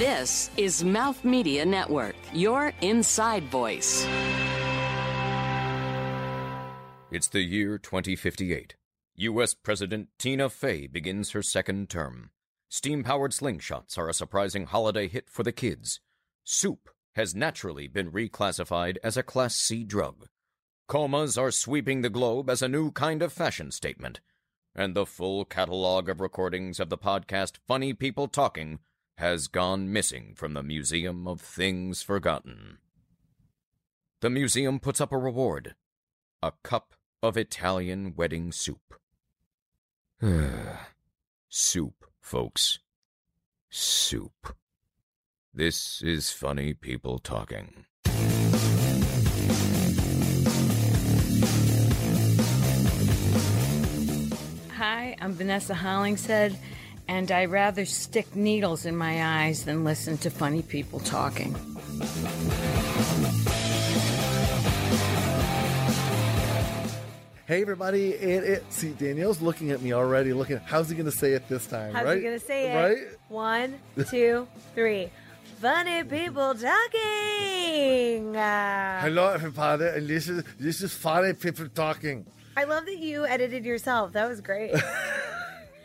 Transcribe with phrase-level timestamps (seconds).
[0.00, 4.06] This is Mouth Media Network, your inside voice.
[7.10, 8.76] It's the year 2058.
[9.16, 9.52] U.S.
[9.52, 12.30] President Tina Fey begins her second term.
[12.70, 16.00] Steam powered slingshots are a surprising holiday hit for the kids.
[16.44, 20.28] Soup has naturally been reclassified as a Class C drug.
[20.88, 24.20] Comas are sweeping the globe as a new kind of fashion statement.
[24.74, 28.78] And the full catalog of recordings of the podcast Funny People Talking
[29.20, 32.78] has gone missing from the Museum of Things Forgotten.
[34.22, 35.74] The museum puts up a reward
[36.42, 38.94] a cup of Italian wedding soup.
[41.50, 42.78] soup, folks.
[43.68, 44.56] Soup.
[45.52, 47.84] This is Funny People Talking.
[54.78, 56.56] Hi, I'm Vanessa Hollingshead,
[57.10, 61.52] and I rather stick needles in my eyes than listen to funny people talking.
[67.46, 70.32] Hey everybody, it, it see Danielle's looking at me already.
[70.32, 71.94] Looking, how's he gonna say it this time?
[71.94, 72.18] How's right?
[72.18, 72.76] he gonna say it?
[72.76, 73.18] Right?
[73.28, 75.10] One, two, three.
[75.60, 78.36] Funny people talking.
[78.36, 82.24] Uh, Hello everybody, and this is this is funny people talking.
[82.56, 84.12] I love that you edited yourself.
[84.12, 84.76] That was great.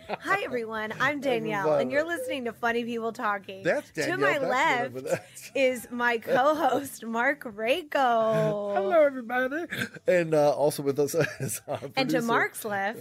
[0.22, 3.64] Hi everyone, I'm Danielle, and you're listening to Funny People Talking.
[3.64, 4.18] That's Danielle.
[4.18, 8.76] To my that's left is my co-host Marc Raco.
[8.76, 9.66] Hello everybody,
[10.08, 13.00] and uh, also with us is our And to Marc's left,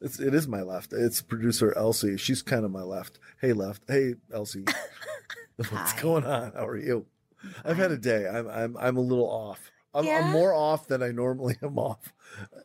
[0.00, 0.92] it's, it is my left.
[0.92, 2.16] It's producer Elsie.
[2.16, 3.18] She's kind of my left.
[3.40, 3.82] Hey left.
[3.86, 4.64] Hey Elsie.
[5.56, 6.52] What's going on?
[6.52, 7.06] How are you?
[7.64, 8.26] I've had a day.
[8.26, 9.70] I'm I'm I'm a little off.
[9.92, 10.22] I'm, Yeah?
[10.24, 12.12] I'm more off than I normally am off.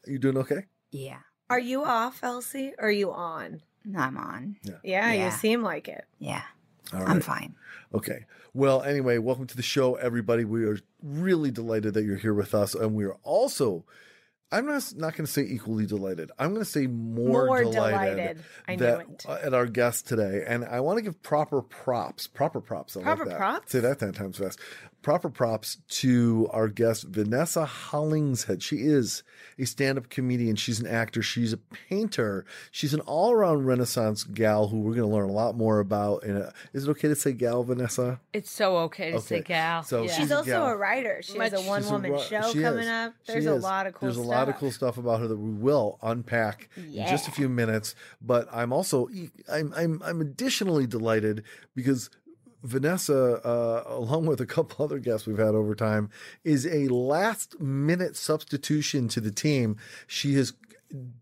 [0.08, 0.66] You doing okay?
[0.92, 1.20] Yeah.
[1.50, 2.74] Are you off, Elsie?
[2.78, 3.62] Or are you on?
[3.86, 4.58] No, I'm on.
[4.84, 5.30] Yeah, you Yeah.
[5.32, 6.06] seem like it.
[6.20, 6.44] Yeah.
[6.94, 7.56] All I'm fine.
[7.94, 8.26] Okay.
[8.54, 10.44] Well, anyway, welcome to the show, everybody.
[10.46, 13.86] We are really delighted that you're here with us, and we are also.
[14.52, 16.32] I'm not not going to say equally delighted.
[16.40, 18.44] I'm going to say more, More delighted, delighted.
[18.68, 19.26] I knew that, it.
[19.30, 22.26] uh, at our guest today, and I want to give proper props.
[22.26, 22.98] Proper props.
[22.98, 23.38] I like Proper that.
[23.38, 23.72] props?
[23.72, 24.60] Say that ten times fast.
[25.02, 28.62] Proper props to our guest Vanessa Hollingshead.
[28.62, 29.24] She is
[29.58, 30.58] a stand-up comedian.
[30.58, 31.22] She's an actor.
[31.22, 32.46] She's a painter.
[32.70, 36.24] She's an all-around Renaissance gal who we're going to learn a lot more about.
[36.26, 38.20] In a, uh, is it okay to say gal, Vanessa?
[38.34, 39.46] It's so okay to say Okay.
[39.54, 39.84] gal.
[39.84, 40.08] So yeah.
[40.10, 40.66] she's She's a also gal.
[40.68, 41.22] a writer.
[41.24, 42.88] She has a one woman ru- show she coming is.
[42.90, 43.14] up.
[43.26, 43.64] She There's a is.
[43.64, 44.26] lot of cool There's stuff.
[44.26, 47.48] a lot of cool stuff about her that we will unpack in just a few
[47.48, 47.96] minutes.
[48.22, 49.08] But I'm also
[49.50, 51.44] I'm I'm I'm additionally delighted
[51.74, 52.10] because
[52.64, 56.10] Vanessa, uh, along with a couple other guests we've had over time,
[56.44, 59.78] is a last minute substitution to the team.
[60.08, 60.54] She has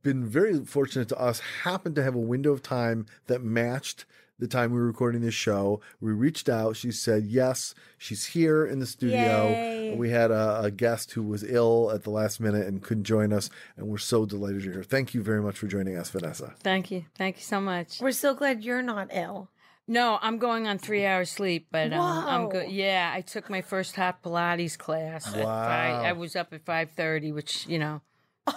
[0.01, 4.05] been very fortunate to us, happened to have a window of time that matched
[4.39, 5.81] the time we were recording this show.
[5.99, 6.75] We reached out.
[6.75, 7.73] She said yes.
[7.97, 9.49] She's here in the studio.
[9.49, 9.95] Yay.
[9.95, 13.33] We had a, a guest who was ill at the last minute and couldn't join
[13.33, 14.83] us, and we're so delighted you're here.
[14.83, 16.53] Thank you very much for joining us, Vanessa.
[16.59, 17.05] Thank you.
[17.17, 17.99] Thank you so much.
[17.99, 19.49] We're so glad you're not ill.
[19.87, 22.69] No, I'm going on three hours sleep, but um, I'm good.
[22.71, 25.33] Yeah, I took my first hot Pilates class.
[25.33, 25.65] at Wow.
[25.65, 28.01] five- I was up at five thirty, which you know,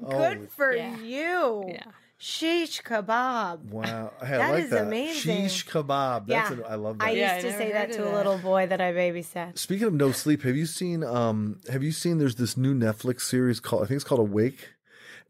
[0.00, 0.96] Good Oh, for Yeah.
[0.98, 1.64] you.
[1.68, 1.84] yeah.
[2.18, 3.70] Sheesh kebab.
[3.70, 4.86] Wow, hey, I That like is that.
[4.86, 5.44] amazing.
[5.44, 6.26] Sheesh kebab.
[6.26, 7.04] That's yeah, a, I love that.
[7.04, 8.16] I Yeah, used I to never say that heard to of a that.
[8.16, 9.58] little boy that I babysat.
[9.58, 13.22] Speaking of no sleep, have you seen um have you seen there's this new Netflix
[13.22, 14.73] series called I think it's called Awake?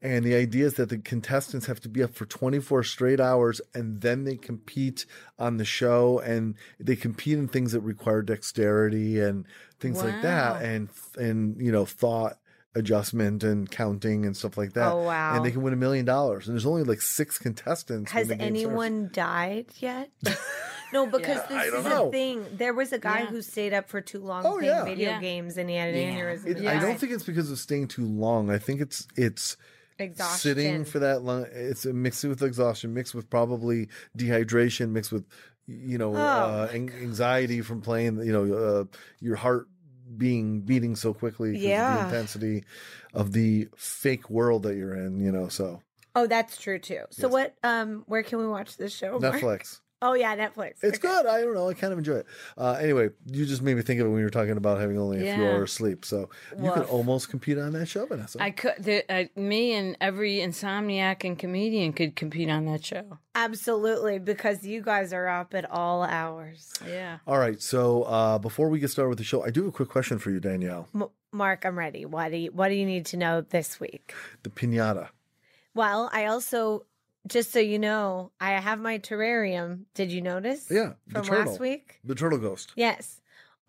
[0.04, 3.60] And the idea is that the contestants have to be up for 24 straight hours
[3.75, 5.06] and then they compete
[5.38, 9.47] on the show and they compete in things that require dexterity and
[9.81, 12.34] things like that and and you know thought
[12.76, 14.92] adjustment and counting and stuff like that.
[14.92, 15.37] Oh, wow.
[15.37, 16.48] And they can win a million dollars.
[16.48, 18.10] And there's only like six contestants.
[18.12, 18.65] Has the game starts.
[18.66, 20.10] anyone died yet?
[20.92, 22.09] no, because I this is know.
[22.09, 22.44] a thing.
[22.53, 23.26] There was a guy Yeah.
[23.26, 24.84] who stayed up for too long Oh, playing yeah.
[24.84, 25.21] video Yeah.
[25.21, 26.15] games and he had an Yeah.
[26.21, 26.47] aneurysm.
[26.47, 28.50] It, and I don't think it's because of staying too long.
[28.50, 29.56] I think it's it's
[29.99, 30.38] exhaustion.
[30.38, 31.47] sitting for that long.
[31.53, 33.88] It's a mixed with exhaustion, mixed with probably
[34.19, 35.25] dehydration, mixed with
[35.66, 38.19] you know Oh, uh, an- anxiety from playing.
[38.24, 38.84] You know uh,
[39.21, 39.69] your heart
[40.16, 41.57] being beating so quickly.
[41.59, 41.97] Yeah.
[41.97, 42.65] the intensity
[43.15, 45.21] of the fake world that you're in.
[45.21, 45.80] You know, so
[46.16, 47.01] Oh, that's true too.
[47.10, 47.33] So Yes.
[47.33, 47.54] what?
[47.65, 49.19] Um, where can we watch this show?
[49.19, 49.80] Netflix.
[50.06, 50.74] Oh yeah, Netflix.
[50.83, 51.09] It's Okay.
[51.09, 51.24] good.
[51.24, 51.71] I don't know.
[51.71, 52.27] I kind of enjoy it.
[52.59, 54.98] Uh, anyway, you just made me think of it when you were talking about having
[54.98, 56.04] only a few hours sleep.
[56.04, 56.28] So
[56.60, 58.39] you could almost compete on that show, Vanessa.
[58.42, 58.74] I could.
[58.78, 63.18] The, uh, me and every insomniac and comedian could compete on that show.
[63.34, 66.74] Absolutely, because you guys are up at all hours.
[66.86, 67.18] Yeah.
[67.27, 67.60] All right.
[67.62, 70.18] So uh, before we get started with the show, I do have a quick question
[70.18, 70.86] for you, Danielle.
[70.95, 72.04] M- Marc, I'm ready.
[72.04, 74.12] What do you What do you need to know this week?
[74.42, 75.09] The pinata.
[75.74, 76.84] Well, I also
[77.26, 79.84] just so you know, I have my terrarium.
[79.94, 80.66] Did you notice?
[80.71, 81.53] Yeah, the From turtle.
[81.53, 82.00] last week?
[82.04, 82.72] The turtle ghost.
[82.76, 83.21] Yes.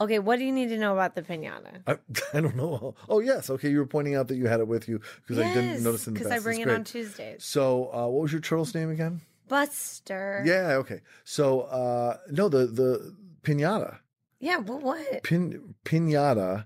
[0.01, 1.81] Okay, what do you need to know about the pinata?
[1.87, 1.97] I,
[2.37, 2.95] I don't know.
[3.07, 3.69] Oh yes, okay.
[3.69, 6.13] You were pointing out that you had it with you because I didn't notice in
[6.13, 6.41] the because past.
[6.41, 6.85] I bring That's it on great.
[6.87, 7.45] Tuesdays.
[7.45, 9.21] So, uh, what was your turtle's name again?
[9.47, 10.43] Buster.
[10.45, 10.73] Yeah.
[10.79, 11.01] Okay.
[11.23, 13.99] So, uh, no, the the pinata,
[14.39, 15.23] Yeah, but what?
[15.23, 16.65] pin pinata.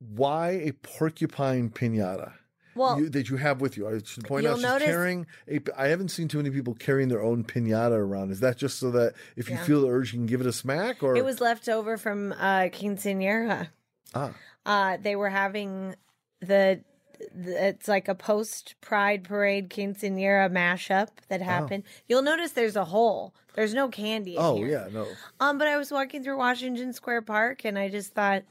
[0.00, 2.32] Why a porcupine pinata?
[2.74, 3.88] Well, you, that you have with you.
[3.88, 5.60] I should point out she's notice- carrying a.
[5.76, 8.30] I haven't seen too many people carrying their own pinata around.
[8.32, 9.64] Is that just so that if you Yeah.
[9.64, 11.02] feel the urge, you can give it a smack?
[11.02, 13.68] Or it was left over from uh quinceanera.
[14.14, 14.32] ah,
[14.64, 15.94] Uh they were having
[16.40, 16.80] the,
[17.34, 21.84] the it's like a post pride parade quinceanera mashup that happened.
[22.08, 23.34] You'll notice there's a hole.
[23.54, 24.36] There's no candy.
[24.36, 24.68] in oh here.
[24.68, 25.06] yeah, no.
[25.38, 28.44] Um, but I was walking through Washington Square Park and I just thought,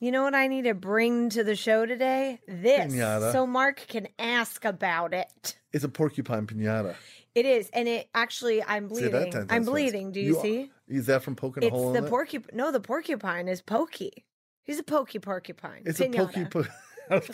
[0.00, 2.40] you know what I need to bring to the show today?
[2.48, 2.92] This.
[2.92, 3.32] Pinata.
[3.32, 5.56] So Marc can ask about it.
[5.72, 6.94] It's a porcupine pinata.
[7.34, 7.70] It is.
[7.72, 9.12] And it actually I'm bleeding.
[9.12, 9.70] 10 times I'm fast.
[9.70, 10.10] bleeding.
[10.12, 10.70] Do you, see?
[10.88, 12.56] Is that from poking a It's hole the in porcupine.
[12.56, 14.24] No, the porcupine is pokey.
[14.64, 15.82] He's a pokey porcupine.
[15.84, 16.14] It's Pinata.
[16.14, 16.44] a pokey.
[16.46, 16.64] Po-
[17.10, 17.26] I was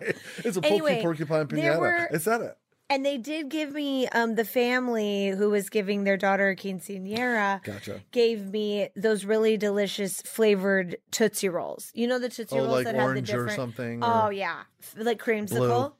[0.00, 0.14] say,
[0.44, 1.78] it's a pokey Anyway, porcupine pinata.
[1.78, 2.56] were- Is that it?
[2.90, 7.62] And they did give me um the family who was giving their daughter a quinceanera
[7.62, 8.02] Gotcha.
[8.10, 11.92] gave me those really delicious flavored Tootsie Rolls.
[11.94, 14.26] You know the Tootsie Oh, Rolls like that have the orange or different something, Oh
[14.26, 14.62] or- yeah.
[14.96, 15.92] Like creamsicle.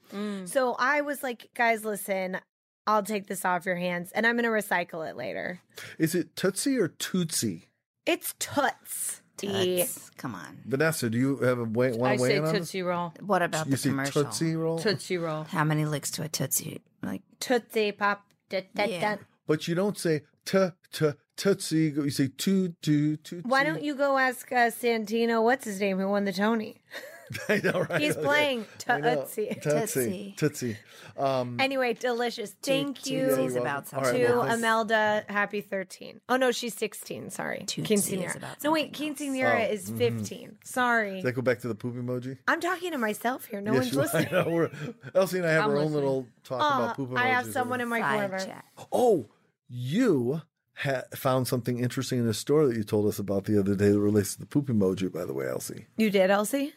[0.49, 2.39] So I was like, guys, listen,
[2.87, 5.61] I'll take this off your hands and I'm gonna recycle it later.
[5.99, 7.69] Is it Tootsie or Tootsie?
[8.05, 9.20] It's Toots.
[9.41, 10.11] Toots.
[10.17, 10.59] Come on.
[10.67, 12.61] Vanessa, do you have a way, want I to weigh say in on this?
[12.63, 13.15] Tootsie Roll.
[13.21, 14.25] What about You the see commercial?
[14.25, 14.79] Tootsie Roll?
[14.79, 15.45] Tootsie Roll.
[15.45, 16.81] How many licks to a Tootsie?
[17.03, 18.25] Like, Tootsie Pop.
[18.49, 19.17] Da, da, Yeah.
[19.17, 19.23] da.
[19.47, 21.93] But you don't say t t tootsie.
[21.97, 23.47] You say toot toot toot.
[23.47, 26.77] Why don't you go ask uh, Santino, what's his name, who won the Tony?
[27.49, 28.01] I know, right?
[28.01, 29.15] He's playing I know.
[29.23, 29.59] Tootsie.
[29.63, 30.35] Tootsie.
[30.37, 30.77] Tootsie.
[31.17, 32.55] Um, Anyway, delicious.
[32.63, 33.27] Thank you.
[33.27, 34.59] Tootsie's about something to well, else.
[34.59, 36.21] Imelda, happy 13.
[36.29, 37.31] Oh, no, she's 16.
[37.31, 37.65] Sorry.
[37.67, 38.37] Tootsie is Quinceanera.
[38.37, 40.59] about No, wait, something quinceanera Oh, is 15.
[40.65, 41.15] Sorry.
[41.17, 42.39] does that go back to the poop emoji?
[42.49, 43.61] I'm talking to myself here.
[43.61, 44.29] No Yes, one's listening.
[44.33, 44.51] I know.
[44.51, 44.71] We're,
[45.15, 47.19] Elsie and I have I'm our own little talk Uh, about poop emojis.
[47.19, 48.63] I have someone in my corner.
[48.93, 49.29] Oh,
[49.69, 50.43] you
[50.75, 53.91] ha- found something interesting in the store that you told us about the other day
[53.91, 55.87] that relates to the poop emoji, by the way, Elsie.
[55.97, 56.73] You did, Elsie?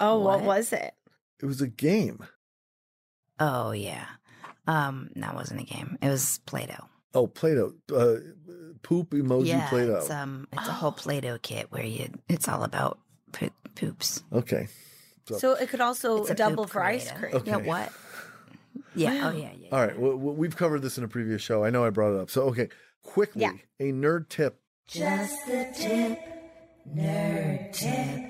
[0.00, 0.46] Oh, what, What?
[0.58, 0.94] was it?
[1.42, 2.24] It was a game.
[3.40, 4.04] Oh yeah.
[4.66, 5.96] Um, that wasn't a game.
[6.02, 6.84] It was Play-Doh.
[7.14, 7.72] Oh, Play-Doh.
[7.94, 8.16] Uh,
[8.82, 9.96] poop emoji yeah, Play-Doh.
[9.98, 12.10] it's um, it's a whole Play-Doh kit where you.
[12.28, 12.98] It's all about
[13.32, 14.22] poop, poops.
[14.32, 14.68] okay.
[15.36, 17.40] So it could also It's a double poop for ice creator.
[17.40, 17.54] cream.
[17.60, 17.66] Yeah.
[17.66, 17.92] What?
[18.94, 19.30] Yeah.
[19.32, 19.50] Oh yeah.
[19.58, 19.68] Yeah.
[19.72, 19.98] All right.
[19.98, 21.64] Well, well, we've covered this in a previous show.
[21.64, 22.30] I know I brought it up.
[22.30, 22.68] So, okay.
[23.02, 23.52] Quickly, Yeah.
[23.78, 24.60] a nerd tip.
[24.86, 26.18] Just the tip.
[26.94, 28.24] Nerd tip.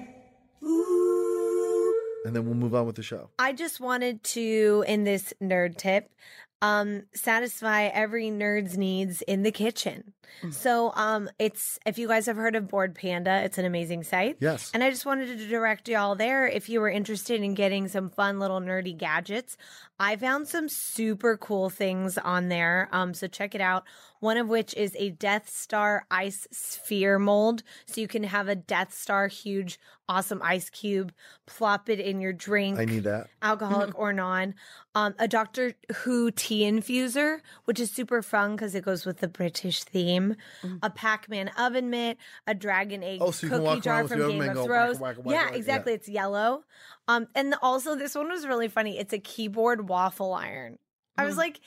[2.29, 3.31] And then we'll move on with the show.
[3.39, 6.13] I just wanted to, in this nerd tip,
[6.61, 10.13] um, satisfy every nerd's needs in the kitchen.
[10.51, 14.37] So, um, it's if you guys have heard of Bored Panda, it's an amazing site.
[14.41, 14.71] Yes.
[14.75, 18.11] And I just wanted to direct y'all there if you were interested in getting some
[18.11, 19.57] fun little nerdy gadgets.
[20.01, 22.89] I found some super cool things on there.
[22.93, 23.85] Um, so check it out.
[24.21, 27.63] One of which is a Death Star ice sphere mold.
[27.87, 29.79] So you can have a Death Star huge,
[30.09, 31.13] awesome ice cube,
[31.47, 33.29] plop it in your drink I need that.
[33.43, 34.55] alcoholic or non.
[34.95, 39.29] Um, a Doctor Who tea infuser, which is super fun because it goes with the
[39.29, 40.35] British theme.
[40.83, 44.11] A Pac-Man oven mitt, a Dragon Egg Oh, so you can cookie walk jar with
[44.13, 44.99] from your Game oven of mitt and Thrones.
[44.99, 45.57] whack, whack, whack, yeah, whack, yeah.
[45.59, 45.93] exactly.
[45.93, 46.65] It's yellow.
[47.09, 48.99] Um, and also this one was really funny.
[48.99, 50.79] It's a keyboard waffle iron.
[51.17, 51.59] I was like,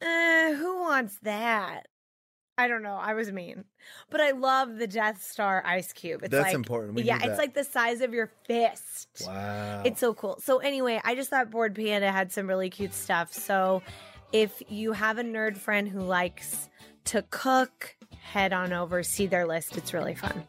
[0.00, 1.88] eh, who wants that?
[2.58, 2.94] I don't know.
[2.94, 3.64] I was mean,
[4.10, 6.22] but I love the Death Star ice cube.
[6.22, 6.94] It's That's like, important.
[6.94, 7.38] We yeah, it's that.
[7.38, 9.24] like the size of your fist.
[9.26, 9.82] Wow.
[9.84, 10.38] It's so cool.
[10.40, 13.32] So anyway, I just thought Bored Panda had some really cute stuff.
[13.32, 13.82] So
[14.32, 16.70] if you have a nerd friend who likes
[17.06, 19.76] to cook, head on over, see their list.
[19.76, 20.44] It's really fun.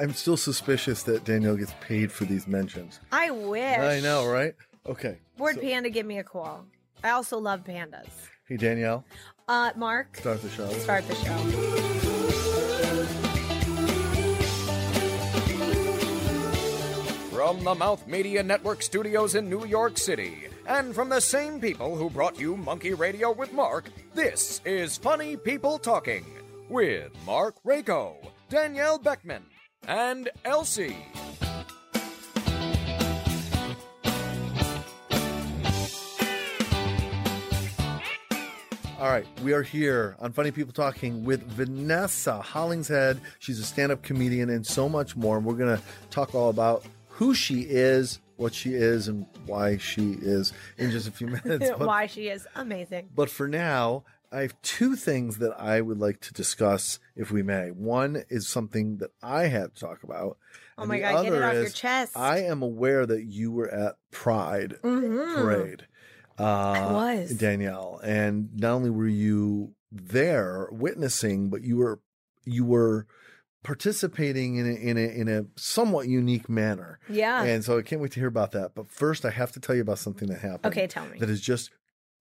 [0.00, 3.00] I'm still suspicious that Danielle gets paid for these mentions.
[3.12, 3.78] I wish.
[3.78, 4.54] I know, right?
[4.86, 5.18] Okay.
[5.36, 6.64] Bored So- Panda, give me a call.
[7.04, 8.08] I also love pandas.
[8.48, 9.04] Hey, Danielle,
[9.46, 10.68] Uh, Marc, start the show.
[10.78, 12.40] start the show.
[17.30, 21.96] From the Mouth Media Network studios in New York City, and from the same people
[21.96, 26.24] who brought you Monkey Radio with Marc, this is Funny People Talking
[26.68, 28.14] with Marc Raco,
[28.50, 29.42] Danielle Beckmann,
[29.86, 30.96] and Elsie.
[38.98, 43.18] All right, we are here on Funny People Talking with Vanessa Hollingshead.
[43.38, 45.38] She's a stand up comedian and so much more.
[45.38, 49.78] And we're going to talk all about who she is, what she is and why
[49.78, 51.70] she is in just a few minutes.
[51.78, 53.08] But, Why she is amazing.
[53.14, 57.42] but for now, I have two things that I would like to discuss, if we
[57.42, 57.70] may.
[57.70, 60.38] One is something that I had to talk about.
[60.78, 62.16] Oh my God, get it off your chest.
[62.16, 65.34] I am aware that you were at Pride Mhm.
[65.34, 65.86] Parade.
[66.38, 67.34] Uh, I was.
[67.36, 72.00] Danielle, and not only were you there witnessing, but you were
[72.44, 73.06] you were
[73.62, 76.98] participating in a, in a in a somewhat unique manner.
[77.08, 77.42] Yeah.
[77.42, 78.74] And so I can't wait to hear about that.
[78.74, 80.72] But first, I have to tell you about something that happened.
[80.72, 81.18] Okay, tell me.
[81.18, 81.70] That is just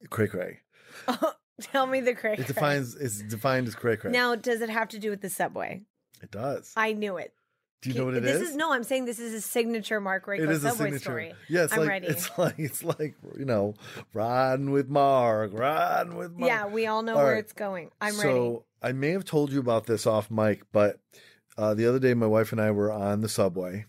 [0.09, 0.59] cray cray.
[1.71, 2.35] Tell me the cray.
[2.37, 4.11] It defines it's defined as cray cray.
[4.11, 5.81] Now, does it have to do with the subway?
[6.21, 6.73] it does.
[6.75, 7.33] I knew it.
[7.81, 8.55] Do you know what it this is?
[8.57, 10.99] No, I'm saying this is a signature Marc Raco It is a subway signature.
[11.03, 11.33] story.
[11.47, 12.07] Yeah, it's I'm like ready.
[12.07, 13.75] it's like it's like you know,
[14.13, 16.49] riding with Marc, riding with Marc.
[16.49, 17.39] yeah, we all know All where right.
[17.39, 17.89] it's going.
[18.01, 18.59] I'm so ready.
[18.81, 20.99] I may have told you about this off mic, but
[21.57, 23.85] uh, the other day my wife and I were on the subway,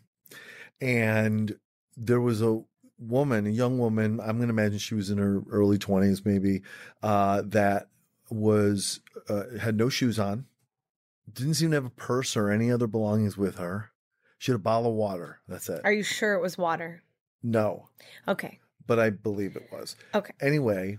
[0.81, 1.57] and
[1.97, 2.63] there was a
[3.01, 4.21] woman, a young woman.
[4.21, 6.63] I'm going to imagine she was in her early 20s, maybe,
[7.03, 7.89] uh, that
[8.31, 10.45] was uh, had no shoes on,
[11.33, 13.91] didn't seem to have a purse or any other belongings with her.
[14.39, 15.41] She had a bottle of water.
[15.49, 15.81] That's it.
[15.85, 17.03] Are you sure it was water?
[17.43, 17.89] no,
[18.29, 18.59] Okay.
[18.87, 19.97] but I believe it was.
[20.15, 20.33] Okay.
[20.41, 20.99] Anyway,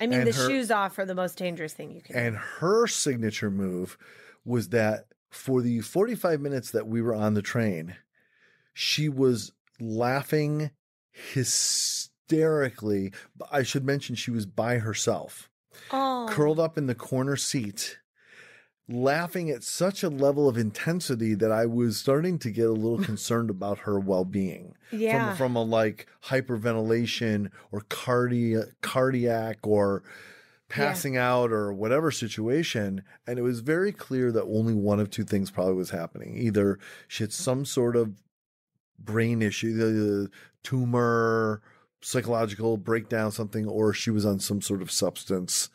[0.00, 2.14] I mean, the her- shoes off are the most dangerous thing you can.
[2.16, 3.96] And her signature move
[4.44, 7.96] was that for the 45 minutes that we were on the train,
[8.74, 10.70] she was laughing
[11.32, 13.12] hysterically.
[13.50, 15.50] I should mention she was by herself,
[15.90, 17.98] oh, curled up in the corner seat,
[18.88, 23.04] laughing at such a level of intensity that I was starting to get a little
[23.04, 24.74] concerned about her well being.
[24.90, 25.28] Yeah.
[25.28, 30.02] From, from a like hyperventilation or cardia- cardiac or
[30.68, 33.02] passing out or whatever situation.
[33.26, 36.36] And it was very clear that only one of two things probably was happening.
[36.36, 38.12] Either she had some sort of
[38.98, 40.30] brain issue, the
[40.62, 41.62] tumor,
[42.00, 45.68] psychological breakdown, something, or she was on some sort of substance.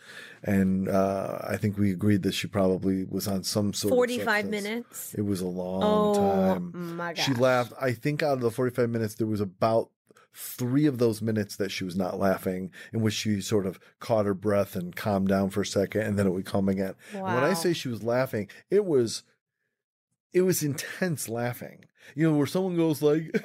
[0.44, 4.50] And uh, I think we agreed that she probably was on some sort of 45
[4.50, 5.14] minutes.
[5.16, 6.96] It was a long Oh time.
[6.98, 7.74] my She laughed.
[7.80, 9.90] I think out of the 45 minutes, there was about
[10.36, 14.26] three of those minutes that she was not laughing, in which she sort of caught
[14.26, 16.96] her breath and calmed down for a second, and then it would come again.
[17.14, 19.24] And when I say she was laughing, it was
[20.34, 21.86] it was intense laughing.
[22.16, 23.32] You know, where someone goes like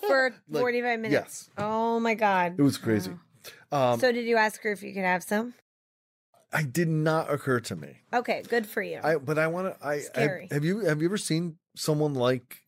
[0.00, 1.12] For Like, 45 minutes.
[1.12, 2.54] Yes, Oh my God.
[2.58, 3.12] it was crazy.
[3.72, 5.54] Um, so, did you ask her if you could have some?
[6.52, 7.98] I did not occur to me.
[8.12, 9.00] Okay, good for you.
[9.02, 9.86] I but I want to.
[9.86, 10.42] I Scary.
[10.42, 12.58] Have, have you have you ever seen someone like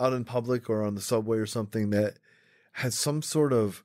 [0.00, 2.18] out in public or on the subway or something that
[2.72, 3.84] has some sort of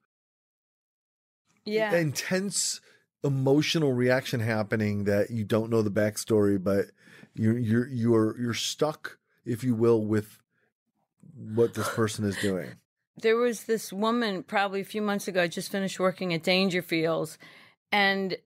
[1.65, 1.96] Yeah.
[1.96, 2.81] intense
[3.23, 6.87] emotional reaction happening that you don't know the backstory, but
[7.33, 10.39] you're you're you're you're stuck, if you will, with
[11.35, 12.71] what this person is doing.
[13.21, 15.43] there was this woman probably a few months ago.
[15.43, 17.37] I just finished working at Dangerfields,
[17.91, 18.37] and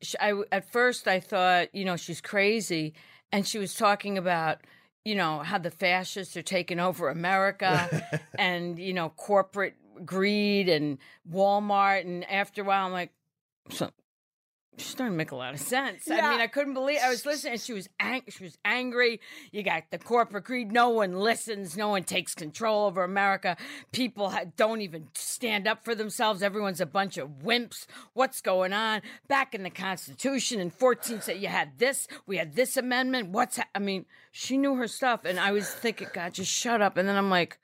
[0.00, 2.94] she, I at first I thought, you know, she's crazy,
[3.32, 4.58] and she was talking about,
[5.04, 10.98] you know, how the fascists are taking over America, and you know, corporate greed and
[11.30, 13.12] Walmart, and after a while, I'm like,
[13.70, 13.90] so.
[14.78, 16.10] She's starting to make a lot of sense.
[16.10, 17.56] I mean, I couldn't believe I was listening.
[17.58, 19.20] She was ang- she was angry.
[19.50, 20.70] You got the corporate greed.
[20.70, 21.78] No one listens.
[21.78, 23.56] No one takes control over America.
[23.92, 26.42] People ha- don't even stand up for themselves.
[26.42, 27.86] Everyone's a bunch of wimps.
[28.12, 29.00] What's going on?
[29.28, 32.06] Back in the Constitution in 14 said you had this.
[32.26, 33.30] We had this amendment.
[33.30, 33.68] What's ha-?
[33.74, 36.98] I mean, she knew her stuff, and I was thinking, God, just shut up.
[36.98, 37.58] And then I'm like,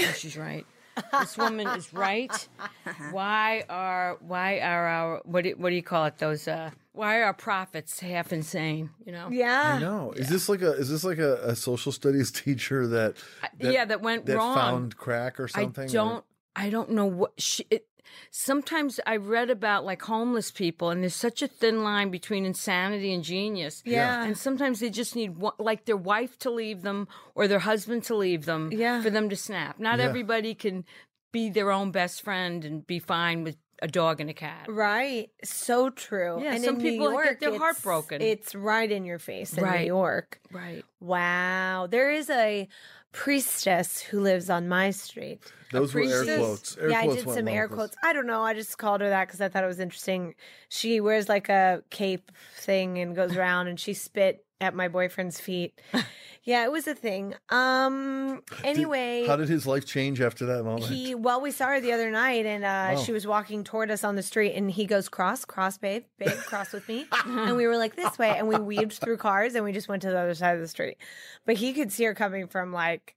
[0.00, 0.66] oh, she's right.
[1.12, 2.48] This woman is right.
[3.10, 6.18] Why are why are our what do, what do you call it?
[6.18, 8.90] Those uh, why are our prophets half insane?
[9.04, 9.28] You know?
[9.30, 9.74] yeah.
[9.76, 10.12] I know.
[10.12, 13.16] Is this like a is this like a, a social studies teacher that,
[13.58, 14.54] that yeah, that went that wrong.
[14.54, 15.84] found crack or something?
[15.84, 16.24] I don't.
[16.54, 17.66] I don't know what she.
[17.70, 17.86] It,
[18.30, 23.12] sometimes I read about like homeless people, and there's such a thin line between insanity
[23.12, 23.82] and genius.
[23.84, 24.24] Yeah.
[24.24, 28.04] and sometimes they just need one, like their wife to leave them or their husband
[28.04, 28.70] to leave them.
[28.72, 29.02] Yeah.
[29.02, 29.78] for them to snap.
[29.78, 30.06] Not Yeah.
[30.06, 30.84] everybody can
[31.32, 34.66] be their own best friend and be fine with a dog and a cat.
[34.68, 35.30] Right.
[35.42, 36.40] So true.
[36.42, 38.22] Yeah, and some in people New get York, their it's- heart broken.
[38.22, 40.40] It's right in your face in New York.
[40.52, 40.84] Right.
[41.00, 41.88] Wow.
[41.90, 42.68] There is a
[43.12, 45.40] priestess who lives on my street.
[45.70, 46.76] Those were air quotes.
[46.76, 47.96] Air yeah, I did some air quotes.
[48.02, 48.42] I don't know.
[48.42, 50.34] I just called her that because I thought it was interesting.
[50.68, 55.40] She wears like a cape thing and goes around and she spit at my boyfriend's
[55.40, 55.78] feet.
[56.44, 57.34] yeah, it was a thing.
[57.50, 58.42] Um.
[58.48, 60.84] Did- Anyway, how did his life change after that moment?
[60.86, 63.02] he well, we saw her the other night, and uh, Oh.
[63.04, 66.30] she was walking toward us on the street, and he goes, "Cross, cross, babe, babe,
[66.46, 69.64] cross with me," and we were like this way, and we weaved through cars, and
[69.64, 70.96] we just went to the other side of the street.
[71.44, 73.14] But he could see her coming from like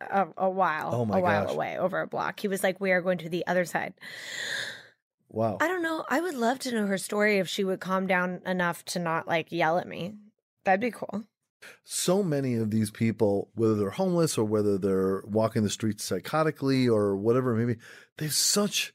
[0.00, 1.54] a, a while, Oh my a while gosh.
[1.54, 2.40] away, over a block.
[2.40, 3.94] He was like, "We are going to the other side."
[5.30, 5.58] Wow.
[5.60, 6.04] I don't know.
[6.08, 9.26] I would love to know her story if she would calm down enough to not
[9.26, 10.14] like yell at me.
[10.64, 11.24] That'd be cool.
[11.84, 16.88] so many of these people, whether they're homeless or whether they're walking the streets psychotically
[16.90, 17.78] or whatever, maybe
[18.18, 18.92] they have such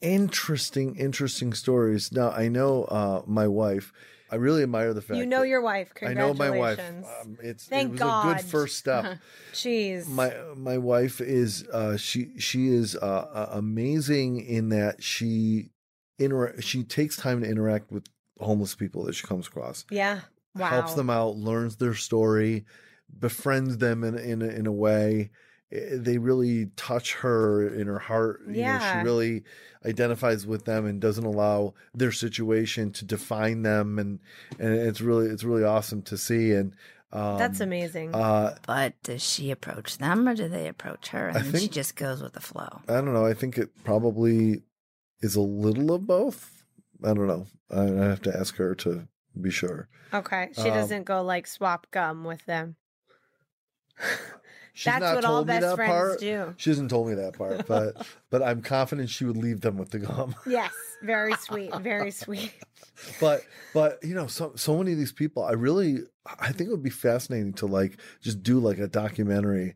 [0.00, 2.12] interesting, interesting stories.
[2.12, 3.92] Now, I know uh, my wife.
[4.30, 5.92] I really admire the fact You know that- your wife.
[6.00, 6.80] I know my wife.
[6.80, 8.26] Um, it's Thank it was God.
[8.26, 9.18] a good first step.
[9.52, 10.08] Jeez.
[10.08, 15.68] my my wife is uh, she she is uh, uh, amazing in that she
[16.18, 18.06] inter- she takes time to interact with
[18.40, 19.84] homeless people that she comes across.
[19.90, 20.20] yeah.
[20.56, 20.66] Wow.
[20.68, 22.64] helps them out, learns their story,
[23.18, 25.30] befriends them in in a, in a way.
[25.70, 28.42] They really touch her in her heart.
[28.46, 28.92] You know, Yeah.
[28.92, 29.44] she really
[29.86, 34.20] identifies with them and doesn't allow their situation to define them, and
[34.58, 36.52] and it's really it's really awesome to see.
[36.52, 36.74] And
[37.12, 38.14] um, That's amazing.
[38.14, 41.28] Uh, But does she approach them or do they approach her?
[41.28, 42.80] And I then she just goes with the flow.
[42.88, 43.24] I don't know.
[43.26, 44.62] I think it probably
[45.20, 46.64] is a little of both.
[47.02, 47.46] I don't know.
[47.70, 49.08] I, I have to ask her to
[49.40, 49.88] be sure.
[50.12, 50.50] okay.
[50.54, 52.76] She um, doesn't go like swap gum with them.
[54.74, 56.20] She's That's not what all me best that friends part.
[56.20, 56.54] do.
[56.56, 59.90] She hasn't told me that part, but but I'm confident she would leave them with
[59.90, 60.34] the gum.
[60.46, 60.72] Yes.
[61.02, 61.74] Very sweet.
[61.76, 62.54] Very sweet.
[63.20, 63.42] but
[63.74, 65.98] but you know, so so many of these people, I really
[66.38, 69.74] I think it would be fascinating to like just do like a documentary.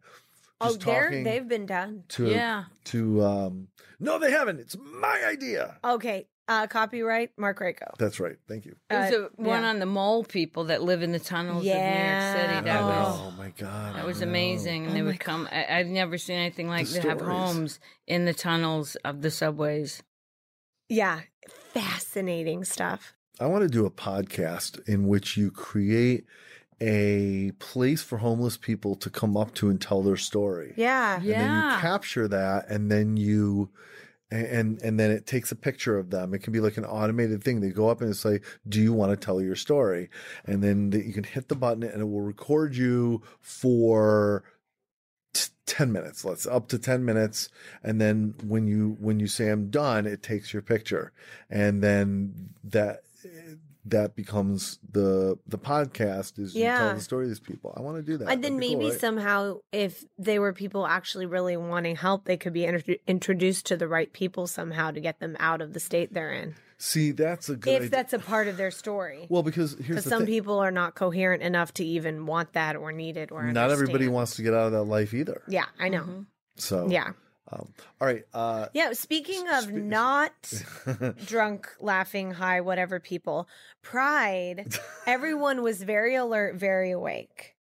[0.63, 2.05] Oh, Just they're they've been done.
[2.11, 2.65] to Yeah.
[2.85, 3.69] to um
[4.01, 4.61] no they haven't.
[4.61, 5.77] It's my idea.
[5.85, 6.27] Okay.
[6.49, 7.97] Uh copyright Marc Raco.
[7.99, 8.37] That's right.
[8.49, 8.77] Thank you.
[8.89, 9.69] There's Uh, a one yeah.
[9.71, 11.75] on the mole people that live in the tunnels Yeah.
[11.77, 12.65] of New York City.
[12.67, 13.97] That was oh my god.
[13.97, 15.49] that was I amazing, and Oh they would come.
[15.51, 19.31] I, I've never seen anything like The they have homes in the tunnels of the
[19.31, 20.03] subways.
[20.89, 21.21] Yeah.
[21.75, 23.15] Fascinating stuff.
[23.41, 26.25] I want to do a podcast in which you create
[26.81, 30.75] a place for homeless people to come up to and tell their story.
[30.77, 31.17] Yeah.
[31.17, 33.71] And then you capture that and then you
[34.31, 36.35] and and then it takes a picture of them.
[36.35, 37.61] It can be like an automated thing.
[37.61, 40.11] They go up and say, "Do you want to tell your story?"
[40.45, 44.43] And then the, you can hit the button and it will record you for
[45.33, 46.25] t- 10 minutes.
[46.25, 47.49] Let's up to 10 minutes
[47.83, 51.13] and then when you when you say I'm done, it takes your picture.
[51.49, 53.03] And then that
[53.87, 56.79] that becomes the the podcast is you Yeah.
[56.79, 57.73] tell the story of these people.
[57.77, 58.29] I want to do that.
[58.29, 59.01] And then maybe cool, right?
[59.01, 63.77] somehow, if they were people actually really wanting help, they could be intro- introduced to
[63.77, 66.55] the right people somehow to get them out of the state they're in.
[66.79, 67.91] See, that's a good if idea.
[67.91, 69.27] that's a part of their story.
[69.31, 70.27] Well, because here's the some thing.
[70.35, 74.09] people are not coherent enough to even want that or need it or Not everybody
[74.09, 75.41] wants to get out of that life either.
[75.49, 76.03] Yeah, I know.
[76.03, 76.21] Mm-hmm.
[76.57, 77.13] So Yeah.
[77.53, 77.69] Um,
[78.01, 78.25] all right.
[78.35, 78.93] Uh, Yeah.
[78.93, 80.53] Speaking of Spe- not
[81.27, 83.49] drunk, laughing, high, whatever people,
[83.83, 84.75] Pride,
[85.07, 87.55] everyone was very alert, very awake.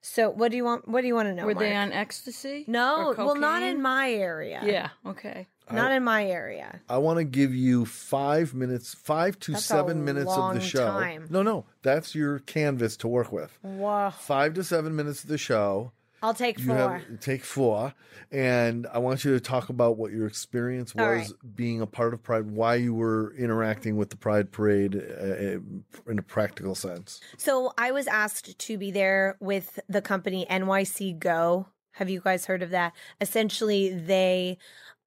[0.00, 0.88] So what do you want?
[0.88, 1.44] What do you want to know?
[1.46, 2.64] Were they on ecstasy?
[2.66, 4.60] No, well, not in my area.
[4.64, 4.88] Yeah.
[5.04, 5.46] Okay.
[5.70, 6.80] not in my area.
[6.88, 10.60] I want to give you five minutes, five to That's a seven minutes of the
[10.60, 10.86] show.
[10.86, 11.26] time.
[11.30, 13.58] No, no, that's your canvas to work with.
[13.62, 14.10] Whoa!
[14.18, 15.92] Five to seven minutes of the show.
[16.22, 16.76] I'll take You four.
[16.76, 17.94] have take four,
[18.32, 21.54] and I want you to talk about what your experience was right.
[21.54, 26.18] being a part of Pride, why you were interacting with the Pride Parade uh, in
[26.18, 27.20] a practical sense.
[27.36, 31.66] So I was asked to be there with the company NYC Go.
[31.92, 32.92] Have you guys heard of that?
[33.20, 34.58] Essentially, they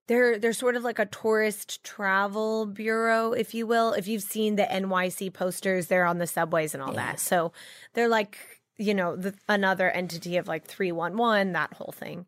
[0.08, 3.94] they're they're sort of like a tourist travel bureau, if you will.
[3.94, 7.12] If you've seen the NYC posters, they're on the subways and all Yeah.
[7.12, 7.20] that.
[7.20, 7.54] So
[7.94, 8.38] they're like
[8.82, 12.26] you know the, another entity of like 311 that whole thing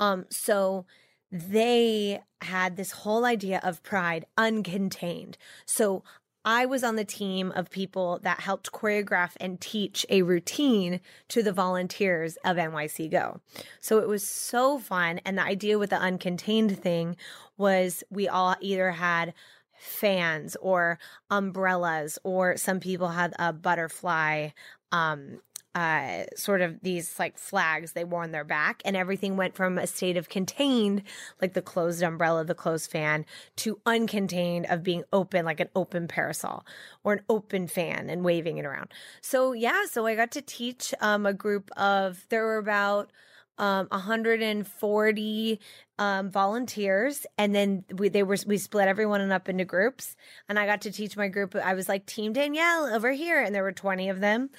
[0.00, 0.84] um so
[1.30, 5.34] they had this whole idea of pride uncontained
[5.66, 6.02] so
[6.46, 11.42] I was on the team of people that helped choreograph and teach a routine to
[11.42, 13.40] the volunteers of NYC Go.
[13.80, 15.20] So it was so fun.
[15.24, 17.16] And the idea with the uncontained thing
[17.56, 19.32] was we all either had
[19.78, 20.98] fans or
[21.30, 24.50] umbrellas, or some people had a butterfly,
[24.92, 25.40] um,
[25.74, 29.78] uh, sort of these like flags they wore on their back, and everything went from
[29.78, 31.02] a state of contained,
[31.40, 33.24] like the closed umbrella, the closed fan,
[33.56, 36.64] to uncontained of being open, like an open parasol
[37.02, 38.92] or an open fan and waving it around.
[39.20, 43.10] So yeah, so I got to teach um, a group of there were about
[43.58, 45.60] um 140
[45.98, 50.16] um volunteers and then we they were we split everyone up into groups
[50.48, 53.54] and I got to teach my group I was like team Danielle over here and
[53.54, 54.50] there were 20 of them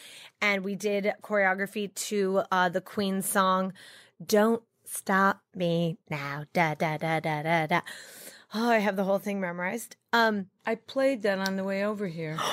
[0.42, 3.74] and we did choreography to uh the Queen song
[4.26, 7.82] Don't Stop Me Now da da da da da da
[8.54, 12.08] Oh I have the whole thing memorized um I played that on the way over
[12.08, 12.38] here.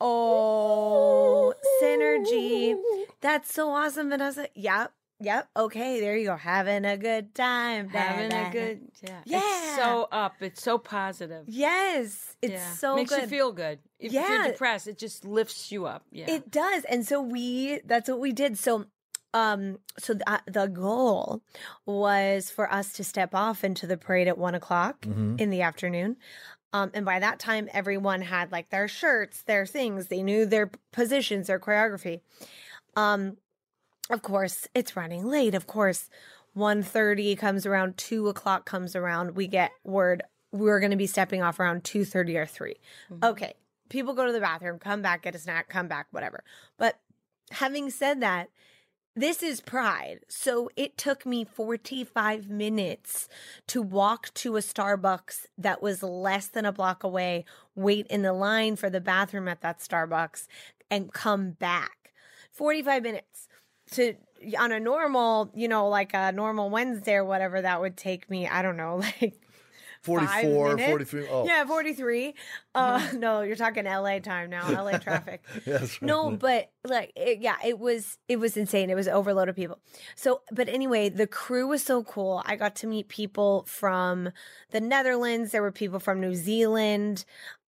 [0.00, 2.76] Oh, synergy.
[3.20, 4.46] That's so awesome, Vanessa.
[4.54, 4.86] Yeah.
[5.20, 5.48] Yep.
[5.56, 6.00] Okay.
[6.00, 6.36] There you go.
[6.36, 7.88] Having a good time.
[7.88, 9.20] Having a good yeah.
[9.24, 9.40] Yeah.
[9.42, 10.34] It's so up.
[10.40, 11.44] It's so positive.
[11.48, 12.72] Yes, it's yeah.
[12.74, 13.22] so makes good.
[13.22, 13.80] you feel good.
[13.98, 14.28] If Yeah.
[14.44, 16.04] you're depressed, it just lifts you up.
[16.12, 16.30] Yeah.
[16.30, 16.84] It does.
[16.84, 18.58] And so we that's what we did.
[18.58, 18.86] So
[19.34, 21.42] um so the, the goal
[21.84, 25.40] was for us to step off into the parade at one o'clock Mhm.
[25.40, 26.16] in the afternoon.
[26.72, 30.08] Um, and by that time, everyone had like their shirts, their things.
[30.08, 32.20] They knew their positions, their choreography.
[32.94, 33.38] Um,
[34.10, 35.54] of course, it's running late.
[35.54, 36.08] Of course,
[36.56, 39.36] 1.30 comes around, two o'clock comes around.
[39.36, 42.74] We get word we're going to be stepping off around two thirty or 3
[43.12, 43.24] mm-hmm.
[43.24, 43.54] Okay,
[43.88, 46.42] people go to the bathroom, come back, get a snack, come back, whatever.
[46.78, 46.98] But
[47.50, 48.48] having said that,
[49.14, 50.20] this is pride.
[50.28, 53.28] So it took me 45 minutes
[53.66, 57.44] to walk to a Starbucks that was less than a block away,
[57.74, 60.46] wait in the line for the bathroom at that Starbucks,
[60.90, 62.12] and come back.
[62.52, 63.47] 45 minutes.
[63.92, 64.14] To
[64.58, 68.46] on a normal, you know, like a normal Wednesday or whatever, that would take me,
[68.46, 69.40] I don't know, like
[70.02, 70.88] 44, minutes?
[70.88, 71.28] 43.
[71.28, 72.34] Oh, yeah, 43.
[72.74, 75.44] Uh, no, you're talking LA time now, LA traffic.
[75.66, 76.06] That's right.
[76.06, 78.90] No, but like, it, yeah, it was it was insane.
[78.90, 79.80] It was overload of people.
[80.14, 82.42] So, but anyway, the crew was so cool.
[82.46, 84.30] I got to meet people from
[84.70, 85.52] the Netherlands.
[85.52, 87.24] There were people from New Zealand,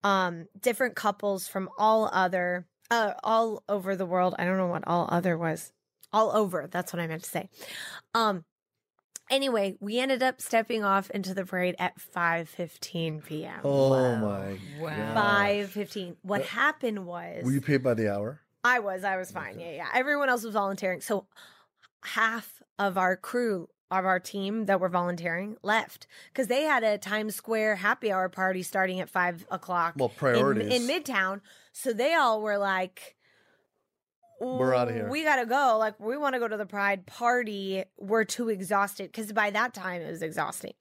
[0.05, 4.35] um, different couples from all other, uh, all over the world.
[4.39, 5.73] I don't know what all other was.
[6.13, 6.67] All over.
[6.71, 7.49] That's what I meant to say.
[8.15, 8.45] Um.
[9.31, 13.61] Anyway, we ended up stepping off into the parade at 5:15 p.m.
[13.63, 14.97] Oh my Wow.
[14.97, 15.15] God.
[15.15, 16.17] Five fifteen.
[16.23, 18.41] What happened was Were you paid by the hour?
[18.65, 19.61] I was, I was fine.
[19.61, 19.89] Yeah, yeah.
[19.95, 21.01] Everyone else was volunteering.
[21.01, 21.27] So
[22.03, 26.99] half of our crew of our team that were volunteering left because they had a
[26.99, 29.95] Times Square happy hour party starting at five o'clock.
[29.97, 30.73] Well, in, priorities.
[30.75, 31.41] in Midtown.
[31.73, 33.15] So they all were like,
[34.41, 35.09] We're outta here.
[35.09, 35.77] We gotta go.
[35.79, 37.85] Like, we want to go to the Pride party.
[37.97, 40.75] We're too exhausted because by that time it was exhausting.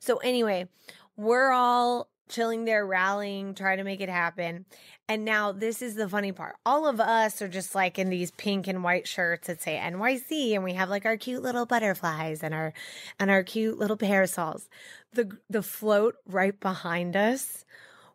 [0.00, 0.68] So anyway,
[1.16, 4.64] we're all chilling there, rallying, trying to make it happen.
[5.08, 6.56] And now this is the funny part.
[6.64, 10.54] All of us are just like in these pink and white shirts that say NYC
[10.54, 12.72] and we have like our cute little butterflies and our
[13.20, 14.68] and our cute little parasols.
[15.12, 17.64] The the float right behind us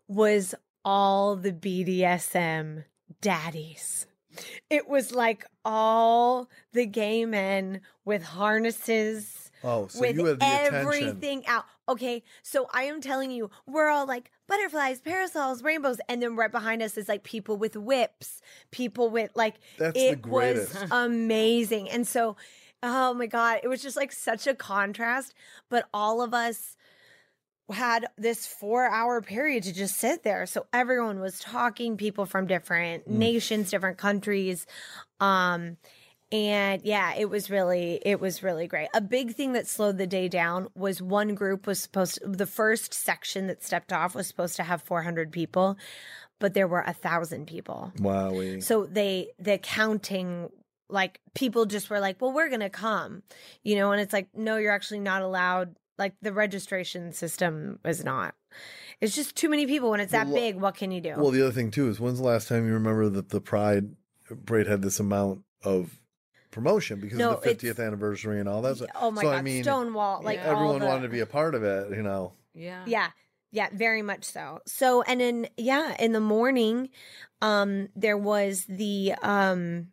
[0.08, 2.86] was all the BDSM
[3.22, 4.08] daddies.
[4.70, 10.46] It was like all the gay men with harnesses Oh, so with you had the
[10.46, 10.76] attention.
[10.76, 11.66] everything out.
[11.88, 16.52] Okay, so I am telling you, we're all like butterflies, parasols, rainbows, and then right
[16.52, 21.90] behind us is like people with whips, people with like That's the it was amazing.
[21.90, 22.38] And so,
[22.82, 25.34] oh my god, it was just like such a contrast.
[25.70, 26.78] But all of us
[27.72, 30.46] had this four hour period to just sit there.
[30.46, 33.14] So everyone was talking, people from different Mm.
[33.18, 34.66] nations, different countries.
[35.20, 35.78] Um,
[36.32, 38.90] and yeah, it was really, it was really great.
[38.94, 42.46] A big thing that slowed the day down was one group was supposed to, the
[42.46, 45.76] first section that stepped off was supposed to have 400 people,
[46.38, 47.92] but there were a thousand people.
[48.00, 48.60] Wow.
[48.60, 50.50] So they, the counting,
[50.88, 53.24] like people just were like, well, we're going to come,
[53.64, 55.76] you know, and it's like, no, you're actually not allowed.
[56.00, 58.34] Like the registration system is not.
[59.02, 60.56] It's just too many people when it's that Well, big.
[60.56, 61.14] What can you do?
[61.18, 63.96] Well, the other thing too is when's the last time you remember that the Pride
[64.46, 66.00] parade had this amount of
[66.52, 68.78] promotion because No, of the 50th anniversary and all that.
[68.78, 68.90] stuff.
[68.96, 70.52] oh my so, God, I mean, Stonewall, like Yeah.
[70.52, 71.92] everyone the- wanted to be a part of it.
[71.92, 72.84] You know, Yeah.
[72.88, 73.10] Yeah.
[73.52, 74.60] Yeah, very much so.
[74.68, 76.90] So and then yeah, in the morning,
[77.42, 79.88] um, there was the um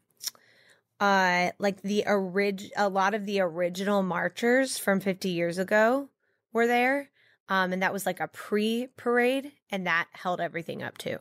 [1.00, 6.08] uh like the orig a lot of the original marchers from 50 years ago
[6.52, 7.10] were there.
[7.48, 11.18] Um, and that was like a pre parade, and that held everything up too.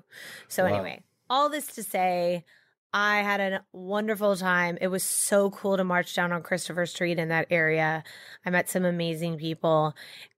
[0.48, 0.70] So, Wow.
[0.70, 2.46] anyway, all this to say,
[2.92, 4.78] I had a wonderful time.
[4.82, 8.04] It was so cool to march down on Christopher Street in that area.
[8.44, 9.94] I met some amazing people,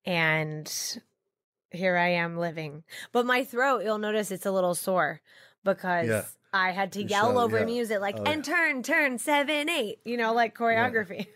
[0.06, 0.70] and
[1.72, 2.84] here I am living.
[3.14, 5.22] But my throat, you'll notice it's a little sore
[5.64, 6.26] because Yeah.
[6.58, 7.66] I had to yell shouted, over yeah.
[7.66, 11.28] music like Oh, and turn, turn, seven, eight, you know, like choreography.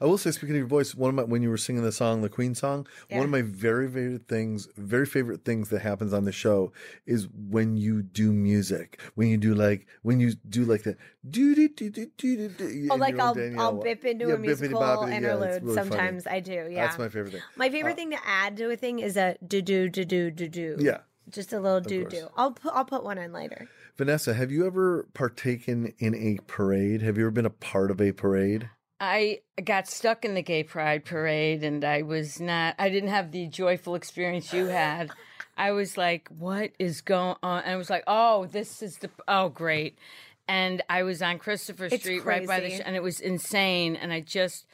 [0.00, 1.92] I will say, speaking of your voice, one of my when you were singing the
[1.92, 3.18] song, the Queen song, Yeah.
[3.18, 6.72] one of my very favorite things, very favorite things that happens on the show
[7.06, 9.00] is when you do music.
[9.14, 10.96] When you do like when you do like the
[11.28, 12.88] do do do do do do.
[12.90, 14.80] oh, like I'll I'll bip into Yeah, a musical.
[14.80, 15.62] Yeah, it's interlude.
[15.62, 15.88] really funny.
[15.90, 16.68] Sometimes I do.
[16.70, 16.86] Yeah.
[16.86, 17.42] That's my favorite thing.
[17.56, 20.48] My favorite thing to add to a thing is a do do do do do
[20.48, 20.76] do.
[20.80, 20.98] Yeah.
[21.30, 22.28] Just a little do do.
[22.36, 23.68] I'll put I'll put one in later.
[23.98, 27.02] Vanessa, have you ever partaken in a parade?
[27.02, 28.70] Have you ever been a part of a parade?
[29.00, 33.32] I got stuck in the gay pride parade and I was not I didn't have
[33.32, 35.10] the joyful experience you had.
[35.56, 37.64] I was like, what is going on?
[37.64, 39.98] And I was like, oh, this is the oh great.
[40.46, 43.96] and I was on Christopher It's Street right by the sh- and it was insane
[43.96, 44.66] and I just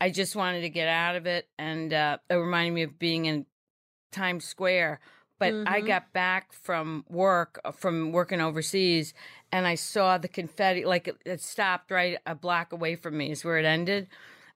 [0.00, 3.26] I just wanted to get out of it and uh it reminded me of being
[3.26, 3.44] in
[4.12, 5.00] Times Square
[5.38, 5.86] but I Mhm.
[5.86, 9.14] got back from work uh, from working overseas
[9.52, 13.30] and I saw the confetti like it, it stopped right a block away from me
[13.30, 14.08] is where it ended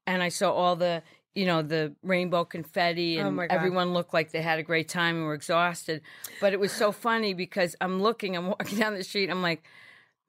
[0.06, 1.02] and I saw all the
[1.34, 3.46] you know the rainbow confetti Oh and God.
[3.50, 6.02] everyone looked like they had a great time and were exhausted
[6.40, 9.62] but it was so funny because I'm looking I'm walking down the street I'm like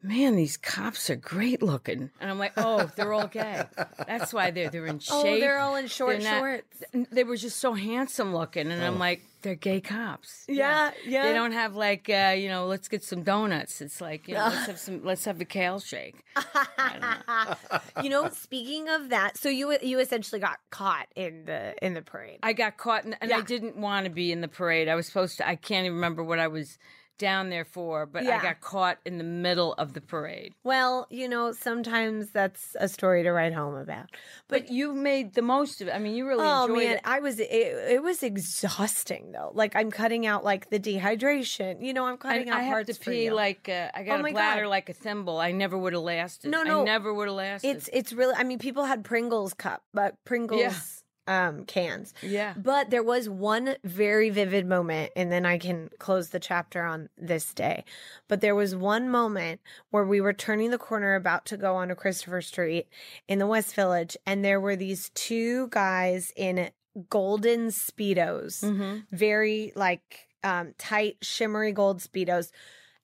[0.04, 2.12] man, these cops are great looking.
[2.20, 3.64] And I'm like, oh, they're all gay.
[4.06, 5.14] That's why they're they're in shape.
[5.24, 6.84] Oh, they're all in short not- shorts.
[7.12, 10.46] They were just so handsome looking, and I'm like, they're gay cops.
[10.48, 11.24] Yeah, yeah.
[11.28, 13.82] They don't have like, uh, you know, let's get some donuts.
[13.82, 16.16] It's like, you know, let's have some, let's have a kale shake.
[18.04, 22.02] you know, speaking of that, so you you essentially got caught in the in the
[22.02, 22.40] parade.
[22.44, 24.88] I got caught, in, and I didn't want to be in the parade.
[24.88, 25.48] I was supposed to.
[25.48, 26.78] I can't even remember what I was
[27.18, 28.38] down there for, but Yeah.
[28.40, 30.54] I got caught in the middle of the parade.
[30.64, 34.10] well, you know, sometimes that's a story to write home about.
[34.48, 35.92] But you made the most of it.
[35.92, 37.02] I mean, you really Oh enjoyed man, it.
[37.04, 39.52] I was it, it was exhausting though.
[39.54, 41.84] Like I'm cutting out like the dehydration.
[41.86, 44.20] You know, I'm cutting I, out I have parts to pee like uh, I got
[44.22, 44.70] Oh a bladder God.
[44.70, 45.38] like a thimble.
[45.40, 46.52] I never would have lasted.
[46.52, 46.82] No, no.
[46.82, 47.68] I never would have lasted.
[47.70, 48.34] It's it's really.
[48.36, 52.14] I mean, people had Pringles cup, but Pringles um cans.
[52.22, 52.54] yeah.
[52.58, 57.10] But there was one very vivid moment, and then I can close the chapter on
[57.18, 57.86] this day.
[58.28, 61.96] But there was one moment where we were turning the corner about to go onto
[61.96, 62.88] Christopher Street
[63.28, 66.70] in the West Village, and there were these two guys in
[67.10, 68.98] golden Speedos, Mm-hmm.
[69.12, 72.52] very like um, tight, shimmery gold Speedos.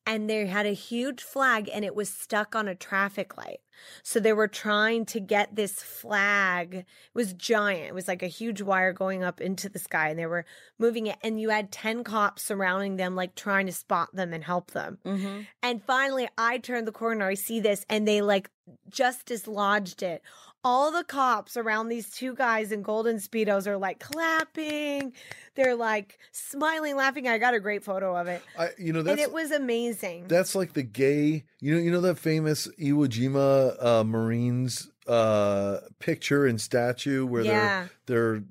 [0.09, 3.59] And they had a huge flag and it was stuck on a traffic light.
[4.01, 6.73] So they were trying to get this flag.
[6.73, 7.87] It was giant.
[7.87, 10.45] It was like a huge wire going up into the sky and they were
[10.79, 11.17] moving it.
[11.21, 14.97] And you had 10 cops surrounding them, like trying to spot them and help them.
[15.05, 15.41] Mm-hmm.
[15.61, 17.27] And finally, I turned the corner.
[17.27, 18.49] I see this, and they like
[18.89, 20.23] just dislodged it.
[20.63, 25.13] All the cops around these two guys in golden speedos are like clapping.
[25.55, 27.27] They're like smiling, laughing.
[27.29, 30.27] I got a great photo of it, I, you know, and that's it was amazing.
[30.27, 31.45] that's like the gay.
[31.61, 37.43] You know, you know that famous Iwo Jima uh, Marines uh, picture and statue where
[37.43, 37.87] Yeah.
[38.05, 38.43] they're they're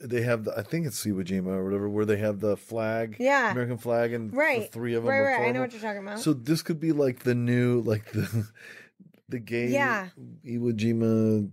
[0.00, 3.16] they have the I think it's Iwo Jima or whatever where they have the flag,
[3.20, 3.52] Yeah.
[3.52, 5.10] American flag, and the right, three of them.
[5.10, 5.48] right, right.
[5.48, 6.18] I know what you're talking about.
[6.18, 8.48] So this could be like the new, like the
[9.28, 10.08] the gay Yeah.
[10.44, 11.50] Iwo Jima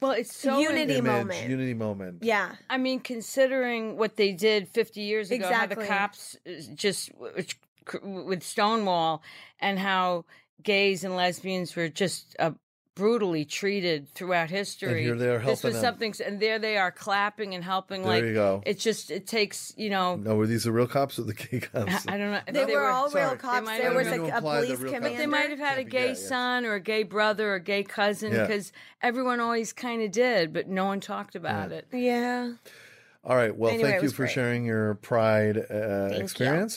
[0.00, 1.48] Well, it's so Unity image, moment.
[1.48, 2.18] unity moment.
[2.22, 5.84] yeah, I mean, considering what they did 50 years ago, how Exactly.
[5.84, 7.10] the cops uh, just
[8.02, 9.22] with Stonewall
[9.60, 10.24] and how
[10.62, 12.52] gays and lesbians were just uh,
[12.94, 15.02] brutally treated throughout history.
[15.02, 15.82] here they are This was them.
[15.82, 18.02] something, and there they are clapping and helping.
[18.02, 18.62] There like you go.
[18.64, 20.16] it just it takes you know.
[20.16, 22.04] No, were these the real cops or the gay cops?
[22.08, 22.40] I don't know.
[22.46, 23.24] they, were, all sorry.
[23.24, 23.66] real cops.
[23.68, 24.98] There was been like a imply the police real cops.
[25.04, 25.18] commander.
[25.18, 26.28] They might have had a gay gay, yes.
[26.28, 28.42] son or a gay brother or a gay cousin Yeah.
[28.46, 31.86] because everyone always kind of did, but no one talked about it.
[31.92, 32.52] Yeah.
[33.24, 33.56] All right.
[33.56, 34.32] Well, Anyway, thank you for great.
[34.32, 36.68] sharing your pride uh, you.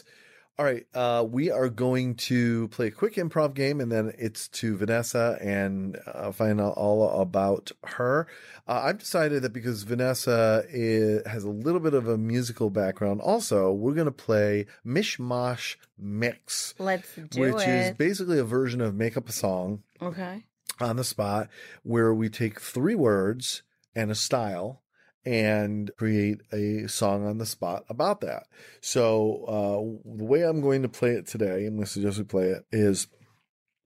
[0.59, 0.87] All right.
[0.91, 5.37] Uh, we are going to play a quick improv game, and then it's to Vanessa
[5.39, 8.25] and uh, find out all about her.
[8.67, 13.21] Uh, I've decided that because Vanessa is, has a little bit of a musical background,
[13.21, 17.53] also, we're going to play Mish Mosh Mix, Let's do it.
[17.53, 20.43] which is basically a version of Make Up a Song Okay.
[20.79, 21.49] on the spot
[21.83, 23.61] where we take three words
[23.95, 24.81] and a style
[25.27, 28.43] and create a song on the spot about that.
[28.79, 32.23] So uh, the way I'm going to play it today, I'm going to suggest we
[32.23, 33.07] play it, is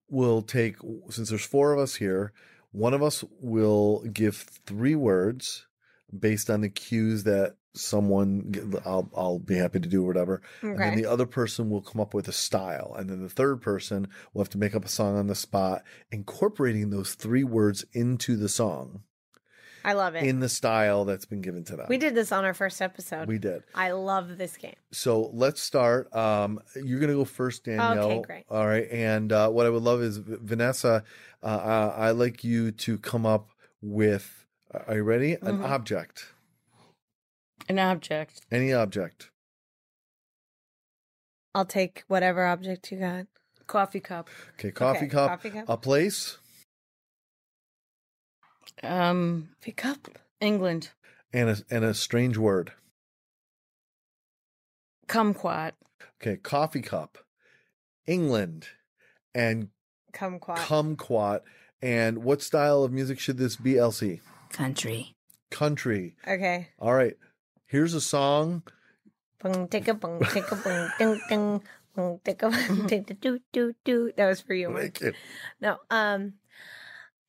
[0.08, 0.75] we'll take,
[1.10, 2.32] since there's four of us here,
[2.73, 4.36] one of us will give
[4.67, 5.65] three words
[6.17, 10.97] based on the cues that someone I'll I'll be happy to do whatever and then
[10.97, 14.41] the other person will come up with a style and then the third person will
[14.41, 18.49] have to make up a song on the spot incorporating those three words into the
[18.49, 19.04] song
[19.84, 20.24] I love it.
[20.24, 23.28] in the style that's been given to them we did this on our first episode.
[23.28, 24.76] we did I love this game.
[24.91, 28.46] so let's start um you're gonna go first danielle great.
[28.50, 31.04] all right and uh what i would love is vanessa
[31.44, 33.50] uh, uh i like you to come up
[33.82, 34.46] with
[34.88, 35.63] are you ready an Mm-hmm.
[35.63, 35.70] Mhm.
[35.70, 36.26] object
[37.70, 38.41] An object.
[38.52, 39.30] any object
[41.54, 43.26] I'll take whatever object you got.
[43.67, 44.30] Coffee cup.
[44.54, 45.65] okay coffee Okay, cup coffee cup.
[45.70, 46.38] a place
[48.84, 50.08] Um, Pick up.
[50.39, 50.89] England.
[51.34, 52.72] and a and a strange word
[55.08, 55.74] Kumquat.
[56.22, 57.17] Okay, coffee cup,
[58.08, 58.67] England,
[59.36, 59.70] and
[60.13, 60.58] Kumquat.
[60.58, 61.41] kumquat.
[61.82, 64.22] And what style of music should this be, Elsie?
[64.52, 65.15] Country.
[65.50, 66.15] Country.
[66.28, 66.70] okay.
[66.80, 67.15] All right.
[67.65, 68.62] Here's a song.
[69.41, 71.63] Bung, take a bung, take a bung, ding, ding.
[71.98, 72.52] Mm, tick a-
[72.88, 74.12] tick the doo doo doo.
[74.15, 74.70] That was for you.
[74.70, 74.82] Marc.
[74.98, 75.13] Thank you.
[75.60, 76.34] No, um,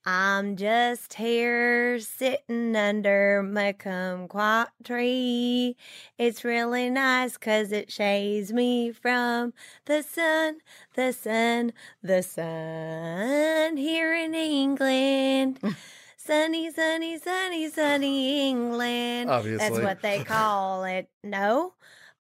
[0.05, 5.77] I'm just here sitting under my kumquat tree.
[6.19, 10.59] It's really nice 'cause it shades me from the sun,
[10.95, 15.61] the sun, the sun here in England.
[15.62, 15.77] Mm.
[16.17, 19.31] Sunny, sunny, sunny, sunny England.
[19.59, 21.09] That's what they call it.
[21.23, 21.75] No?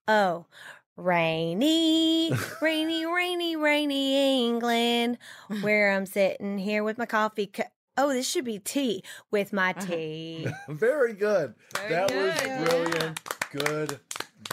[0.06, 0.46] Oh,
[0.96, 5.18] rainy, rainy, rainy, rainy England,
[5.60, 7.68] where I'm sitting here with my coffee cup.
[7.96, 10.46] Oh, this should be tea with my tea.
[10.68, 11.54] Very good.
[11.76, 12.64] Very that good, was yeah.
[12.64, 13.20] brilliant.
[13.52, 14.00] Good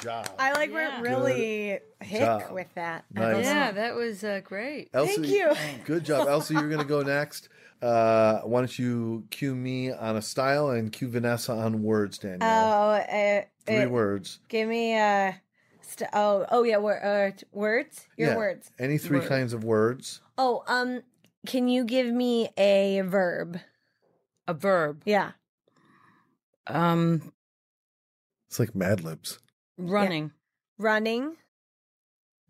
[0.01, 0.29] job.
[0.37, 0.75] I like Yeah.
[0.99, 2.51] went really hick job.
[2.51, 3.05] with that.
[3.13, 3.45] Nice.
[3.45, 4.89] Yeah, that was uh, great.
[4.93, 5.53] Elsie, Thank you.
[5.85, 6.27] Good job.
[6.29, 7.47] Elsie, you're going to go next.
[7.81, 12.41] Uh, why don't you cue me on a style and cue Vanessa on words, Danielle?
[12.41, 14.39] Oh, uh, Three uh, words.
[14.49, 15.39] give me a.
[15.99, 18.07] St- oh, oh yeah, wor- uh, words.
[18.17, 18.37] Your Yeah.
[18.37, 18.71] words.
[18.79, 19.27] Any three Word.
[19.29, 20.21] kinds of words.
[20.37, 21.03] Oh, um,
[21.45, 23.59] can you give me a verb?
[24.47, 25.01] A verb.
[25.05, 25.31] Yeah.
[26.67, 27.33] Um,
[28.47, 29.39] It's like Mad Libs.
[29.77, 30.31] running.
[30.77, 31.35] Running.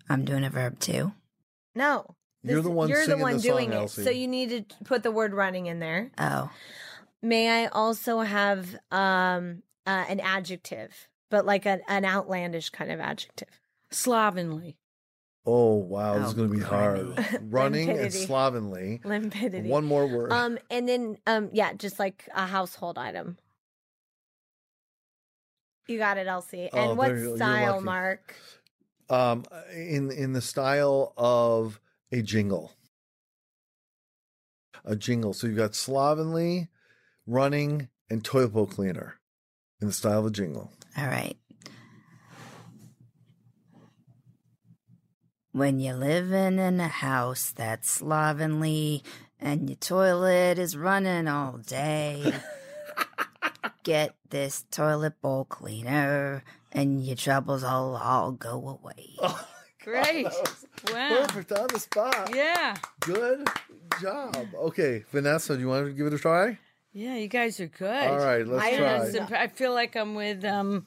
[0.09, 1.13] I'm doing a verb too.
[1.75, 2.15] No.
[2.43, 3.75] You're the one You're the singing one the song, doing it.
[3.75, 4.03] Elsie.
[4.03, 6.11] So you need to put the word running in there.
[6.17, 6.49] Oh,
[7.21, 12.99] May I also have um uh, an adjective, but like an, an outlandish kind of
[12.99, 13.47] adjective?
[13.91, 14.77] Slovenly.
[15.45, 16.19] Oh, wow.
[16.19, 16.99] This is Oh, going to be hard.
[16.99, 17.39] criminy.
[17.51, 19.01] Running and slovenly.
[19.03, 19.65] Limpidity.
[19.67, 20.31] One more word.
[20.31, 23.37] Um, and then um, yeah, just like a household item.
[25.87, 26.69] You got it, Elsie.
[26.71, 27.29] Oh, And what there you go.
[27.29, 27.81] You're style.
[27.81, 28.35] Mark?
[29.09, 29.43] um,
[29.75, 31.79] in in the style of
[32.11, 32.73] a jingle.
[34.85, 35.33] A jingle.
[35.33, 36.67] So you've got slovenly,
[37.25, 39.15] running, and toilet bowl cleaner
[39.81, 40.71] in the style of a jingle.
[40.97, 41.37] All right.
[45.51, 49.03] When you're living in a house that's slovenly
[49.39, 52.33] and your toilet is running all day,
[53.83, 59.15] get this toilet bowl cleaner and your troubles all, all go away.
[59.21, 59.45] Oh
[59.83, 60.25] Great.
[60.91, 61.25] Wow.
[61.25, 62.31] Perfect on the spot.
[62.35, 62.75] Yeah.
[62.99, 63.47] Good
[64.01, 64.47] job.
[64.53, 66.59] Okay, Vanessa, do you want to give it a try?
[66.93, 68.07] Yeah, you guys are good.
[68.07, 69.09] All right, let's I try.
[69.09, 70.85] that's I feel like I'm with um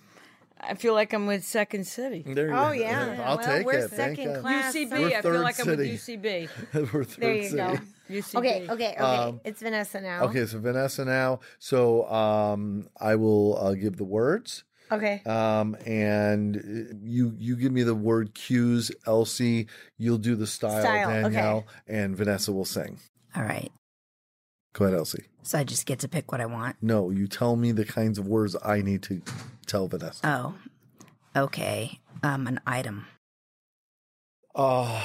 [0.60, 2.22] I feel like I'm with Second City.
[2.26, 2.72] There you Oh go.
[2.72, 3.90] yeah, I'll well, take we're it.
[3.90, 4.40] Thank second you.
[4.40, 4.74] class.
[4.74, 4.90] UCB.
[4.90, 5.90] We're I feel third like I'm city.
[5.92, 6.48] with UCB.
[6.92, 7.56] We're third There you city.
[7.56, 7.78] go.
[8.10, 8.34] UCB.
[8.38, 8.96] Okay, okay, okay.
[8.96, 10.24] Um, it's Vanessa now.
[10.24, 11.40] Okay, so Vanessa now.
[11.58, 14.64] So um, I will uh, give the words.
[14.90, 15.22] Okay.
[15.24, 19.66] Um, and uh, you you give me the word cues, Elsie.
[19.98, 21.22] You'll do the style, Style, okay.
[21.22, 22.98] Danielle, and Vanessa will sing.
[23.34, 23.72] All right.
[24.74, 25.24] Go ahead, Elsie.
[25.42, 26.76] So I just get to pick what I want.
[26.80, 29.20] No, you tell me the kinds of words I need to
[29.66, 30.20] tell Vanessa.
[30.24, 30.54] Oh,
[31.36, 32.00] okay.
[32.22, 33.06] Um, an item.
[34.54, 35.00] Uh,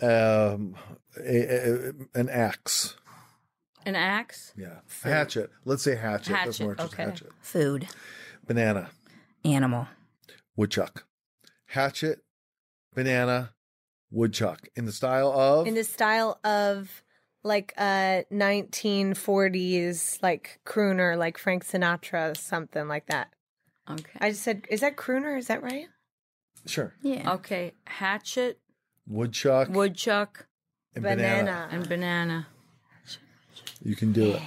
[0.00, 0.74] um,
[1.18, 2.96] a, a- an axe.
[3.86, 4.52] An axe.
[4.56, 5.50] Yeah, hatchet.
[5.64, 6.32] Let's say hatchet.
[6.32, 7.04] That's Hatchet, more just okay.
[7.04, 7.28] hatchet.
[7.40, 7.88] Food.
[8.46, 8.90] Banana,
[9.44, 9.88] Animal.
[10.56, 11.04] woodchuck,
[11.66, 12.20] hatchet,
[12.94, 13.50] banana,
[14.10, 14.68] woodchuck.
[14.76, 17.02] In the style of In the style of
[17.42, 23.28] like uh, a 1940s like crooner, like Frank Sinatra, something like that.
[23.90, 24.18] Okay.
[24.20, 25.38] I just said, is that crooner?
[25.38, 25.86] Is that right?
[26.66, 27.32] sure Yeah.
[27.34, 27.72] Okay.
[27.86, 28.58] Hatchet,
[29.06, 30.46] woodchuck woodchuck,
[30.94, 31.44] and Banana.
[31.44, 31.68] banana.
[31.70, 32.46] and banana.
[33.82, 34.42] You can do it.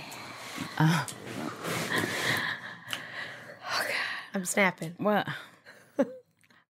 [0.80, 1.06] Oh.
[3.63, 3.91] oh God.
[4.34, 4.95] I'm snapping.
[4.99, 5.25] Well,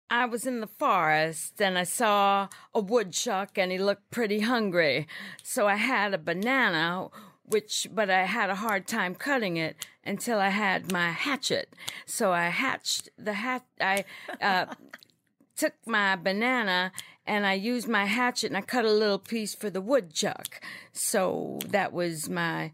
[0.09, 5.07] I was in the forest and I saw a woodchuck and he looked pretty hungry.
[5.43, 7.09] So I had a banana,
[7.43, 11.73] which, but I had a hard time cutting it until I had my hatchet.
[12.05, 14.05] So I hatched the hat, I,
[14.41, 14.67] uh,
[15.57, 16.91] took my banana
[17.25, 20.61] and I used my hatchet and I cut a little piece for the woodchuck.
[20.93, 22.71] So that was my,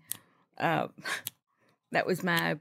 [0.60, 0.90] uh,
[1.94, 2.58] that was my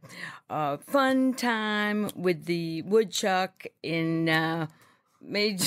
[0.49, 4.67] uh, fun time with the woodchuck in uh,
[5.21, 5.63] made.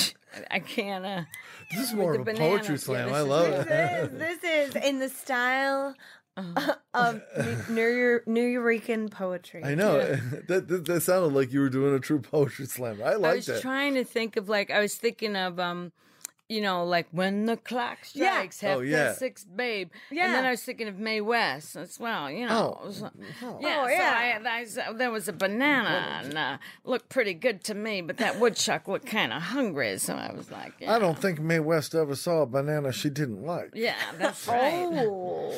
[0.50, 1.04] I can't.
[1.04, 1.22] Uh,
[1.70, 2.56] This is more of a banana.
[2.58, 3.06] poetry slam.
[3.08, 4.12] this I is- love This it.
[4.12, 4.44] is, this
[4.76, 5.94] is in the style
[6.36, 6.74] Uh-huh.
[6.92, 7.22] of
[7.70, 9.64] New Nuyorican poetry.
[9.64, 9.98] I know
[10.48, 13.00] that, that that sounded like you were doing a true poetry slam.
[13.02, 13.14] I like it.
[13.14, 13.62] I liked was it.
[13.62, 15.92] trying to think of like I was thinking of um,
[16.48, 18.32] you know, like when the clock Yeah.
[18.34, 19.06] strikes, half Oh, yeah.
[19.08, 19.90] past six, babe.
[20.10, 20.26] Yeah.
[20.26, 22.30] And then I was thinking of Mae West as well.
[22.30, 22.80] You know.
[22.84, 22.90] Oh.
[22.90, 23.10] So-
[23.42, 23.58] Oh.
[23.60, 24.38] Yeah, Oh, so yeah.
[24.44, 28.16] I, I s- there was a banana and uh, looked pretty good to me, but
[28.18, 30.94] that woodchuck looked kind of hungry, so I was like, yeah.
[30.94, 33.70] I don't think Mae West ever saw a banana she didn't like.
[33.74, 34.86] Yeah, that's right.
[34.92, 35.52] Oh,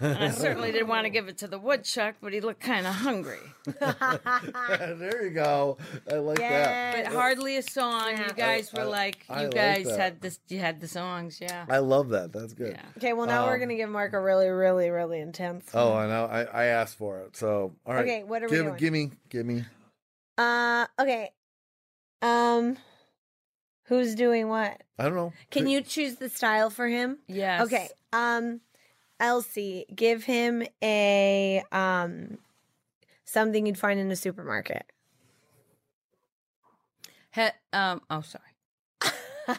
[0.00, 2.86] And I certainly didn't want to give it to the woodchuck, but he looked kind
[2.86, 3.38] of hungry.
[4.00, 5.76] there you go.
[6.10, 7.04] I like that.
[7.04, 8.10] But hardly a song.
[8.12, 8.26] Yeah.
[8.28, 9.98] You guys I- were like, you like guys that.
[9.98, 10.40] had this.
[10.48, 11.64] You had the songs, yeah.
[11.68, 12.32] I love that.
[12.32, 12.72] That's good.
[12.72, 12.82] Yeah.
[12.98, 15.68] Okay, well now we're Um, gonna give Mark a really, really, really intense.
[15.74, 16.24] Oh, I know.
[16.26, 17.36] I, I asked for it.
[17.36, 18.02] So, all right.
[18.04, 18.76] Okay, what are we give, doing?
[18.76, 19.64] Give me, give me.
[20.36, 21.30] Uh, okay.
[22.22, 22.76] Um,
[23.84, 24.82] who's doing what?
[24.98, 25.32] I don't know.
[25.50, 27.18] Can you choose the style for him?
[27.28, 27.62] Yes.
[27.62, 27.88] Okay.
[28.12, 28.60] Um,
[29.20, 32.38] Elsie, give him a um
[33.24, 34.84] something you'd find in a supermarket.
[37.34, 38.00] He- um.
[38.10, 38.44] Oh, sorry.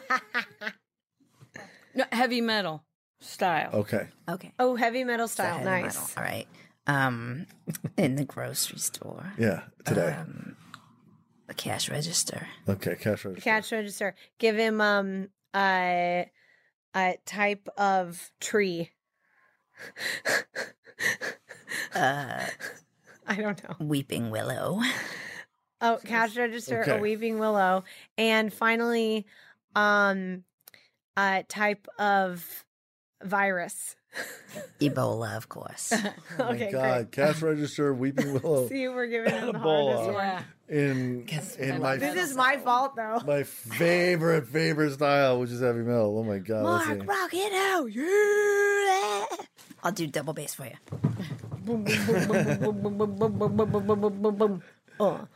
[1.94, 2.84] No, heavy metal
[3.20, 3.70] style.
[3.74, 4.06] Okay.
[4.28, 4.52] Okay.
[4.60, 5.54] oh, heavy metal style.
[5.58, 5.94] heavy Nice.
[5.96, 6.08] metal.
[6.16, 6.46] All right.
[6.86, 7.46] Um,
[7.96, 9.62] in the grocery store, Yeah.
[9.84, 10.12] Today.
[10.18, 10.56] um,
[11.48, 12.46] the cash register.
[12.68, 12.94] okay.
[12.94, 13.42] Cash register.
[13.42, 14.14] Cash register.
[14.38, 16.30] Give him um a
[16.94, 18.90] a type of tree.
[21.94, 22.44] Uh,
[23.26, 23.74] I don't know.
[23.84, 24.80] weeping willow.
[25.80, 26.98] Oh, cash register, Okay.
[26.98, 27.84] a weeping willow,
[28.18, 29.26] and finally,
[29.74, 30.44] um,
[31.16, 32.64] a type of
[33.22, 33.96] virus.
[34.80, 35.92] Ebola, of course.
[35.92, 37.10] Oh my okay, God.
[37.12, 38.68] Cash register, Weeping Willow.
[38.68, 40.06] See, we're giving him the Ebola.
[40.08, 40.14] hardest one.
[40.16, 40.42] Yeah.
[40.68, 41.26] in
[41.58, 43.20] in my This is my fault, though.
[43.26, 46.18] my favorite favorite style, which is heavy metal.
[46.18, 46.62] Oh my god!
[46.62, 47.06] Mark, see.
[47.06, 47.92] rock it out.
[47.92, 49.46] Yeah.
[49.82, 50.76] I'll do double bass for you.
[51.64, 54.62] Boom, boom, boom, boom, boom, boom, boom, boom, boom, boom, boom, boom, boom, boom.
[54.98, 55.28] Oh.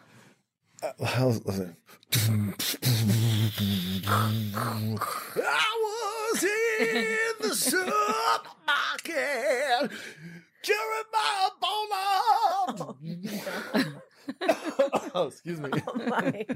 [0.84, 1.24] I
[5.80, 7.90] was in the supermarket,
[10.62, 12.96] Jeremiah Bonham.
[14.42, 15.70] oh, oh excuse me.
[15.86, 16.46] Oh, my.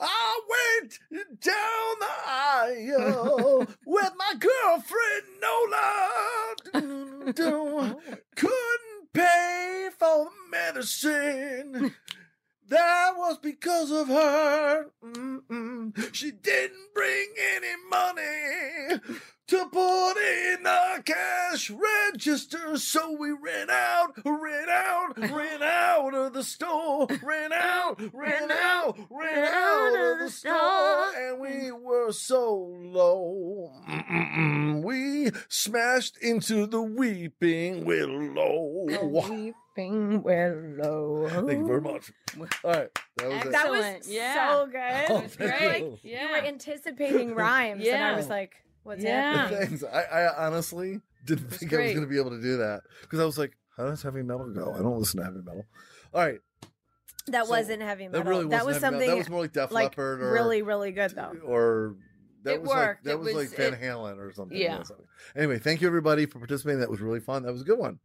[0.00, 0.98] I went
[1.40, 6.10] down the aisle with my girlfriend Nola.
[8.34, 11.94] Couldn't pay for the medicine.
[12.72, 14.86] That was because of her.
[15.04, 16.14] Mm-mm.
[16.14, 18.98] She didn't bring any money
[19.48, 26.32] to put in the cash register, so we ran out, ran out, ran out of
[26.32, 32.74] the store, ran out, ran out, ran out of the store, and we were so
[32.80, 33.70] low.
[33.86, 34.82] Mm-mm-mm.
[34.82, 38.86] We smashed into the weeping willow.
[39.76, 41.28] Weeping willow.
[41.28, 42.12] Thank you very much.
[42.64, 43.52] All right, that was it.
[43.52, 44.06] That was Excellent.
[44.08, 44.52] Yeah.
[44.52, 45.04] so good.
[45.08, 46.18] Oh, It was thank oh, like you.
[46.18, 48.52] you were anticipating rhymes, and I was like,
[48.82, 49.48] "What's Yeah.
[49.48, 49.84] happening?" Thanks.
[49.84, 53.20] I, I honestly didn't think I was going to be able to do that because
[53.20, 54.72] I was like, how does heavy metal go?
[54.74, 55.64] I don't listen to heavy metal.
[56.12, 56.38] All right.
[57.28, 58.24] That So, wasn't heavy metal.
[58.24, 58.98] That really wasn't that was heavy metal.
[59.00, 61.32] something That was more like Def like Leppard or really, really good though.
[61.46, 61.94] or
[62.42, 62.78] that It was worked.
[62.78, 64.58] like that It was, was- like Van it- Halen or something.
[64.58, 64.82] Yeah.
[65.36, 66.80] Anyway, thank you everybody for participating.
[66.80, 67.44] That was really fun.
[67.44, 68.00] That was a good one.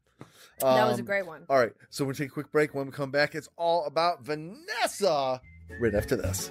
[0.60, 1.44] That was a Um, great one.
[1.50, 2.74] All right, so we're gonna take a quick break.
[2.74, 5.42] When we come back, it's all about Vanessa.
[5.80, 6.50] Right after this.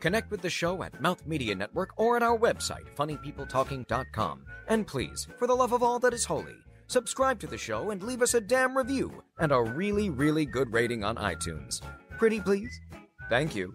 [0.00, 4.44] Connect with the show at Mouth Media Network or at our website, funnypeopletalking.com.
[4.68, 6.56] And please, for the love of all that is holy,
[6.88, 10.70] subscribe to the show and leave us a damn review and a really, really good
[10.74, 11.80] rating on iTunes.
[12.18, 12.78] Pretty please?
[13.28, 13.72] Thank you.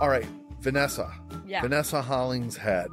[0.00, 0.26] All right,
[0.60, 1.10] Vanessa.
[1.46, 1.62] Yeah.
[1.62, 2.88] Vanessa Hollingshead,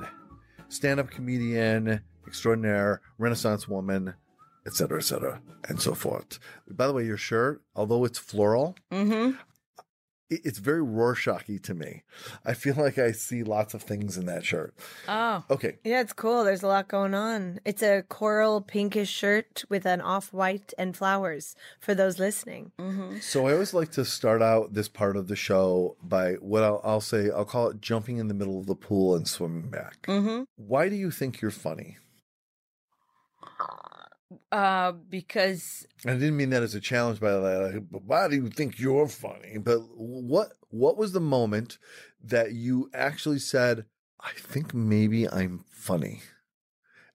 [0.69, 4.13] stand-up comedian extraordinaire, Renaissance woman,
[4.65, 6.39] etc., etc., and so forth.
[6.69, 9.37] By the way, your shirt, although it's floral, Mm-hmm.
[10.35, 12.03] It- it's very Rorschachy to me.
[12.45, 14.73] I feel like I see lots of things in that shirt.
[15.07, 15.43] Oh.
[15.49, 16.43] Okay, Yeah, it's cool.
[16.43, 17.59] There's a lot going on.
[17.65, 22.71] It's a coral pinkish shirt with an off white and flowers for those listening.
[22.79, 23.17] Mm-hmm.
[23.19, 26.81] so I always like to start out this part of the show by what I'll,
[26.83, 27.29] I'll say.
[27.29, 30.01] I'll call it jumping in the middle of the pool and swimming back.
[30.07, 30.43] Mm-hmm.
[30.55, 31.97] Why do you think you're funny?
[34.51, 37.57] Uh, because I didn't mean that as a challenge, by the way.
[37.57, 39.57] Like, but why do you think you're funny?
[39.57, 41.77] But what what was the moment
[42.23, 43.85] that you actually said,
[44.19, 46.21] "I think maybe I'm funny,"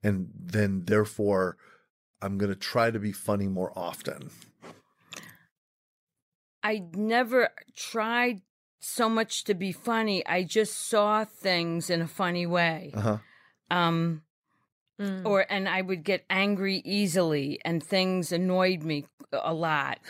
[0.03, 1.57] and then therefore
[2.21, 4.31] I'm going to try to be funny more often?
[6.63, 8.43] I never tried
[8.81, 10.27] so much to be funny.
[10.27, 12.93] I just saw things in a funny way.
[12.95, 13.19] Uh huh.
[13.71, 14.23] Um,
[15.01, 15.25] Mm.
[15.25, 19.99] or and I would get angry easily, and things annoyed me a lot.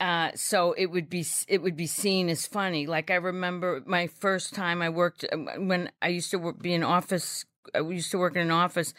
[0.00, 2.86] Uh, so it would be it would be seen as funny.
[2.86, 6.72] Like I remember my first time I worked um, when I used to work, be
[6.72, 7.44] in office.
[7.74, 8.94] I used to work in an office,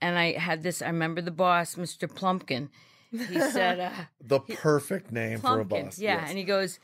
[0.00, 0.80] and I had this.
[0.80, 2.08] I remember the boss, Mr.
[2.08, 2.70] Plumpkin.
[3.10, 3.90] he said, uh,
[4.22, 5.98] The perfect name for a boss.
[5.98, 6.30] Yeah, yes.
[6.30, 6.78] and he goes,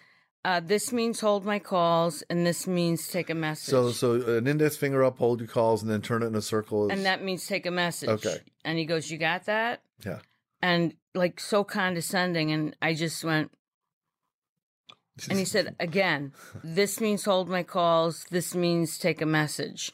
[0.45, 4.47] uh, "This means hold my calls, and this means take a message." So, so an
[4.47, 6.86] index finger up, hold your calls, and then turn it in a circle.
[6.86, 8.09] Is, and that means take a message.
[8.09, 8.38] Okay.
[8.64, 10.18] And he goes, "You got that?" yeah.
[10.61, 13.51] And like so condescending, and I just went.
[15.28, 16.32] And he said again,
[16.64, 18.24] "This means hold my calls.
[18.30, 19.93] This means take a message."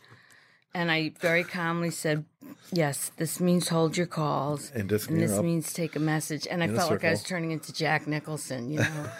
[0.75, 2.25] And I very calmly said,
[2.73, 5.45] "Yes, this means hold your calls, And this and this up.
[5.45, 8.71] means take a message." And I In felt like I was turning into Jack Nicholson,
[8.71, 9.11] you know.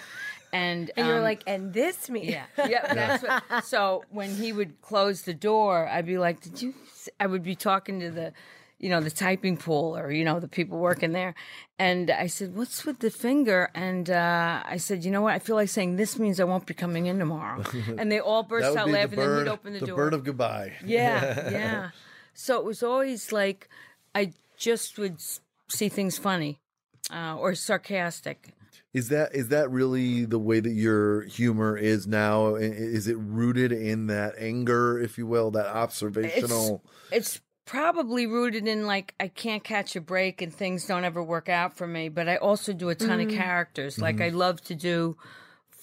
[0.53, 2.31] And And you were um, like, and this me.
[2.31, 2.95] Yeah, yeah.
[2.95, 6.75] That's what, so when he would close the door, I'd be like, "Did you?"
[7.21, 8.33] I would be talking to the,
[8.79, 11.35] you know, the typing pool or you know the people working there,
[11.79, 15.35] and I said, "What's with the finger?" And uh, I said, "You know what?
[15.35, 17.63] I feel like saying this means I won't be coming in tomorrow."
[17.99, 19.19] And they all burst out be the laughing.
[19.19, 19.97] and bird, he'd open the, the door.
[19.97, 20.73] bird of goodbye.
[20.85, 21.91] yeah, yeah.
[22.35, 23.69] So it was always like
[24.15, 25.19] I just would
[25.69, 26.59] see things funny
[27.13, 28.55] uh, or sarcastic.
[28.95, 32.55] Is that is that really the way that your humor is now?
[32.55, 36.83] Is it rooted in that anger, if you will, that observational?
[37.13, 41.51] it's probably rooted in like I can't catch a break and things don't ever work
[41.51, 42.09] out for me.
[42.09, 43.37] But I also do a ton of mm.
[43.37, 43.99] characters.
[43.99, 44.35] Like mm-hmm.
[44.35, 45.19] I love to do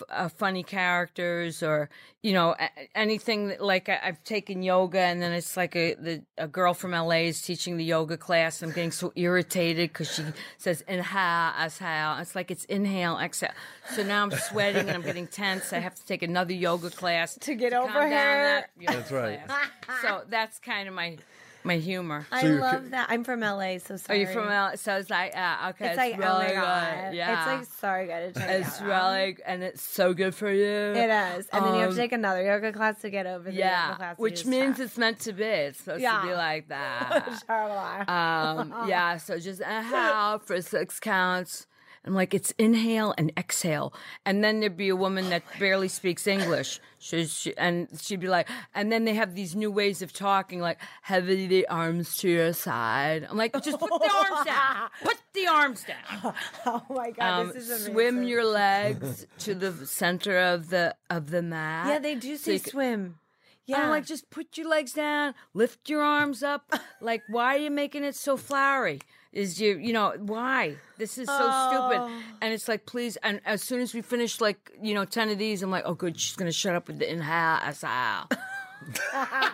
[0.10, 1.90] uh, funny characters or
[2.22, 2.56] you know
[2.96, 6.74] anything that, like I, I've taken yoga and then it's like a the, a girl
[6.74, 8.62] from LA is teaching the yoga class.
[8.62, 10.24] I'm getting so irritated because she
[10.58, 12.18] says inhale, exhale.
[12.20, 13.52] It's like it's inhale, exhale.
[13.96, 15.72] So now I'm sweating and I'm getting tense.
[15.74, 18.44] I have to take another yoga class To get calm over down her.
[18.44, 19.46] that yoga That's right.
[19.48, 20.02] class.
[20.02, 21.18] So that's kind of my
[21.66, 22.26] my humor.
[22.32, 23.08] I So you're love that.
[23.10, 23.98] I'm from LA, so sorry.
[23.98, 24.20] Are sorry.
[24.22, 24.76] you from LA?
[24.76, 27.04] So it's like, uh, okay, It's it's, like, really my god.
[27.12, 27.16] good.
[27.18, 29.12] Yeah, It's like, sorry, gotta check it's it out.
[29.14, 30.66] really, and it's so good for you.
[30.66, 31.48] It is.
[31.52, 33.60] And then you have to Um, take another yoga class to get over the yoga
[33.60, 34.18] Yeah, class.
[34.18, 34.86] which means had.
[34.86, 35.44] it's meant to be.
[35.44, 37.44] It's supposed to be like that.
[37.48, 38.10] Charlotte.
[38.10, 41.68] um, yeah, so just inhale for six counts.
[42.06, 43.94] I'm like, it's inhale and exhale.
[44.26, 46.80] And then there'd be a woman that barely speaks English.
[47.00, 50.60] She, she, and she'd be like, and then they have these new ways of talking,
[50.62, 53.26] like, heavy the arms to your side.
[53.30, 54.90] I'm like, just put the arms down.
[55.04, 56.34] Put the arms down.
[56.66, 57.94] oh my god, Um, this is amazing.
[57.94, 61.88] swim your legs to the center of the of the mat.
[61.88, 63.20] Yeah, they do So say you swim.
[63.66, 63.78] Yeah.
[63.78, 66.72] Yeah, I'm like, just put your legs down, lift your arms up.
[67.02, 69.02] like, why are you making it so flowery?
[69.36, 70.78] Is you, you know, why?
[70.98, 71.90] This is so Oh.
[71.92, 72.24] stupid.
[72.42, 73.18] And it's like, please.
[73.18, 75.94] And as soon as we finish, like, you know, 10 of these, I'm like, oh,
[75.94, 78.30] good, she's going to shut up with the inhale, exhale.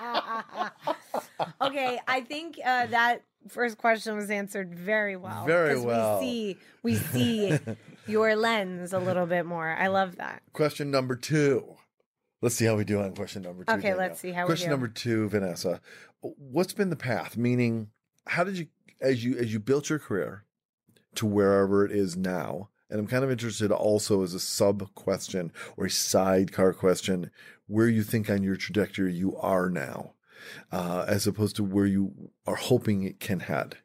[1.61, 5.45] okay, I think uh, that first question was answered very well.
[5.45, 6.19] Very 'cause well.
[6.19, 7.59] We see, we see
[8.07, 9.67] your lens a little bit more.
[9.67, 10.41] I love that.
[10.53, 11.75] Question number two.
[12.41, 13.71] Let's see how we do on question number two.
[13.73, 13.97] Okay, Danielle.
[13.99, 14.47] let's see how we do.
[14.47, 15.79] question number two, Vanessa.
[16.21, 17.37] What's been the path?
[17.37, 17.89] Meaning,
[18.27, 18.67] how did you,
[19.01, 20.45] as you as you built your career
[21.15, 22.69] to wherever it is now?
[22.89, 27.31] And I'm kind of interested also as a sub question or a sidecar question,
[27.67, 30.11] where you think on your trajectory you are now,
[30.73, 33.77] uh, as opposed to where you are hoping it can head.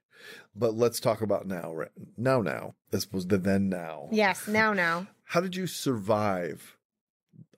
[0.57, 1.91] But let's talk about now, right?
[2.17, 5.07] Now, now, as opposed to then now Yes, now, now.
[5.25, 6.77] how did you survive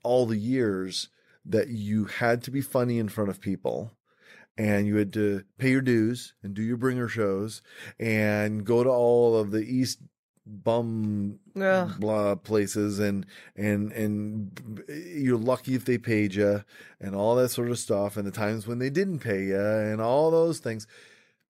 [0.02, 1.08] all the years
[1.44, 3.92] that you had to be funny in front of people
[4.58, 7.62] and you had to pay your dues and do your bringer shows
[7.98, 10.00] and go to all of the east
[10.44, 12.00] bum Ugh.
[12.00, 16.64] blah places and and and you're lucky if they paid you
[17.00, 20.00] and all that sort of stuff and the times when they didn't pay you and
[20.00, 20.86] all those things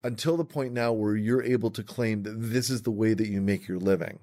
[0.03, 3.29] until the point now where you're able to claim that this is the way that
[3.29, 4.19] you make your living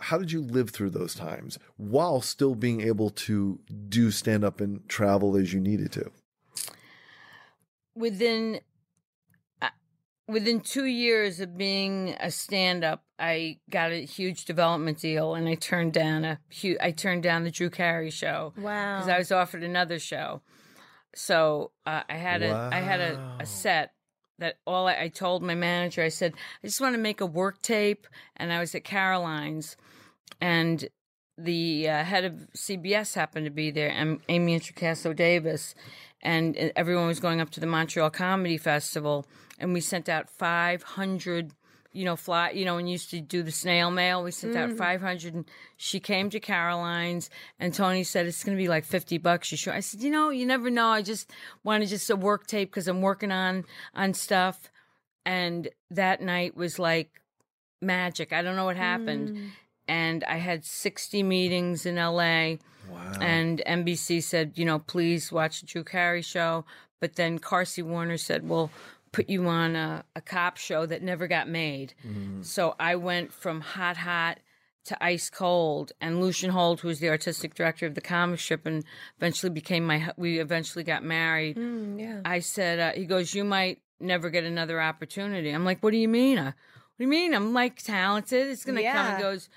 [0.00, 4.60] how did you live through those times while still being able to do stand up
[4.60, 6.10] and travel as you needed to?
[8.00, 8.60] Within
[9.62, 9.68] uh,
[10.26, 15.54] within two years of being a stand-up, I got a huge development deal, and I
[15.54, 18.96] turned down a hu- I turned down the Drew Carey show Wow.
[18.96, 20.42] because I was offered another show.
[21.14, 23.92] So uh, I had a I had a, a set
[24.38, 26.32] that all I, I told my manager I said
[26.64, 29.76] I just want to make a work tape, and I was at Caroline's,
[30.40, 30.88] and
[31.36, 35.74] the uh, head of CBS happened to be there, Am- Amy Introcaso Davis,
[36.22, 39.26] and uh, everyone was going up to the Montreal Comedy Festival,
[39.58, 41.52] and we sent out 500,
[41.92, 44.22] you know, fly, you know, and used to do the snail mail.
[44.22, 45.44] We sent out 500, and
[45.76, 49.50] she came to Caroline's, and Tony said it's going to be like 50 bucks.
[49.50, 49.72] You sure?
[49.72, 50.88] I said, you know, you never know.
[50.88, 51.30] I just
[51.64, 53.64] wanted just a work tape because I'm working on
[53.94, 54.70] on stuff,
[55.24, 57.20] and that night was like
[57.80, 58.32] magic.
[58.32, 59.52] I don't know what happened
[59.90, 62.58] and I had 60 meetings in LA.
[62.90, 63.12] Wow.
[63.20, 66.64] And NBC said, you know, please watch the Drew Carey show.
[67.00, 68.70] But then Carsey-Werner said, well,
[69.12, 71.94] put you on a, a cop show that never got made.
[72.42, 74.38] So I went from hot, hot
[74.84, 75.92] to ice cold.
[76.00, 78.84] And Lucien Hold, who was the artistic director of the comic strip and
[79.18, 81.56] eventually became my, we eventually got married.
[81.56, 82.20] Mm, yeah.
[82.24, 85.50] I said, uh, he goes, you might never get another opportunity.
[85.50, 86.38] I'm like, what do you mean?
[86.38, 87.34] Uh, what do you mean?
[87.34, 88.48] I'm like talented.
[88.48, 88.94] It's going to come.
[88.94, 89.16] Yeah.
[89.16, 89.48] He goes,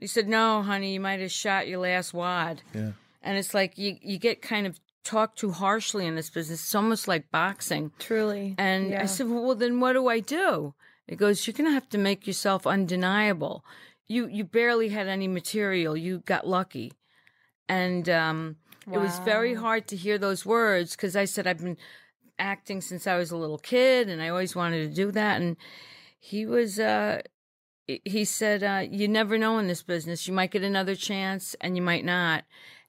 [0.00, 2.62] he said, no, honey, you might have shot your last wad.
[2.74, 2.92] Yeah.
[3.22, 6.60] And it's like you, you get kind of talked too harshly in this business.
[6.62, 7.92] It's almost like boxing.
[7.98, 8.54] Truly.
[8.56, 9.02] And Yeah.
[9.02, 10.74] I said, well, then what do I do?
[11.06, 13.64] It goes, you're going to have to make yourself undeniable.
[14.06, 15.96] You, you barely had any material.
[15.96, 16.92] You got lucky.
[17.68, 18.56] And um,
[18.90, 21.76] it was very hard to hear those words because I said, I've been
[22.38, 25.40] acting since I was a little kid and I always wanted to do that.
[25.40, 25.56] And
[26.18, 27.20] he was, uh,
[28.04, 30.26] he said, uh, you never know in this business.
[30.26, 32.44] You might get another chance and you might not.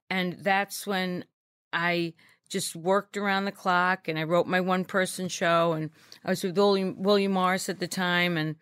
[0.10, 1.26] And that's when
[1.72, 2.14] I
[2.50, 5.90] just worked around the clock and I wrote my one person show and
[6.26, 8.56] I was with William, William Morris at the time and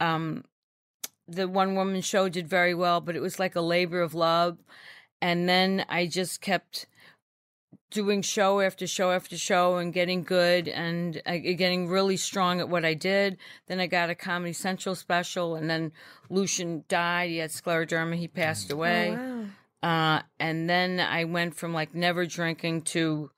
[0.00, 0.44] um,
[1.26, 4.58] the one woman show did very well, but it was like a labor of love.
[5.20, 6.86] And then I just kept
[7.92, 12.68] doing show after show after show and getting good and uh, getting really strong at
[12.68, 13.38] what I did.
[13.66, 15.92] Then I got a Comedy Central special, and then
[16.30, 17.30] Lucien died.
[17.30, 18.16] He had scleroderma.
[18.16, 19.10] He passed away.
[19.10, 19.44] wow.
[19.82, 23.30] Uh, and then I went from like never drinking to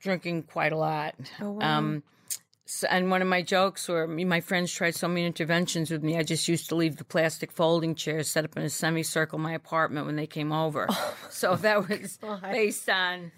[0.00, 1.14] drinking quite a lot.
[1.40, 1.78] Oh, wow.
[1.78, 2.02] Um,
[2.68, 6.02] so, and one of my jokes were me- my friends tried so many interventions with
[6.02, 6.16] me.
[6.18, 9.42] I just used to leave the plastic folding chairs set up in a semicircle in
[9.42, 10.88] my apartment when they came over.
[11.30, 12.42] so that was God.
[12.42, 13.30] based on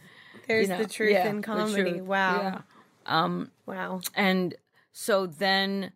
[0.48, 1.92] There's you know, the truth yeah, in comedy.
[1.92, 2.02] truth.
[2.02, 2.40] Wow.
[2.42, 2.60] Yeah.
[3.06, 4.00] Um, Wow.
[4.14, 4.54] and
[4.92, 5.92] so then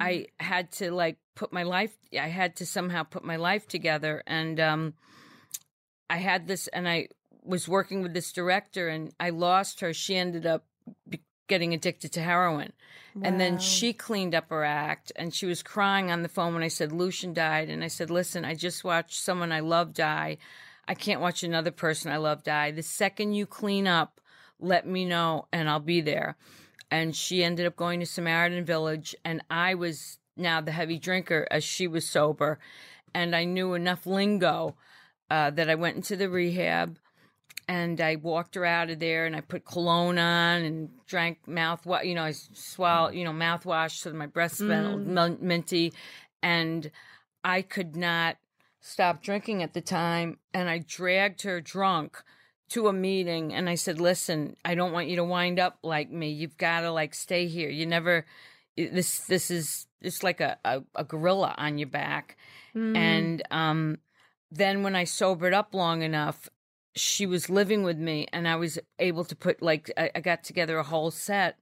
[0.00, 4.22] I had to like put my life I had to somehow put my life together
[4.26, 4.94] and um
[6.08, 7.08] I had this and I
[7.42, 10.66] was working with this director and I lost her she ended up
[11.08, 12.72] be- getting addicted to heroin
[13.22, 16.62] and then she cleaned up her act and she was crying on the phone when
[16.62, 20.38] I said Lucien died and I said listen I just watched someone I love die
[20.90, 22.72] I can't watch another person I love die.
[22.72, 24.20] The second you clean up
[24.58, 26.36] let me know and I'll be there.
[26.90, 31.46] And she ended up going to Samaritan Village, and I was now the heavy drinker
[31.48, 32.58] as she was sober,
[33.14, 34.74] and I knew enough lingo
[35.30, 36.98] uh, that I went into the rehab,
[37.68, 42.04] and I walked her out of there, and I put cologne on and drank mouthwash,
[42.04, 45.92] you know, I swallowed, you know, mouthwash so that my breath smelled min- minty,
[46.42, 46.90] and
[47.44, 48.36] I could not
[48.80, 52.22] stop drinking at the time, and I dragged her drunk
[52.70, 56.10] to a meeting and I said, "Listen, I don't want you to wind up like
[56.10, 56.30] me.
[56.30, 57.68] You've got to like stay here.
[57.68, 58.26] You never
[58.76, 62.36] this this is it's like a a, a gorilla on your back."
[62.74, 62.96] Mm.
[62.96, 63.98] And um
[64.50, 66.48] then when I sobered up long enough,
[66.96, 70.44] she was living with me and I was able to put like I, I got
[70.44, 71.58] together a whole set.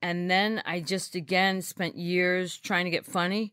[0.00, 3.52] And then I just again spent years trying to get funny.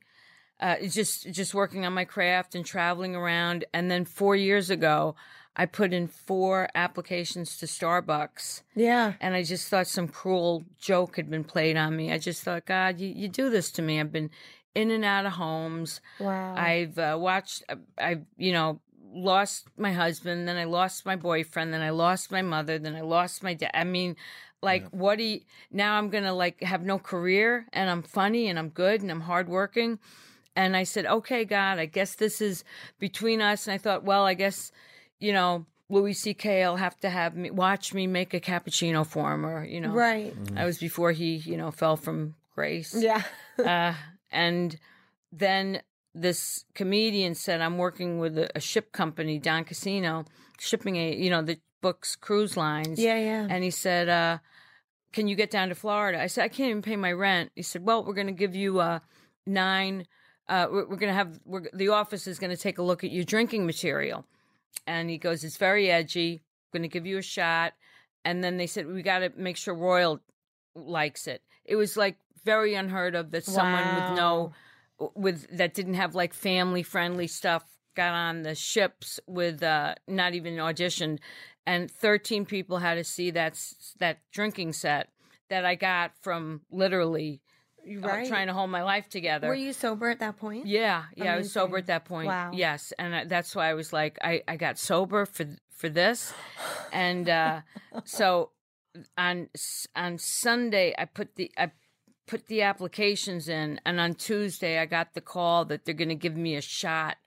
[0.60, 3.66] Uh, just just working on my craft and traveling around.
[3.74, 5.16] And then four years ago,
[5.55, 9.14] I put in four applications to Starbucks, yeah.
[9.20, 12.12] and I just thought some cruel joke had been played on me.
[12.12, 13.99] I just thought, God, you, you do this to me.
[13.99, 14.30] I've been
[14.76, 16.01] in and out of homes.
[16.20, 16.55] Wow.
[16.55, 17.64] I've uh, watched.
[17.97, 18.80] I've you know
[19.12, 23.01] lost my husband, then I lost my boyfriend, then I lost my mother, then I
[23.01, 23.72] lost my dad.
[23.74, 24.16] I mean,
[24.62, 25.41] like, what do you?
[25.72, 29.22] Now I'm gonna like have no career, and I'm funny, and I'm good, and I'm
[29.22, 29.99] hardworking.
[30.60, 32.64] And I said, okay, God, I guess this is
[32.99, 33.66] between us.
[33.68, 34.72] And I thought, well, I guess
[35.20, 35.66] you know.
[35.91, 36.68] Louis C.K.
[36.68, 39.91] will have to have me watch me make a cappuccino for him, or you know,
[39.91, 40.32] right.
[40.55, 43.24] I was before he, you know, fell from grace Yeah.
[43.57, 43.95] uh,
[44.30, 44.78] and
[45.32, 45.82] then
[46.14, 50.26] this comedian said, "I'm working with a, a ship company, Don Casino,
[50.60, 53.18] shipping a you know the books cruise lines." yeah.
[53.18, 53.47] Yeah.
[53.49, 54.38] And he said, uh,
[55.12, 57.64] "Can you get down to Florida?" I said, "I can't even pay my rent." He
[57.64, 58.99] said, "Well, we're going to give you uh,
[59.47, 60.05] nine.
[60.50, 63.04] Uh, we're, we're going to have we're, the office is going to take a look
[63.04, 64.26] at your drinking material."
[64.86, 66.41] And he goes, "It's very edgy.
[66.74, 67.74] I'm going to give you a shot."
[68.26, 70.20] And then they said, "We got to make sure Royal
[70.76, 74.52] likes it." It was like very unheard of that someone with no
[75.16, 77.64] with that didn't have like family friendly stuff
[77.95, 81.20] got on the ships with uh not even auditioned
[81.66, 83.60] and 13 people had to see that
[84.00, 85.10] that drinking set
[85.50, 87.41] that I got from literally
[87.88, 88.28] right.
[88.28, 89.48] trying to hold my life together.
[89.48, 90.66] Were you sober at that point?
[90.66, 92.28] Yeah, yeah, I was sober at that point.
[92.28, 92.52] Wow.
[92.54, 96.34] Yes, and I, that's why I was like, I, I got sober for for this,
[96.92, 97.62] and uh,
[98.06, 98.52] so
[99.18, 99.50] on
[99.96, 101.72] on Sunday I put the I
[102.28, 106.16] put the applications in, and on Tuesday I got the call that they're going to
[106.16, 107.18] give me a shot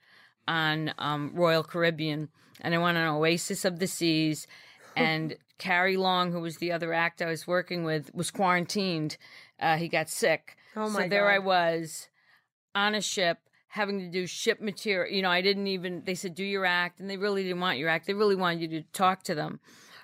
[0.46, 2.28] on um, Royal Caribbean,
[2.60, 4.46] and I went on Oasis of the Seas,
[4.96, 9.16] and Carrie Long, who was the other act I was working with, was quarantined
[9.62, 10.56] uh, he got sick.
[10.76, 12.08] Oh so my there I was
[12.74, 13.38] on a ship
[13.68, 15.14] having to do ship material.
[15.14, 16.02] You know, I didn't even.
[16.04, 18.06] They said do your act, and they really didn't want your act.
[18.06, 19.60] They really wanted you to talk to them.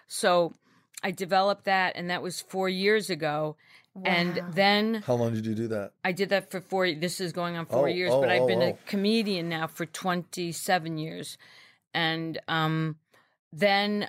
[0.07, 0.55] So
[1.03, 3.57] I developed that, and that was four years ago.
[4.05, 5.91] And then How long did you do that?
[6.05, 6.93] I did that for four.
[6.93, 8.69] This is going on four Oh, years, oh, but I've oh, been oh.
[8.69, 11.37] a comedian now for twenty seven years,
[11.93, 12.97] and um,
[13.53, 14.09] then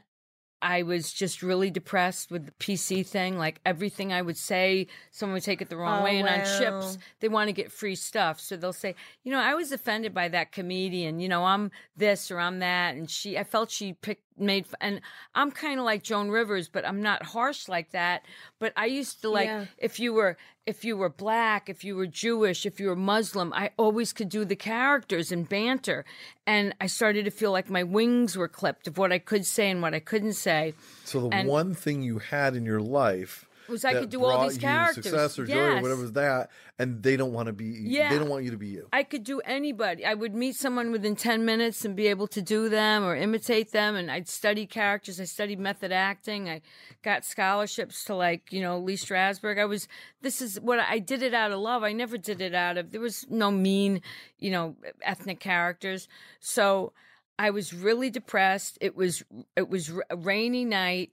[0.61, 3.37] I was just really depressed with the PC thing.
[3.37, 6.19] Like everything I would say, someone would take it the wrong Oh, way.
[6.19, 9.53] And on ships, they want to get free stuff, so they'll say, you know, I
[9.53, 11.19] was offended by that comedian.
[11.19, 13.37] You know, I'm this or I'm that, and she.
[13.37, 15.01] I felt she picked made, and
[15.35, 18.23] I'm kind of like Joan Rivers, but I'm not harsh like that.
[18.59, 19.65] But I used to like Yeah.
[19.77, 23.51] if you were if you were black, if you were Jewish, if you were Muslim,
[23.53, 26.05] I always could do the characters and banter.
[26.45, 29.71] And I started to feel like my wings were clipped of what I could say
[29.71, 30.75] and what I couldn't say.
[31.05, 34.47] So the And- one thing you had in your life Was I could do all
[34.47, 35.05] these characters.
[35.05, 36.49] success or joy or whatever was that,
[36.79, 37.65] and they don't want to be.
[37.65, 38.09] Yeah.
[38.09, 38.87] They don't want you to be you.
[38.91, 40.05] I could do anybody.
[40.05, 43.71] I would meet someone within 10 minutes and be able to do them or imitate
[43.71, 43.95] them.
[43.95, 45.19] And I'd study characters.
[45.19, 46.49] I studied method acting.
[46.49, 46.61] I
[47.03, 49.59] got scholarships to, like, you know, Lee Strasberg.
[49.59, 49.87] I was,
[50.21, 51.83] this is what I did it out of love.
[51.83, 54.01] I never did it out of, there was no mean,
[54.37, 56.07] you know, ethnic characters.
[56.39, 56.93] So
[57.37, 58.77] I was really depressed.
[58.81, 59.23] It was,
[59.55, 61.11] it was a rainy night.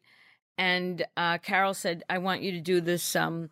[0.58, 3.14] And uh, Carol said, I want you to do this.
[3.16, 3.50] Um,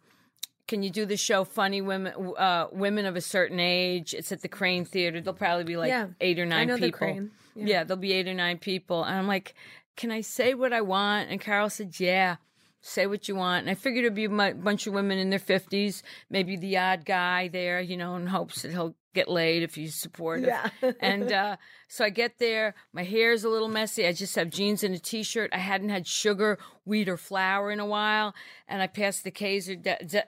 [0.66, 4.40] can you do the show funny women uh women of a certain age it's at
[4.40, 6.06] the crane theater there'll probably be like Yeah.
[6.22, 7.30] eight or nine know the people Crane.
[7.54, 7.84] Yeah.
[7.84, 9.54] there'll be eight or nine people and i'm like
[9.94, 12.36] can i say what i want and carol said yeah
[12.80, 15.38] say what you want and i figured it'd be a bunch of women in their
[15.38, 16.00] 50s
[16.30, 19.94] maybe the odd guy there you know in hopes that he'll get laid if he's
[19.94, 20.68] supportive Yeah.
[21.00, 21.56] and uh,
[21.88, 22.74] so I get there.
[22.92, 24.06] My hair is a little messy.
[24.06, 25.50] I just have jeans and a t-shirt.
[25.52, 28.34] I hadn't had sugar, wheat, or flour in a while.
[28.68, 30.24] And I passed the Kayser de- de-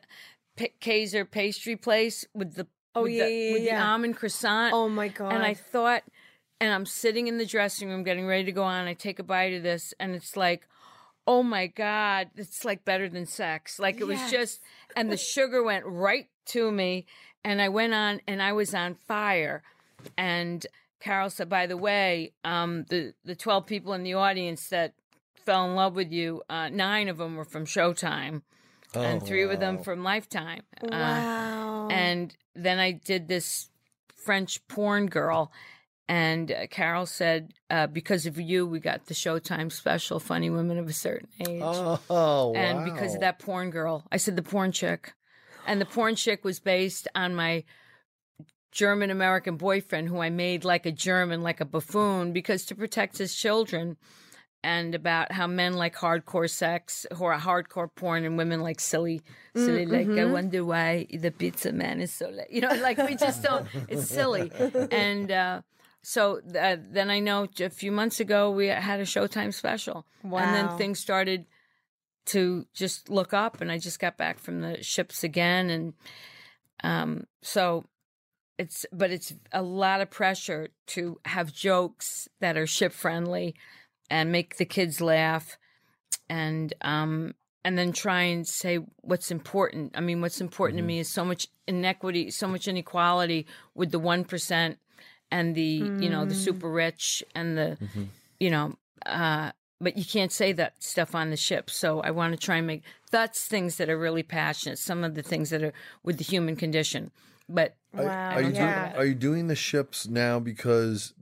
[0.56, 3.78] P- Kayser pastry place with the Oh, with yeah, the, yeah, with yeah.
[3.80, 4.72] the almond croissant.
[4.72, 5.34] Oh my god!
[5.34, 6.02] And I thought,
[6.62, 8.86] and I'm sitting in the dressing room getting ready to go on.
[8.86, 10.66] I take a bite of this, and it's like,
[11.26, 13.78] oh my God, it's like better than sex.
[13.78, 14.60] Like it was just,
[14.96, 17.04] and the sugar went right to me.
[17.46, 19.62] And I went on, and I was on fire.
[20.18, 20.66] And
[20.98, 24.94] Carol said, by the way, um, the, the 12 people in the audience that
[25.44, 28.42] fell in love with you, uh, nine of them were from Showtime.
[28.94, 30.62] and three of them from Lifetime.
[30.82, 31.88] Uh, wow.
[31.88, 33.68] and then I did this
[34.24, 35.52] French porn girl.
[36.08, 40.78] And uh, Carol said, uh, because of you, we got the Showtime special, Funny Women
[40.78, 41.62] of a Certain Age.
[41.62, 42.52] Oh, wow.
[42.54, 45.12] and because of that porn girl, I said the porn chick.
[45.66, 47.64] And the porn chick was based on my
[48.72, 53.18] German American boyfriend, who I made like a German, like a buffoon, because to protect
[53.18, 53.96] his children.
[54.64, 59.22] And about how men like hardcore sex or hardcore porn, and women like silly,
[59.54, 59.86] silly.
[59.86, 62.50] Like I wonder why the pizza man is so late.
[62.50, 63.66] You know, like we just don't.
[63.88, 64.50] It's silly.
[64.90, 65.60] And uh,
[66.02, 70.32] so uh, then I know a few months ago we had a Showtime special, and
[70.32, 71.46] then things started
[72.26, 75.94] to just look up and I just got back from the ships again and
[76.82, 77.84] um so
[78.58, 83.54] it's but it's a lot of pressure to have jokes that are ship friendly
[84.10, 85.58] and make the kids laugh
[86.28, 89.96] and um and then try and say what's important.
[89.96, 93.98] I mean what's important to me is so much inequity, so much inequality with the
[93.98, 94.76] 1%
[95.32, 97.76] and the you know the super rich and the
[98.38, 99.50] you know uh
[99.80, 101.70] but you can't say that stuff on the ship.
[101.70, 104.78] So I want to try and make that's things that are really passionate.
[104.78, 105.72] Some of the things that are
[106.02, 107.10] with the human condition,
[107.48, 108.88] but Are, are you yeah.
[108.88, 111.14] doing, are you doing the ships now because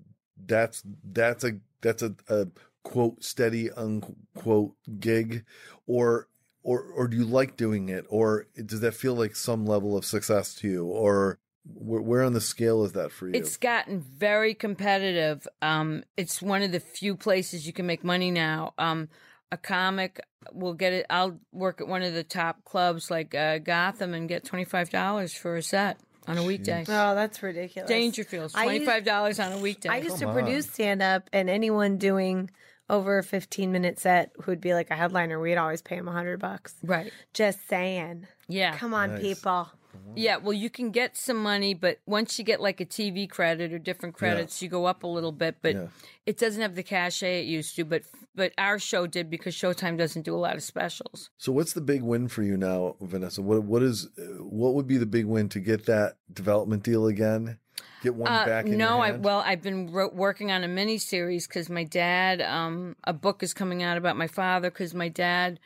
[0.46, 2.46] that's that's a that's a, a
[2.82, 5.44] quote steady unquote gig,
[5.86, 6.28] or
[6.62, 10.04] or or do you like doing it, or does that feel like some level of
[10.04, 13.34] success to you, or where, where on the scale is that for you?
[13.34, 15.46] It's gotten very competitive.
[15.62, 18.74] Um, it's one of the few places you can make money now.
[18.78, 19.08] Um,
[19.50, 20.20] a comic
[20.52, 21.06] will get it.
[21.08, 24.90] I'll work at one of the top clubs like uh, Gotham and get twenty five
[24.90, 26.84] dollars for a set on a weekday.
[26.88, 27.90] oh, that's ridiculous.
[27.90, 29.88] Dangerfields, I twenty used- five dollars on a weekday.
[29.90, 32.50] I used to Come produce stand up, and anyone doing
[32.90, 36.12] over a 15 minute set who'd be like a headliner, we'd always pay him a
[36.12, 36.74] hundred bucks.
[36.82, 37.10] right.
[37.32, 38.26] Just saying.
[38.48, 38.76] Yeah.
[38.76, 39.22] Come on, Nice.
[39.22, 39.68] people.
[40.16, 43.72] Yeah, well, you can get some money, but once you get like a TV credit
[43.72, 45.56] or different credits, you go up a little bit.
[45.62, 45.86] But Yeah.
[46.26, 47.84] it doesn't have the cachet it used to.
[47.84, 48.02] But
[48.36, 51.30] but our show did because Showtime doesn't do a lot of specials.
[51.38, 53.42] so what's the big win for you now, Vanessa?
[53.42, 54.08] What what is
[54.40, 57.58] what would be the big win to get that development deal again?
[58.02, 60.98] Get one Uh, back in no, I well, I've been ro- working on a mini
[60.98, 65.08] series because my dad, um, a book is coming out about my father because my
[65.08, 65.58] dad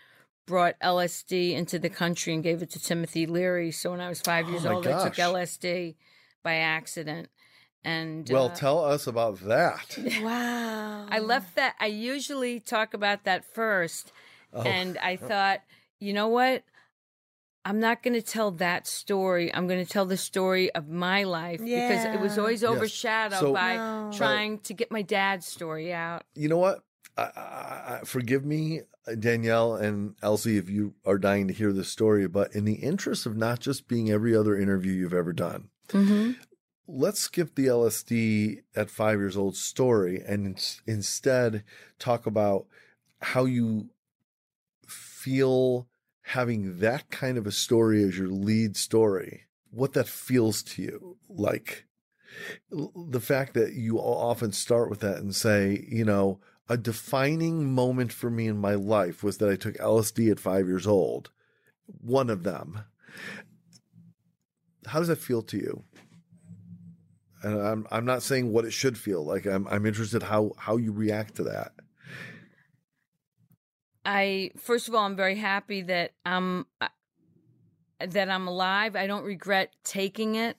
[0.49, 3.71] brought LSD into the country and gave it to Timothy Leary.
[3.71, 5.15] So when I was five years Oh my old, I took.
[5.15, 5.95] LSD
[6.43, 7.29] by accident.
[7.85, 9.97] And Well, uh, tell us about that.
[10.23, 11.07] Wow.
[11.11, 11.75] I left that.
[11.79, 14.11] I usually talk about that first.
[14.53, 14.63] Oh.
[14.63, 15.61] And I thought,
[16.01, 16.65] you know what?
[17.65, 19.55] I'm not going to tell that story.
[19.55, 22.41] I'm going to tell the story of my life because it was Yeah.
[22.43, 22.71] always Yes.
[22.71, 24.11] overshadowed So- by No.
[24.15, 26.23] trying to get my dad's story out.
[26.35, 26.83] You know what?
[27.19, 28.83] I, I, forgive me,
[29.19, 33.27] Danielle and Elsie, if you are dying to hear this story, but in the interest
[33.27, 36.33] of not just being every other interview you've ever done, Mm-hmm.
[36.87, 41.65] let's skip the LSD at five years old story and instead
[41.99, 42.67] talk about
[43.23, 43.89] how you
[44.87, 45.89] feel
[46.23, 51.17] having that kind of a story as your lead story, what that feels to you
[51.29, 51.87] like.
[52.71, 56.39] The fact that you often start with that and say, you know,
[56.69, 60.67] a defining moment for me in my life was that I took LSD at five
[60.67, 61.31] years old.
[61.87, 62.85] One of them.
[64.87, 65.85] How does that feel to you?
[67.43, 69.47] and I'm I'm not saying what it should feel like.
[69.47, 71.73] I'm I'm interested how how you react to that.
[74.05, 76.89] I first of all, I'm very happy that I'm uh,
[78.07, 78.97] that I'm alive.
[78.97, 80.57] I don't regret taking it.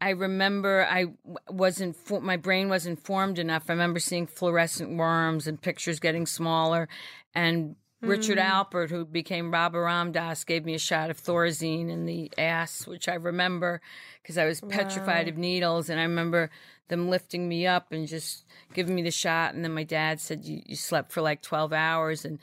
[0.00, 1.06] I remember I
[1.48, 3.64] wasn't for, my brain wasn't formed enough.
[3.68, 6.88] I remember seeing fluorescent worms and pictures getting smaller.
[7.34, 8.44] And Richard hmm.
[8.44, 12.86] Alpert, who became Baba Ram Dass, gave me a shot of Thorazine in the ass,
[12.86, 13.80] which I remember
[14.22, 15.88] because I was petrified of needles.
[15.88, 16.50] And I remember
[16.88, 19.54] them lifting me up and just giving me the shot.
[19.54, 22.38] And then my dad said, "You, you slept for like twelve hours," and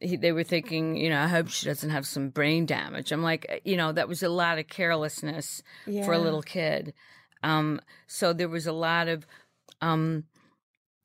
[0.00, 3.12] he, they were thinking, you know, I hope she doesn't have some brain damage.
[3.12, 5.62] I'm like, you know, that was a lot of carelessness
[6.04, 6.94] for a little kid.
[7.42, 9.26] Um, so there was a lot of,
[9.80, 10.24] um,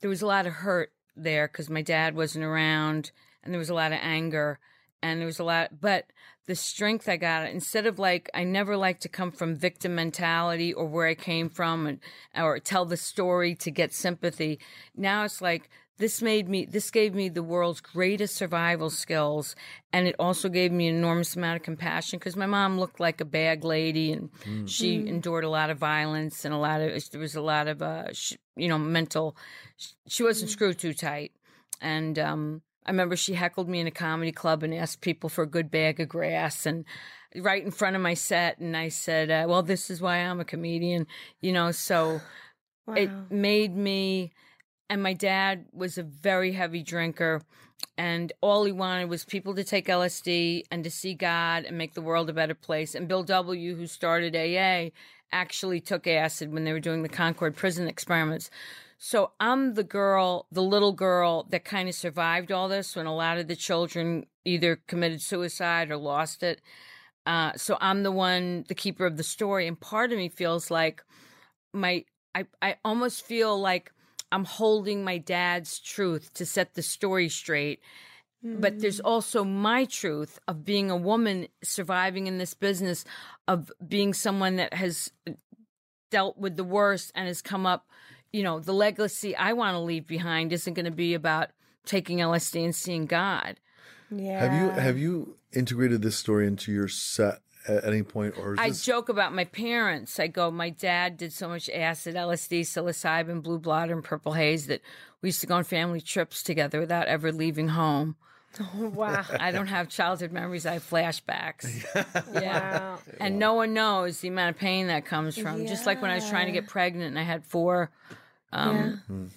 [0.01, 3.11] there was a lot of hurt there because my dad wasn't around,
[3.43, 4.59] and there was a lot of anger,
[5.01, 5.79] and there was a lot.
[5.79, 6.05] But
[6.45, 10.73] the strength I got, instead of like, I never like to come from victim mentality
[10.73, 11.99] or where I came from, and
[12.35, 14.59] or tell the story to get sympathy.
[14.95, 19.55] Now it's like this made me this gave me the world's greatest survival skills
[19.91, 23.21] and it also gave me an enormous amount of compassion because my mom looked like
[23.21, 24.29] a bag lady and
[24.69, 27.81] she endured a lot of violence and a lot of there was a lot of
[27.81, 29.35] uh sh you know mental
[30.07, 31.31] she wasn't screwed too tight.
[31.81, 35.43] And um I remember she heckled me in a comedy club and asked people for
[35.43, 36.85] a good bag of grass and
[37.35, 40.39] right in front of my set and I said uh, well this is why I'm
[40.39, 41.07] a comedian
[41.39, 42.19] you know so
[42.97, 44.33] it made me
[44.93, 47.41] and my dad was a very heavy drinker
[47.97, 51.95] and all he wanted was people to take LSD and to see God and make
[51.95, 52.93] the world a better place.
[52.93, 54.91] And Bill W who started AA
[55.31, 58.51] actually took acid when they were doing the Concord prison experiments.
[58.99, 63.15] So I'm the girl the little girl that kind of survived all this when a
[63.15, 66.61] lot of the children either committed suicide or lost it.
[67.25, 69.67] Uh, so I'm the one the keeper of the story.
[69.67, 71.03] And part of me feels like
[71.73, 73.91] my I, I almost feel like
[74.33, 77.79] I'm holding my dad's truth to set the story straight.
[78.45, 79.05] But there's hmm.
[79.05, 83.05] also my truth of being a woman surviving in this business,
[83.47, 85.09] of being someone that has
[86.11, 87.87] dealt with the worst and has come up.
[88.33, 91.51] You know, the legacy I want to leave behind isn't going to be about
[91.85, 93.61] taking LSD and seeing God.
[94.11, 94.39] Yeah.
[94.41, 98.59] Have you have you integrated this story into your set at any point, or is
[98.59, 100.19] I this, joke about my parents.
[100.19, 104.67] I go, my dad did so much acid, LSD, psilocybin, blue blood, and purple haze
[104.67, 104.81] that
[105.21, 108.15] we used to go on family trips together without ever leaving home.
[108.75, 109.25] wow.
[109.39, 110.65] I don't have childhood memories.
[110.65, 111.83] I have flashbacks.
[112.33, 112.79] Yeah.
[112.79, 112.99] Wow.
[113.19, 115.65] And no one knows the amount of pain that comes from.
[115.65, 117.91] Just like when I was trying to get pregnant and I had four,
[118.51, 119.31] um,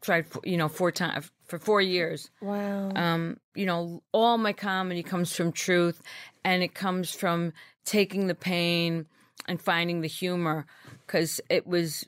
[0.00, 2.30] tried, you know, four times for four years.
[2.40, 2.90] Wow.
[2.94, 6.00] Um, you know, all my comedy comes from truth
[6.44, 7.52] and it comes from
[7.84, 9.06] taking the pain
[9.48, 10.66] and finding the humor
[11.06, 12.06] because it was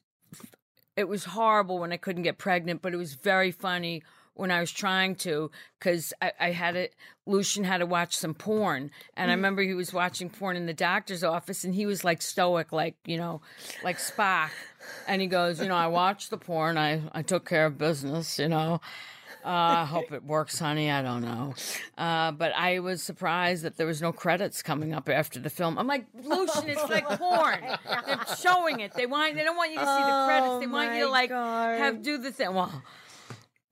[0.97, 4.03] it was horrible when I couldn't get pregnant, but it was very funny
[4.34, 6.95] when I was trying to because I, I had it.
[7.26, 10.74] Lucien had to watch some porn, and I remember he was watching porn in the
[10.74, 13.41] doctor's office, and he was like stoic, like you know,
[13.82, 14.51] like Spock,
[15.07, 18.38] and he goes, you know, I watched the porn, I I took care of business,
[18.38, 18.80] you know.
[19.45, 20.91] Uh, I hope it works, honey.
[20.91, 21.55] I don't know.
[21.97, 25.78] Uh, but I was surprised that there was no credits coming up after the film.
[25.78, 27.61] I'm like, Lucien, it's like porn.
[28.07, 28.93] They're showing it.
[28.95, 29.34] They want.
[29.34, 30.59] They don't want you to see the credits.
[30.61, 31.78] They Oh, want you to like God.
[31.78, 32.55] have do the thing.
[32.55, 32.82] Well,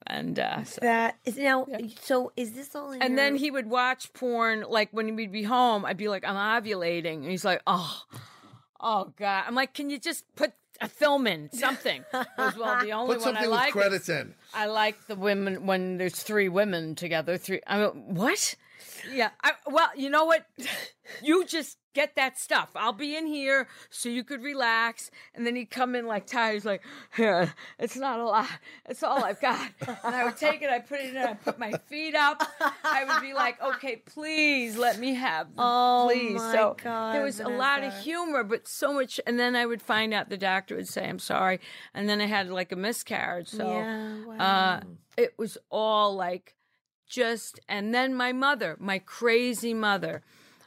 [0.07, 1.67] and uh, so, that is now.
[2.01, 4.65] So is this all in and then he would watch porn.
[4.69, 8.03] Like when we'd be home, I'd be like, I'm ovulating, and he's like, Oh,
[8.81, 9.45] oh God.
[9.47, 12.05] I'm like, Can you just put a film in something?
[12.13, 13.73] As well, the only put one I like.
[13.73, 14.35] credits in?
[14.55, 17.37] I like the women when there's three women together.
[17.37, 17.61] Three.
[17.67, 18.55] I mean, what?
[19.13, 19.31] Yeah.
[19.43, 20.47] I, well, you know what?
[21.23, 22.69] You just get that stuff.
[22.77, 25.11] I'll be in here so you could relax.
[25.35, 26.55] And then he'd come in like tired.
[26.55, 26.83] He's like,
[27.17, 28.47] Here, it's not a lot.
[28.89, 29.71] It's all I've got.
[29.81, 32.43] And I would take it, I put it in, I put my feet up.
[32.85, 35.57] I would be like, okay, please let me have them.
[35.59, 36.39] Oh, please.
[36.39, 39.19] my so God, there was a lot of humor, but so much.
[39.27, 41.59] And then I would find out the doctor would say, I'm sorry.
[41.95, 43.49] And then I had like a miscarriage.
[43.49, 44.37] So Yeah, wow.
[44.37, 44.81] uh,
[45.17, 46.55] it was all like
[47.09, 50.23] just and then my mother my crazy mother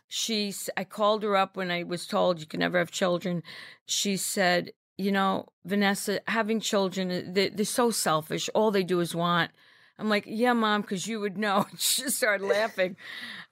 [0.07, 3.43] she I called her up when i was told you can never have children
[3.85, 8.99] she said you know vanessa having children uh, they, they're so selfish all they do
[8.99, 9.51] is want
[9.99, 12.95] i'm like yeah mom because you would know she just started laughing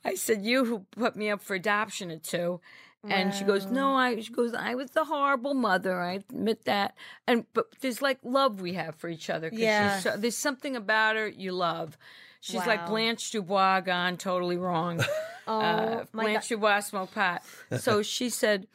[0.03, 2.59] i said you who put me up for adoption at two
[3.07, 6.01] and she goes, "No, I." She goes, "I was the horrible mother.
[6.01, 9.49] I admit that." And but there's like love we have for each other.
[9.49, 9.99] 'cause Yeah.
[10.01, 11.97] so, there's something about her you love.
[12.39, 15.03] She's like Blanche Dubois gone totally wrong.
[15.47, 16.55] oh uh, Blanche God.
[16.55, 17.43] Dubois smoke pot.
[17.77, 18.67] So she said,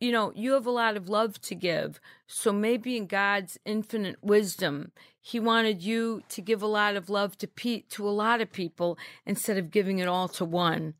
[0.00, 2.00] "You know, you have a lot of love to give.
[2.26, 7.38] So maybe in God's infinite wisdom, He wanted you to give a lot of love
[7.38, 10.94] to Pete, to a lot of people instead of giving it all to one."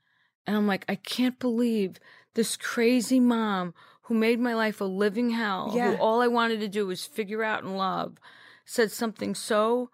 [0.46, 1.98] And I'm like, I can't believe
[2.34, 5.96] this crazy mom who made my life a living hell, Yeah.
[5.96, 8.18] who all I wanted to do was figure out and love,
[8.64, 9.90] said something so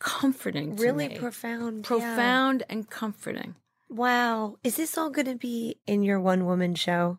[0.00, 1.18] comforting to really me.
[1.18, 1.84] profound.
[1.84, 1.86] yeah.
[1.86, 3.54] profound and comforting.
[3.88, 4.56] Wow.
[4.64, 7.18] Is this all going to be in your one woman show?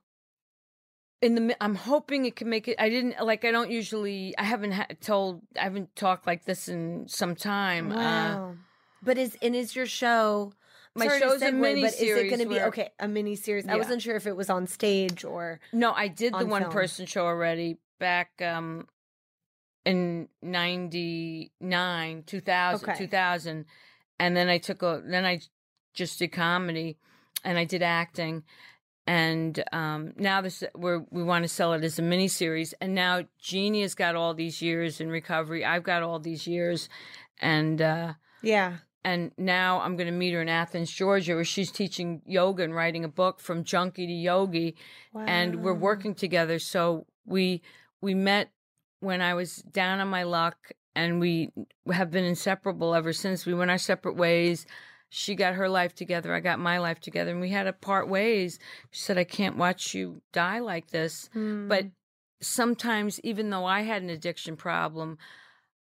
[1.22, 2.76] In the, I'm hoping it can make it.
[2.80, 3.46] I didn't like.
[3.46, 4.36] I don't usually.
[4.38, 5.42] I haven't ha- told.
[5.56, 7.92] I haven't talked like this in some time.
[7.92, 8.56] Uh, Wow.
[9.04, 10.52] but is and is your show
[10.96, 12.90] My sorry to show's a segue, mini but is it going to be where- okay?
[13.00, 13.68] A mini series.
[13.68, 16.74] I wasn't sure if it was on stage or no, I did the one film.
[16.74, 18.88] person show already back um
[19.86, 22.98] in 99, 2000, Okay.
[22.98, 23.66] 2000.
[24.20, 25.42] And then I took a, then I
[25.94, 26.98] just did comedy
[27.44, 28.44] and I did acting.
[29.08, 32.74] And um, now this we're, we want to sell it as a mini series.
[32.80, 35.66] And now Jeannie has got all these years in recovery.
[35.66, 36.88] I've got all these years.
[37.40, 38.14] And, uh,
[38.44, 38.78] yeah.
[39.04, 42.76] and now I'm going to meet her in Athens, Georgia, where she's teaching yoga and
[42.76, 44.76] writing a book from junkie to yogi,
[45.16, 46.60] and we're working together.
[46.60, 47.64] So we
[48.02, 48.52] we met
[49.02, 51.52] when I was down on my luck, and we
[51.92, 53.46] have been inseparable ever since.
[53.46, 54.66] We went our separate ways.
[55.10, 56.34] She got her life together.
[56.34, 58.60] I got my life together, and we had to part ways.
[58.92, 61.68] She said, "I can't watch you die like this." Hmm.
[61.68, 61.88] But
[62.42, 65.18] sometimes, even though I had an addiction problem,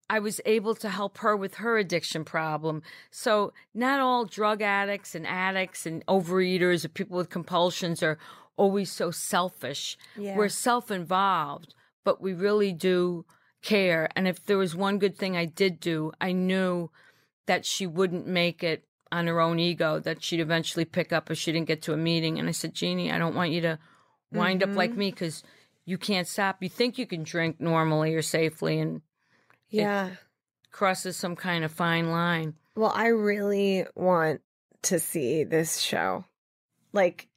[0.09, 2.83] I was able to help her with her addiction problem.
[3.11, 8.17] So, not all drug addicts and addicts and overeaters or people with compulsions are
[8.57, 9.97] always so selfish.
[10.17, 10.35] Yeah.
[10.35, 11.73] We're self involved,
[12.03, 13.25] but we really do
[13.61, 14.09] care.
[14.15, 16.89] And if there was one good thing I did do, I knew
[17.45, 21.37] that she wouldn't make it on her own ego, that she'd eventually pick up if
[21.37, 22.39] she didn't get to a meeting.
[22.39, 23.79] And I said, Jeannie, I don't want you to
[24.31, 24.99] wind up like mm-hmm.
[24.99, 25.43] me because
[25.85, 26.63] you can't stop.
[26.63, 29.01] You think you can drink normally or safely and
[29.69, 30.11] yeah.
[30.71, 32.55] crosses some kind of fine line.
[32.75, 34.41] Well, I really want
[34.83, 36.23] to see this show.
[36.93, 37.27] Like,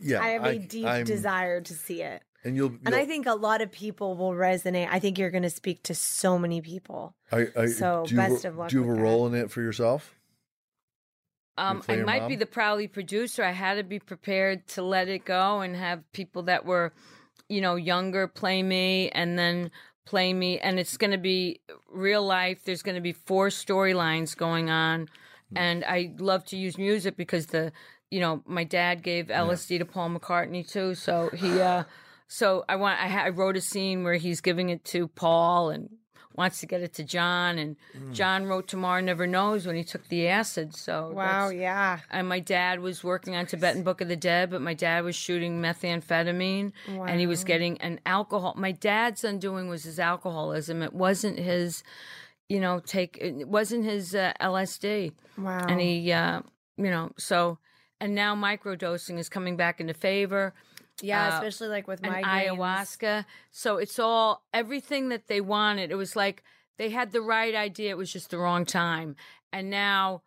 [0.00, 2.22] Yeah, I have a deep I'm- desire to see it.
[2.44, 2.68] And you'll.
[2.68, 4.88] And you'll- I think a lot of people will resonate.
[4.90, 7.14] I think you're going to speak to so many people.
[7.32, 9.04] I, I, so do you best of luck Do you have with a that.
[9.04, 10.14] role in it for yourself?
[11.56, 13.44] Um, play I your might be the proudly producer.
[13.44, 16.92] I had to be prepared to let it go and have people that were,
[17.48, 19.70] you know, younger play me and then
[20.04, 20.58] play me.
[20.58, 22.64] And it's going to be real life.
[22.64, 25.08] There's going to be four storylines going on.
[25.54, 27.70] And I love to use music because the,
[28.10, 30.96] you know, my dad gave LSD to Paul McCartney too.
[30.96, 31.84] So he, uh,
[32.34, 35.70] so I want, I, ha- I wrote a scene where he's giving it to Paul
[35.70, 35.88] and
[36.34, 37.58] wants to get it to John.
[37.58, 37.76] And
[38.12, 40.74] John wrote Tomorrow Never Knows when he took the acid.
[40.74, 41.50] So Wow.
[41.50, 42.00] Yeah.
[42.10, 45.14] and my dad was working on Tibetan Book of the Dead, but my dad was
[45.14, 48.54] shooting methamphetamine and he was getting an alcohol.
[48.56, 50.82] My dad's undoing was his alcoholism.
[50.82, 51.84] It wasn't his,
[52.48, 55.12] you know, take, it wasn't his uh, LSD.
[55.38, 55.66] Wow.
[55.68, 56.40] And he, uh,
[56.76, 57.58] you know, so,
[58.00, 60.52] and now microdosing is coming back into favor
[61.02, 62.48] yeah, uh, especially like with and migraines.
[62.48, 63.24] ayahuasca.
[63.50, 65.90] So it's all everything that they wanted.
[65.90, 66.42] It was like
[66.78, 67.90] they had the right idea.
[67.90, 69.16] It was just the wrong time.
[69.52, 70.22] And now,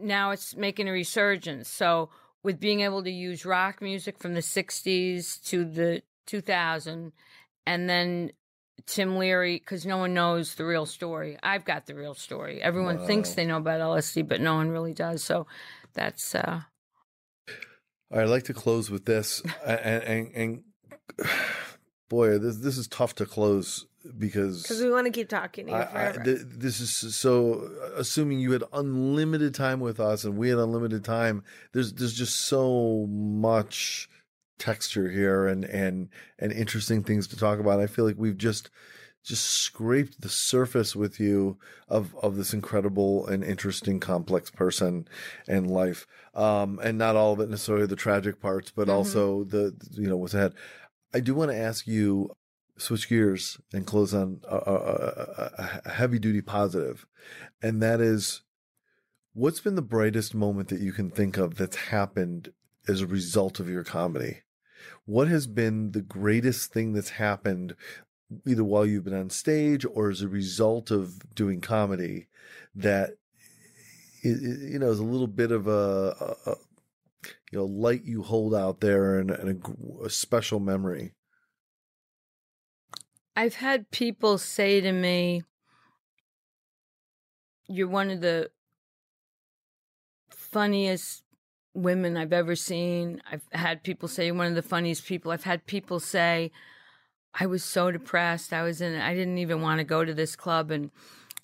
[0.00, 1.68] now it's making a resurgence.
[1.68, 2.10] So
[2.42, 7.12] with being able to use rock music from the '60s to the 2000,
[7.66, 8.32] and then
[8.84, 11.38] Tim Leary, because no one knows the real story.
[11.42, 12.62] I've got the real story.
[12.62, 15.24] Everyone thinks they know about LSD, but no one really does.
[15.24, 15.46] So
[15.94, 16.62] that's uh
[18.10, 21.28] I'd like to close with this, and, and, and
[22.08, 23.86] boy, this this is tough to close
[24.16, 27.68] because Because we want to keep talking to you I, I, th- this is so
[27.82, 31.42] uh, assuming you had unlimited time with us and we had unlimited time.
[31.72, 34.08] There's there's just so much
[34.58, 37.80] texture here and and and interesting things to talk about.
[37.80, 38.70] I feel like we've just
[39.26, 41.58] just scraped the surface with you
[41.88, 45.08] of of this incredible and interesting complex person
[45.48, 46.06] and life.
[46.34, 50.16] Um, and not all of it necessarily the tragic parts, but also the you know
[50.16, 50.54] what's ahead.
[51.12, 52.30] I do want to ask you
[52.78, 57.06] switch gears and close on a, a, a heavy duty positive,
[57.60, 58.42] and that is
[59.32, 62.52] what's been the brightest moment that you can think of that's happened
[62.88, 64.42] as a result of your comedy?
[65.04, 67.74] What has been the greatest thing that's happened
[68.46, 72.26] either while you've been on stage or as a result of doing comedy
[72.74, 73.10] that
[74.24, 76.56] i- i- you know is a little bit of a, a, a
[77.52, 79.64] you know light you hold out there and, and
[80.02, 81.12] a a special memory
[83.38, 85.42] I've had people say to me,
[87.68, 88.50] You're one of the
[90.30, 91.24] funniest
[91.74, 93.20] women I've ever seen.
[93.30, 95.32] I've had people say, You're one of the funniest people.
[95.32, 96.50] I've had people say,
[97.38, 98.52] I was so depressed.
[98.52, 100.90] I was in, I didn't even want to go to this club, and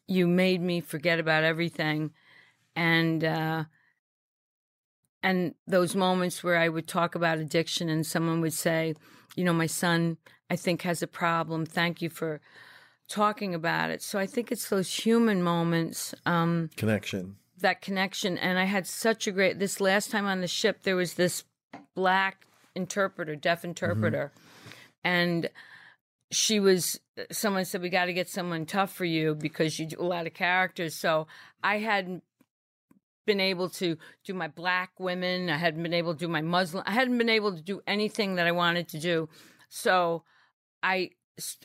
[0.07, 2.12] you made me forget about everything.
[2.74, 3.64] And, uh,
[5.22, 8.95] and those moments where I would talk about addiction and someone would say,
[9.36, 10.16] you know, my son,
[10.51, 11.66] I think has a problem.
[11.66, 12.40] Thank you for
[13.09, 14.03] talking about it.
[14.03, 18.36] So I think it's those human moments, um, connection that connection.
[18.36, 21.45] And I had such a great, this last time on the ship, there was this
[21.95, 24.32] black interpreter, deaf interpreter.
[25.03, 25.49] And
[26.33, 29.87] she was, uh, someone said, we got to get someone tough for you because you
[29.87, 30.95] do a lot of characters.
[30.95, 31.26] So
[31.62, 32.24] I hadn't
[33.26, 35.51] been able to do my black women.
[35.51, 36.83] I hadn't been able to do my Muslim.
[36.87, 39.28] I hadn't been able to do anything that I wanted to do.
[39.68, 40.24] So
[40.83, 41.11] I,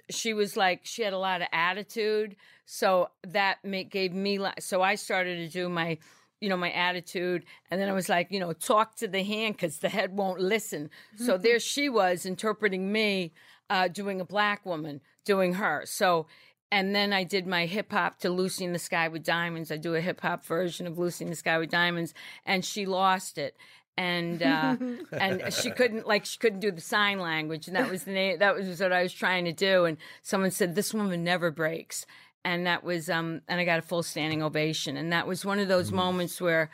[0.10, 2.36] she was like, she had a lot of attitude.
[2.66, 5.98] So that make, gave me, so I started to do my,
[6.42, 7.46] you know, my attitude.
[7.72, 10.42] And then I was like, you know, talk to the hand because the head won't
[10.42, 10.90] listen.
[11.16, 13.34] So there she was interpreting me,
[13.70, 15.84] uh, doing a black woman, doing her.
[15.86, 16.28] So,
[16.72, 19.72] and then I did my hip hop to Lucy in the Sky with Diamonds.
[19.72, 22.14] I do a hip hop version of Lucy in the Sky with Diamonds,
[22.46, 23.56] and she lost it.
[23.98, 24.76] And uh,
[25.12, 28.40] and she couldn't like she couldn't do the sign language, and that was the name.
[28.40, 29.86] That was what I was trying to do.
[29.86, 32.06] And someone said, "This woman never breaks,"
[32.46, 33.42] and that was um.
[33.48, 36.70] And I got a full standing ovation, and that was one of those moments where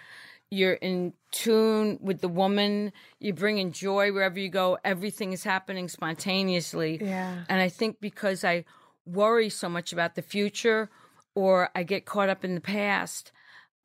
[0.54, 2.94] you're in tune with the woman.
[3.20, 4.78] You're bringing joy wherever you go.
[4.86, 7.00] Everything is happening spontaneously.
[7.02, 7.44] Yeah.
[7.50, 8.66] And I think because I
[9.06, 10.90] worry so much about the future
[11.34, 13.32] or I get caught up in the past,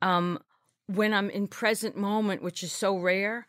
[0.03, 0.39] um,
[0.85, 3.47] when I'm in present moment, which is so rare,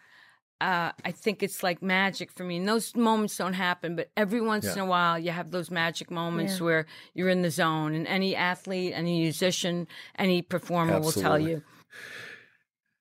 [0.62, 2.57] uh, I think it's like magic for me.
[2.57, 6.11] And those moments don't happen, but every once in a while, you have those magic
[6.11, 6.64] moments Yeah.
[6.64, 7.95] where you're in the zone.
[7.95, 11.62] And any athlete, any musician, any performer will tell you.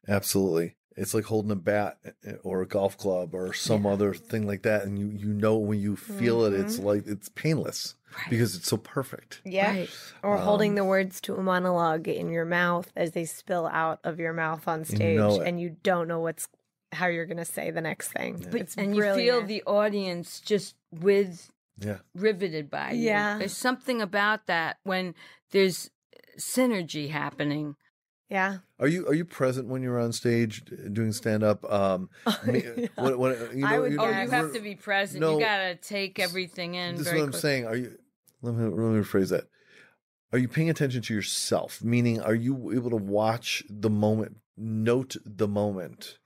[0.10, 0.76] Absolutely.
[0.98, 4.64] It's like holding a bat eh, or a golf club or some other thing like
[4.64, 4.84] that.
[4.84, 7.96] And you, you know, when you feel it, it's like, it's painless
[8.30, 9.40] because it's so perfect.
[9.46, 9.72] Yeah.
[9.72, 9.90] Right.
[10.24, 14.00] Or Um, holding the words to a monologue in your mouth as they spill out
[14.04, 16.50] of your mouth on stage, know and you don't know what's
[16.92, 18.46] how you're going to say the next thing.
[18.52, 22.00] But, it's and you feel the audience just with Yeah.
[22.14, 23.04] riveted by you.
[23.06, 23.38] Yeah.
[23.38, 25.14] There's something about that when
[25.52, 25.92] there's
[26.38, 27.76] synergy happening.
[28.30, 28.58] Yeah.
[28.80, 30.64] Are you, are you present when you're on stage
[30.94, 31.70] doing stand up?
[31.72, 32.10] Um,
[32.46, 35.22] me- what, what, you I know, would you Oh, you have to be present.
[35.22, 35.34] no.
[35.38, 36.96] you got to take everything in.
[36.96, 37.66] This is very what I'm saying.
[37.66, 37.98] Are you?
[38.42, 39.50] Let me let me rephrase that.
[40.32, 41.84] Are you paying attention to yourself?
[41.84, 46.18] Meaning, are you able to watch the moment, note the moment?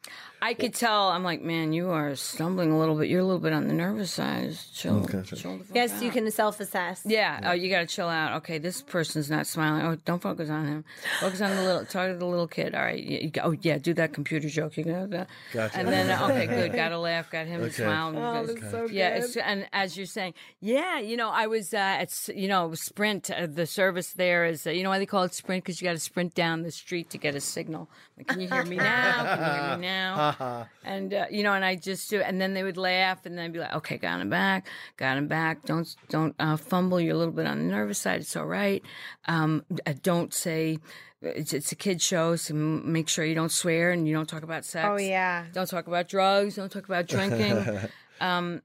[0.41, 1.07] I could tell.
[1.07, 3.07] I'm like, man, you are stumbling a little bit.
[3.07, 4.57] You're a little bit on the nervous side.
[4.73, 4.97] Chill.
[4.97, 7.01] Okay, chill the fuck Yes, you can self assess.
[7.05, 7.39] Yeah.
[7.45, 8.33] Oh, you got to chill out.
[8.39, 9.85] Okay, this person's not smiling.
[9.85, 10.83] Oh, don't focus on him.
[11.21, 11.85] Focus on the little.
[11.85, 12.75] Talk to the little kid.
[12.75, 13.01] All right.
[13.01, 13.77] You, you, oh, yeah.
[13.77, 14.75] Do that computer joke.
[14.75, 15.29] You know that.
[15.53, 15.77] Gotcha.
[15.77, 16.73] And then okay, good.
[16.73, 17.31] Got to laugh.
[17.31, 18.13] Got him to smile.
[18.17, 19.15] Oh, that's so yeah.
[19.15, 19.23] good.
[19.23, 20.99] It's, and as you're saying, yeah.
[20.99, 23.31] You know, I was uh, at you know Sprint.
[23.31, 25.87] Uh, the service there is uh, you know why they call it Sprint because you
[25.87, 27.89] got to sprint down the street to get a signal.
[28.17, 29.35] Like, Can you hear me now?
[29.35, 30.67] Can you hear me now?
[30.83, 33.45] and uh, you know, and I just do, and then they would laugh, and then
[33.45, 34.67] I'd be like, okay, got him back,
[34.97, 35.63] got him back.
[35.65, 36.99] Don't don't uh, fumble.
[36.99, 38.21] You're a little bit on the nervous side.
[38.21, 38.83] It's all right.
[39.27, 40.79] Um, uh, don't say
[41.21, 44.43] it's, it's a kid show, so make sure you don't swear and you don't talk
[44.43, 44.87] about sex.
[44.89, 45.45] Oh yeah.
[45.53, 46.55] Don't talk about drugs.
[46.55, 47.65] Don't talk about drinking.
[48.21, 48.61] um,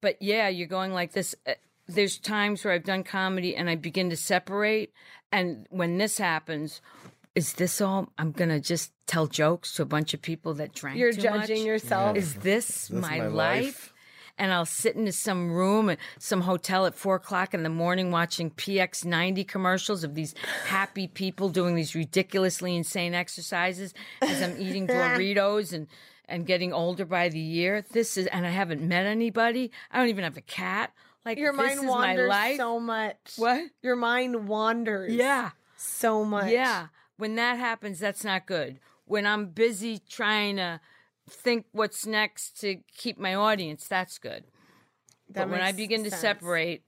[0.00, 1.34] but yeah, you're going like this.
[1.46, 1.54] Uh,
[1.86, 4.92] There's times where I've done comedy and I begin to separate.
[5.32, 6.80] And when this happens,
[7.34, 8.12] is this all?
[8.18, 10.98] I'm gonna just tell jokes to a bunch of people that drank.
[10.98, 11.66] You're too judging much?
[11.66, 12.16] yourself.
[12.16, 13.32] Is this That's my, my life?
[13.64, 13.92] life.
[14.38, 18.10] and I'll sit in some room at some hotel at four o'clock in the morning
[18.10, 20.34] watching PX90 commercials of these
[20.66, 25.86] happy people doing these ridiculously insane exercises as I'm eating Doritos and
[26.26, 27.84] and getting older by the year.
[27.92, 29.70] This is, and I haven't met anybody.
[29.90, 30.90] I don't even have a cat.
[31.26, 32.56] Like Your this mind is wanders my life.
[32.56, 33.16] so much.
[33.36, 33.64] What?
[33.82, 35.12] Your mind wanders.
[35.12, 35.50] Yeah.
[35.76, 36.50] So much.
[36.50, 36.86] Yeah.
[37.24, 38.80] When that happens, that's not good.
[39.06, 40.78] When I'm busy trying to
[41.26, 44.44] think what's next to keep my audience, that's good.
[45.30, 46.82] That but when I makes begin to separate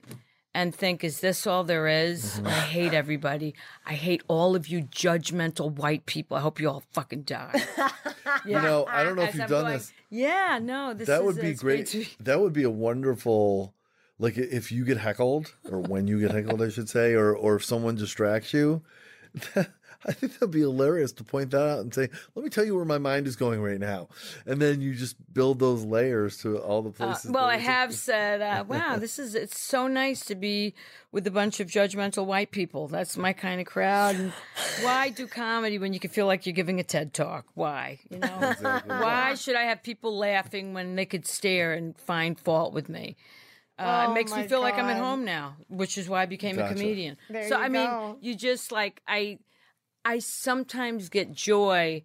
[0.53, 2.35] and think, is this all there is?
[2.35, 2.45] Mm-hmm.
[2.45, 3.55] I hate everybody.
[3.83, 6.37] I hate all of you judgmental white people.
[6.37, 7.59] I hope you all fucking die.
[8.45, 9.91] You know, I don't know if As you've I'm done going, this.
[10.11, 11.87] Yeah, no, this That is would be it's great.
[11.87, 13.73] to- That would be a wonderful,
[14.19, 17.55] like if you get heckled, or when you get heckled, I should say, or or
[17.55, 18.83] if someone distracts you.
[20.05, 22.75] I think that'd be hilarious to point that out and say, "Let me tell you
[22.75, 24.09] where my mind is going right now,"
[24.45, 27.31] and then you just build those layers to all the Uh, places.
[27.31, 30.73] well, I it's- have said, uh, "Wow, this is it's so nice to be
[31.11, 32.87] with a bunch of judgmental white people.
[32.87, 34.33] That's my kind of crowd." And
[34.81, 37.45] why do comedy when you can feel like you're giving a TED talk?
[37.55, 38.53] Why, you know?
[38.85, 43.15] Why should I have people laughing when they could stare and find fault with me?
[43.79, 46.23] Uh, Oh it makes me my feel like I'm at home now, which is why
[46.23, 47.15] I became a comedian.
[47.29, 49.37] There so you I mean, you just like I,
[50.07, 52.03] I sometimes get joy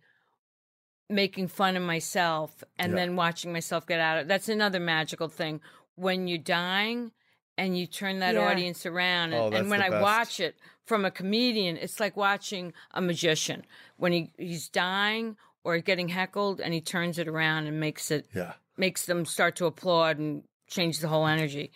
[1.09, 2.97] making fun of myself and Yeah.
[2.97, 4.29] then watching myself get out of it.
[4.29, 5.61] that's another magical thing
[5.95, 7.13] when you're dying
[7.59, 8.49] and you turn that Yeah.
[8.49, 10.03] audience around and, Oh, and when i best.
[10.03, 10.57] watch it
[10.87, 13.65] from a comedian it's like watching a magician
[13.99, 18.27] when he, he's dying or getting heckled and he turns it around and makes it
[18.35, 18.55] yeah.
[18.79, 21.71] makes them start to applaud and change the whole energy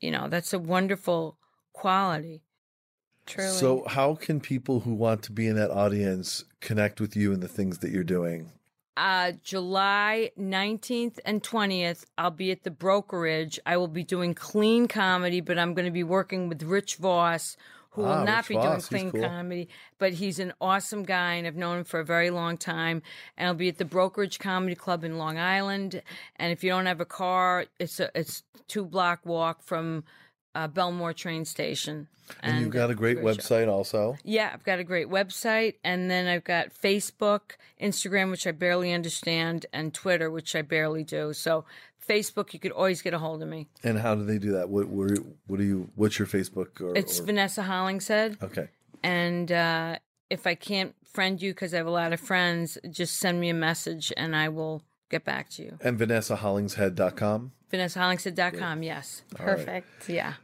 [0.00, 1.36] you know that's a wonderful
[1.72, 2.42] quality
[3.28, 3.48] Truly.
[3.50, 7.42] So, how can people who want to be in that audience connect with you and
[7.42, 8.50] the things that you're doing?
[8.96, 13.60] uh, July 19th and 20th, I'll be at the brokerage.
[13.64, 17.56] I will be doing clean comedy, but I'm going to be working with Rich Voss,
[17.90, 19.28] who Ah, will not Rich be Voss, doing clean cool.
[19.30, 19.68] comedy,
[19.98, 23.02] but he's an awesome guy, and I've known him for a very long time.
[23.36, 26.02] And I'll be at the Brokerage Comedy Club in Long Island.
[26.34, 30.02] And if you don't have a car, it's a it's two block walk from
[30.54, 32.08] uh, Bellmore train station.
[32.42, 33.24] And, you've got a great show.
[33.24, 34.16] website also.
[34.22, 38.92] Yeah, I've got a great website, and then I've got Facebook, Instagram, which I barely
[38.92, 41.32] understand, and Twitter, which I barely do.
[41.32, 41.64] So,
[42.06, 43.68] Facebook, you could always get a hold of me.
[43.82, 44.68] And how do they do that?
[44.68, 45.16] What where,
[45.46, 45.90] what do you?
[45.94, 46.80] What's your Facebook?
[46.80, 48.68] Or, It's or- Vanessa Hollingshead, okay.
[49.02, 49.96] and uh,
[50.28, 53.48] if I can't friend you because I have a lot of friends, just send me
[53.48, 55.78] a message, and I will get back to you.
[55.80, 57.52] And VanessaHollingshead.com.
[57.72, 59.22] VanessaHollingshead.com, yes.
[59.34, 60.08] Perfect.
[60.08, 60.34] Yeah.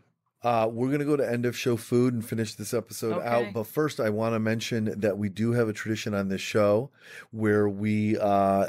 [0.43, 3.27] Uh, we're going to go to end of show food and finish this episode Okay.
[3.27, 3.53] out.
[3.55, 6.91] But first, I want to mention that we do have a tradition on this show
[7.31, 8.67] where we, uh,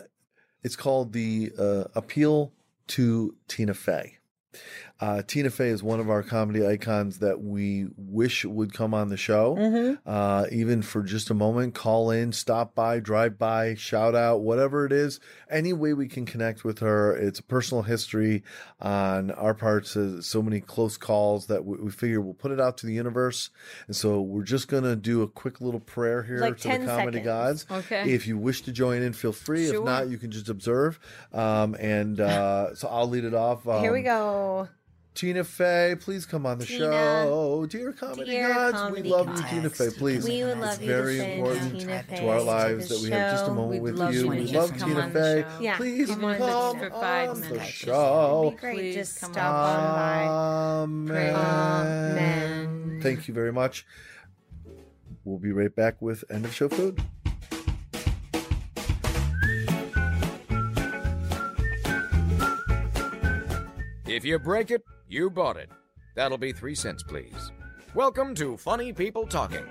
[0.64, 2.54] it's called the uh, Appeal
[2.88, 4.18] to Tina Fey.
[4.98, 9.10] Uh, Tina Fey is one of our comedy icons that we wish would come on
[9.10, 9.96] the show, Mm-hmm.
[10.10, 11.74] uh, even for just a moment.
[11.76, 15.20] Call in, stop by, drive by, shout out, whatever it is.
[15.50, 17.14] Any way we can connect with her.
[17.16, 18.44] It's a personal history
[18.80, 19.98] on our parts.
[19.98, 22.94] uh, So many close calls that we, we figure we'll put it out to the
[22.94, 23.50] universe.
[23.88, 26.86] And so we're just going to do a quick little prayer here Like to the
[26.86, 27.64] comedy seconds.
[27.66, 27.66] gods.
[27.70, 28.14] Okay.
[28.14, 29.66] If you wish to join in, feel free.
[29.66, 31.00] If not, you can just observe.
[31.34, 33.68] Um, and uh, so I'll lead it off.
[33.68, 34.70] Um, Here we go.
[35.16, 36.80] Tina Fey, please come on the Tina.
[36.86, 37.66] show.
[37.70, 39.42] Dear comedy Dear gods, comedy we love gods.
[39.42, 39.90] you, Tina Fey.
[39.98, 40.26] Please.
[40.26, 43.10] We would love it's you very to important Tina to our lives the that we
[43.12, 44.22] have just a moment We'd with love you.
[44.24, 45.42] you We love just come Tina on the Fey.
[45.50, 45.60] show.
[45.62, 47.54] Yeah, Please come come on the on show.
[47.56, 48.50] The show.
[48.52, 48.76] Be great.
[48.76, 51.14] Please Just stop on on by.
[51.14, 51.36] Amen.
[51.36, 53.00] Amen.
[53.02, 53.86] Thank you very much.
[55.24, 57.02] We'll be right back with end of show food.
[64.16, 65.70] If you break it, you bought it.
[66.16, 67.52] That'll be three cents, please.
[67.96, 69.66] Welcome to Funny People Talking.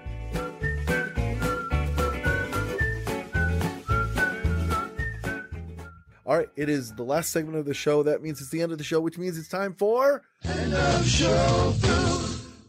[6.27, 8.03] All right, it is the last segment of the show.
[8.03, 11.07] That means it's the end of the show, which means it's time for end of
[11.07, 12.14] show food.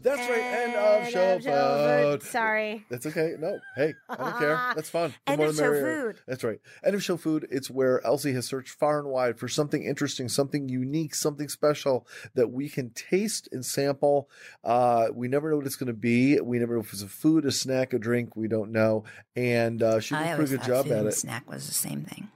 [0.05, 2.21] That's right, end of show of show food.
[2.21, 2.29] food.
[2.31, 2.85] Sorry.
[2.89, 3.33] That's okay.
[3.39, 4.55] No, hey, I don't care.
[4.75, 5.13] That's fun.
[5.25, 6.01] The End more of the show merrier.
[6.13, 6.21] food.
[6.27, 6.59] That's right.
[6.83, 7.47] End of show food.
[7.49, 12.05] It's where Elsie has searched far and wide for something interesting, something unique, something special
[12.35, 14.29] that we can taste and sample.
[14.63, 16.39] Uh, we never know what it's going to be.
[16.39, 18.35] We never know if it's a food, a snack, a drink.
[18.35, 19.05] We don't know.
[19.35, 21.13] And uh, she did a pretty good thought job food at and it.
[21.13, 22.29] snack was the same thing.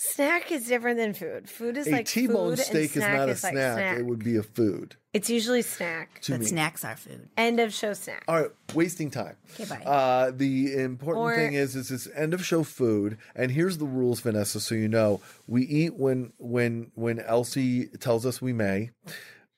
[0.00, 1.50] Snack is different than food.
[1.50, 3.98] Food is A like T-bone food, and steak is snack not a is like snack.
[3.98, 6.20] It would be a food It's usually snack.
[6.20, 6.46] to But me.
[6.46, 7.28] snacks are food.
[7.36, 8.22] End of show snack.
[8.28, 9.34] All right, wasting time.
[9.54, 9.82] Okay, bye.
[9.84, 13.86] Uh, the important Or- thing is, is it's end of show food, and here's the
[13.86, 14.60] rules, Vanessa.
[14.60, 18.90] So you know, we eat when when when Elsie tells us we may.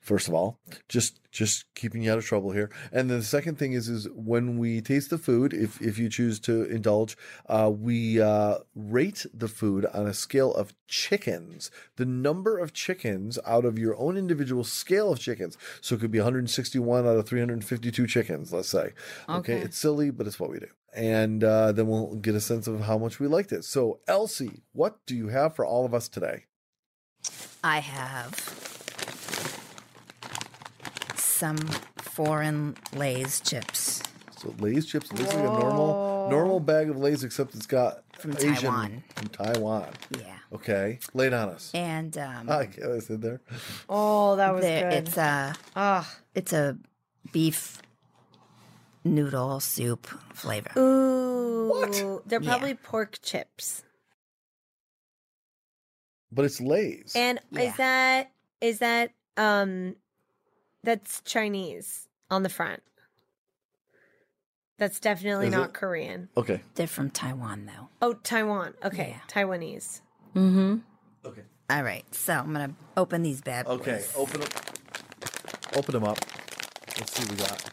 [0.01, 0.59] First of all,
[0.89, 2.71] just just keeping you out of trouble here.
[2.91, 6.09] And then the second thing is, is when we taste the food, if if you
[6.09, 7.15] choose to indulge,
[7.47, 11.69] uh, we uh, rate the food on a scale of chickens.
[11.97, 15.55] The number of chickens out of your own individual scale of chickens.
[15.81, 18.51] So it could be 161 out of 352 chickens.
[18.51, 18.93] Let's say.
[19.29, 19.57] Okay, Okay.
[19.59, 20.67] it's silly, but it's what we do.
[20.93, 23.63] And uh, then we'll get a sense of how much we liked it.
[23.65, 26.45] So, Elsie, what do you have for all of us today?
[27.63, 28.70] I have
[31.41, 31.57] some
[31.97, 34.03] foreign Lay's chips
[34.37, 35.09] So, Lay's chips.
[35.09, 39.03] This is like a normal normal bag of Lay's, except it's got From Asian Taiwan.
[39.15, 39.89] from Taiwan.
[40.19, 40.37] Yeah.
[40.53, 41.71] Okay, lay it on us.
[41.73, 43.41] And um, I get what I said there.
[43.89, 45.07] Oh, that was there- good.
[45.07, 46.05] it's a Ah.
[46.35, 46.77] it's a
[47.31, 47.81] beef
[49.03, 50.05] noodle soup
[50.35, 50.77] flavor.
[50.79, 51.69] Ooh.
[51.69, 52.27] What?
[52.27, 52.49] They're Yeah.
[52.51, 53.83] probably pork chips.
[56.31, 57.13] But it's Lay's.
[57.15, 57.61] And Yeah.
[57.61, 58.31] is that
[58.61, 59.95] is that um
[60.83, 62.81] that's Chinese on the front.
[64.77, 65.73] That's definitely Is not it?
[65.73, 66.29] Korean.
[66.35, 66.61] okay.
[66.75, 67.89] They're from Taiwan though.
[68.01, 68.73] Oh, Taiwan.
[68.83, 69.19] Okay, Yeah.
[69.43, 70.01] Taiwanese.
[70.35, 70.77] Mm-hmm.
[71.25, 71.41] Okay.
[71.69, 73.79] All right, so I'm gonna open these bad boys.
[73.81, 74.03] Okay.
[74.15, 74.49] Open them.
[75.75, 76.17] Open them up.
[76.99, 77.69] Let's see what we got.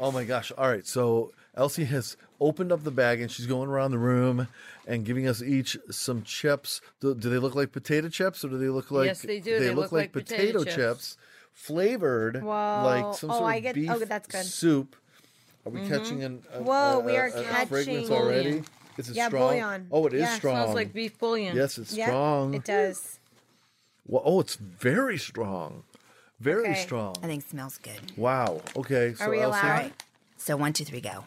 [0.00, 0.50] Oh my gosh!
[0.58, 4.48] All right, so Elsie has opened up the bag and she's going around the room
[4.86, 6.80] and giving us each some chips.
[7.00, 9.06] Do, do they look like potato chips or do they look like?
[9.06, 9.58] Yes, they do.
[9.60, 11.16] They look like potato chips.
[11.52, 12.48] flavored Whoa.
[12.84, 14.44] like some Oh, sort I of get- beef oh, that's good.
[14.44, 14.96] soup.
[15.64, 15.94] Are we mm-hmm.
[15.94, 16.42] catching an?
[16.52, 18.50] A, Whoa, a- we are a- a catching- fragrance already.
[18.50, 18.64] Bouillon.
[18.98, 19.48] Is it Yeah, strong?
[19.50, 19.86] bouillon.
[19.92, 20.56] Oh, it is Yeah, strong.
[20.56, 21.56] Smells like beef bouillon.
[21.56, 22.54] Yes, it's Yeah, strong.
[22.54, 23.18] It does.
[24.06, 25.84] Well, oh, it's very strong.
[26.40, 26.82] Very Okay.
[26.82, 27.14] strong.
[27.22, 28.16] I think it smells good.
[28.16, 28.60] Wow.
[28.76, 29.14] Okay.
[29.14, 29.64] So we Elsie, allowed?
[29.64, 30.02] All right.
[30.36, 31.24] So one, two, three, go.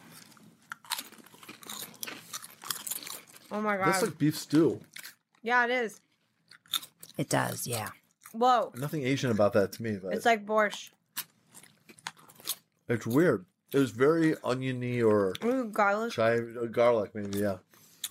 [3.50, 3.86] Oh my god.
[3.86, 4.80] That's like beef stew.
[5.42, 6.00] yeah, it is.
[7.16, 7.88] It does, yeah.
[8.32, 8.72] Whoa.
[8.76, 10.90] Nothing Asian about that to me, but It's like borscht.
[12.88, 13.44] it's weird.
[13.72, 16.12] It was very oniony or Ooh, garlic.
[16.12, 17.38] chive, uh, garlic, maybe.
[17.38, 17.58] Yeah.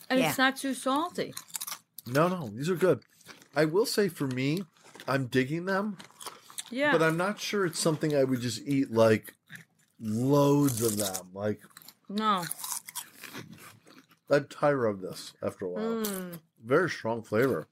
[0.09, 0.29] And Yeah.
[0.29, 1.33] it's not too salty.
[2.05, 3.01] No, no, these are good.
[3.55, 4.63] I will say for me,
[5.07, 5.97] I'm digging them,
[6.69, 6.91] Yeah.
[6.91, 9.33] but I'm not sure it's something I would just eat like
[9.99, 11.29] loads of them.
[11.33, 11.61] Like
[12.09, 12.43] no.
[14.29, 15.83] I'd tire of this after a while.
[16.05, 16.39] Mm.
[16.63, 17.67] Very strong flavor.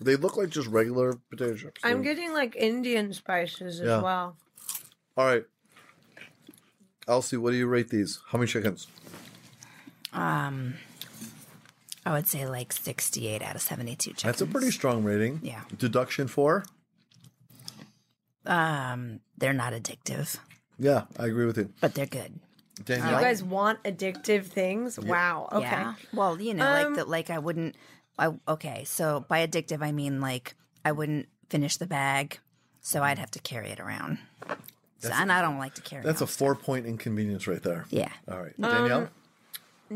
[0.00, 1.80] They look like just regular potato chips.
[1.84, 4.00] I'm They're- getting like Indian spices as Yeah.
[4.00, 4.36] well.
[5.16, 5.44] All right.
[7.06, 8.20] Elsie, what do you rate these?
[8.28, 8.86] How many chickens?
[10.12, 10.74] Um,
[12.06, 14.22] I would say like 68 out of 72 chickens.
[14.22, 15.40] That's a pretty strong rating.
[15.42, 15.62] Yeah.
[15.76, 16.64] Deduction for?
[18.46, 20.38] Um, they're not addictive,
[20.78, 21.72] Yeah, I agree with you.
[21.80, 22.40] but they're good.
[22.84, 23.14] Danielle?
[23.14, 24.98] You guys want addictive things?
[24.98, 25.48] Wow.
[25.52, 25.62] Okay.
[25.62, 25.94] Yeah.
[26.12, 27.08] Well, you know, Um, like that.
[27.08, 27.76] Like I wouldn't.
[28.18, 28.84] I okay.
[28.84, 30.54] So by addictive, I mean like
[30.84, 32.38] I wouldn't finish the bag,
[32.80, 34.18] so I'd have to carry it around.
[34.98, 36.02] So, and I don't like to carry.
[36.04, 37.86] That's a around four point inconvenience right there.
[37.90, 38.12] Yeah.
[38.30, 38.52] All right.
[38.60, 39.02] Danielle?
[39.02, 39.08] Um,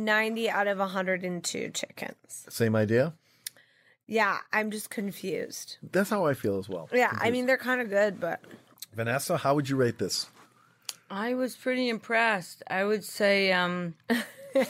[0.05, 2.47] 90 out of 102 chickens.
[2.48, 3.12] Same idea?
[4.06, 5.77] Yeah, I'm just confused.
[5.93, 6.89] That's how I feel as well.
[6.93, 8.40] Yeah, I mean, they're kind of good, but
[8.94, 10.27] Vanessa, how would you rate this?
[11.15, 12.65] I was pretty impressed.
[12.69, 13.95] I would say um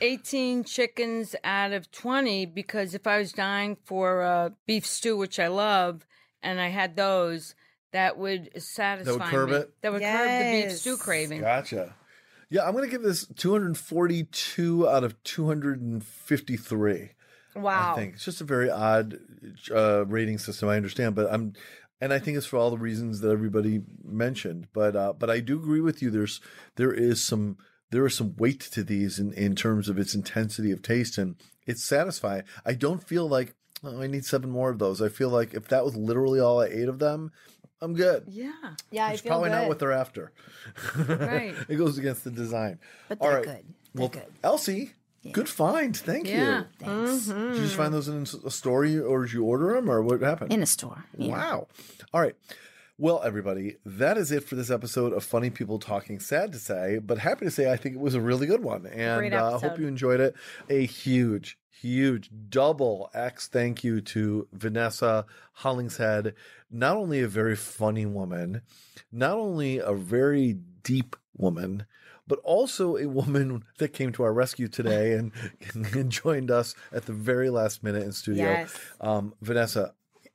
[0.00, 5.40] 18 chickens out of 20 because if I was dying for uh, beef stew, which
[5.40, 6.06] I love,
[6.42, 7.56] and I had those,
[7.92, 9.56] that would satisfy that would curb me.
[9.56, 9.74] it?
[9.82, 11.40] That would curb the beef stew craving.
[11.40, 11.94] Gotcha.
[12.48, 17.10] Yeah, I'm going to give this 242 out of 253.
[17.56, 17.92] wow.
[17.92, 19.18] I think it's just a very odd
[19.74, 20.68] uh, rating system.
[20.68, 21.52] I understand, but I'm,
[22.00, 24.68] and I think it's for all the reasons that everybody mentioned.
[24.72, 26.10] But uh, but I do agree with you.
[26.10, 26.40] There's
[26.76, 27.58] there is some
[27.90, 31.36] there is some weight to these in in terms of its intensity of taste, and
[31.66, 32.44] it's satisfying.
[32.64, 33.54] I don't feel like
[33.84, 35.02] oh, I need seven more of those.
[35.02, 37.32] I feel like if that was literally all I ate of them,
[37.82, 38.24] I'm good.
[38.28, 38.52] Yeah,
[38.90, 39.56] Yeah, I It's probably good.
[39.56, 40.32] not what they're after.
[40.96, 41.54] right.
[41.68, 42.78] it goes against the design.
[43.08, 43.44] But they're right.
[43.44, 43.64] good.
[43.94, 44.26] They're Well, good.
[44.44, 44.92] Elsie,
[45.32, 45.96] good find.
[45.96, 46.60] Thank Yeah.
[46.60, 46.64] you.
[46.78, 47.26] Thanks.
[47.26, 50.20] Did you just find those in a store or did you order them or what
[50.20, 50.52] happened?
[50.52, 51.04] In a store.
[51.16, 51.32] Yeah.
[51.32, 51.68] Wow.
[52.12, 52.34] All right.
[52.98, 56.20] Well, everybody, that is it for this episode of Funny People Talking.
[56.20, 58.84] Sad to say, but happy to say I think it was a really good one.
[58.86, 60.34] And Great uh, I hope you enjoyed it.
[60.68, 65.24] A huge, huge double X thank you to Vanessa
[65.54, 66.34] Hollingshead.
[66.70, 68.60] Not only a very funny woman,
[69.10, 71.86] not only a very deep woman,
[72.30, 75.32] but also a woman that came to our rescue today and,
[75.74, 78.44] and joined us at the very last minute in studio.
[78.44, 78.74] Yes.
[79.02, 79.92] Um, Vanessa,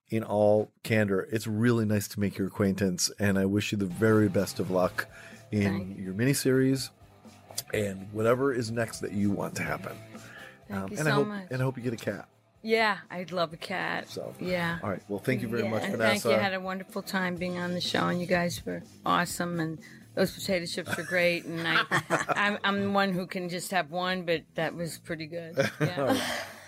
[0.09, 3.85] in all candor, it's really nice to make your acquaintance, and I wish you the
[3.85, 5.07] very best of luck
[5.51, 6.89] in Thank your miniseries
[7.73, 9.95] and whatever is next that you want to happen.
[10.69, 11.47] Thank you and I so hope much.
[11.49, 12.27] and I hope you get a cat.
[12.61, 14.09] Yeah, I'd love a cat.
[14.09, 14.79] So yeah.
[14.83, 15.01] All right.
[15.07, 15.69] Well, thank you very Yeah.
[15.69, 15.99] much, Vanessa.
[15.99, 16.31] thank you.
[16.31, 19.59] I had a wonderful time being on the show, and you guys were awesome.
[19.59, 19.77] And
[20.15, 21.45] those potato chips are great.
[21.45, 21.83] And I,
[22.29, 25.55] I'm, I'm the one who can just have one, but that was pretty good.
[25.79, 26.19] Yeah.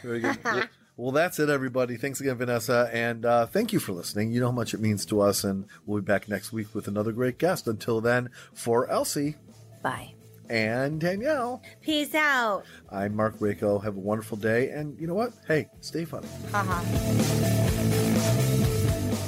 [0.03, 0.37] Very good.
[0.43, 0.63] Well,
[0.97, 1.95] well, that's it, everybody.
[1.95, 2.89] Thanks again, Vanessa.
[2.91, 4.31] And uh, thank you for listening.
[4.31, 5.43] You know how much it means to us.
[5.43, 7.67] And we'll be back next week with another great guest.
[7.67, 9.35] Until then, for Elsie
[9.83, 10.15] Bye.
[10.49, 12.63] and Danielle, Peace out.
[12.91, 13.83] I'm Marc Raco.
[13.83, 14.69] Have a wonderful day.
[14.71, 15.33] And you know what?
[15.47, 16.27] Hey, stay funny.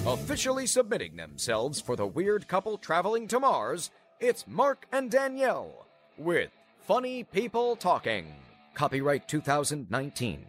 [0.07, 5.85] Officially submitting themselves for the weird couple traveling to Mars, it's Marc and Danielle
[6.17, 6.51] with
[6.81, 8.33] Funny People Talking.
[8.73, 10.45] Copyright 2019.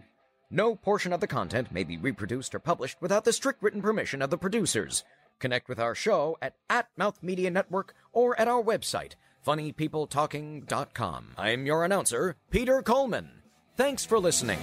[0.51, 4.21] No portion of the content may be reproduced or published without the strict written permission
[4.23, 5.05] of the producers.
[5.39, 9.13] Connect with our show at, at Mouth Media Network or at our website,
[9.47, 11.27] funnypeopletalking.com.
[11.39, 13.31] I'm your announcer, Peter Coleman.
[13.77, 14.59] Thanks for listening.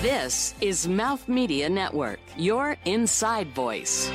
[0.00, 4.10] This is Mouth Media Network, your inside voice.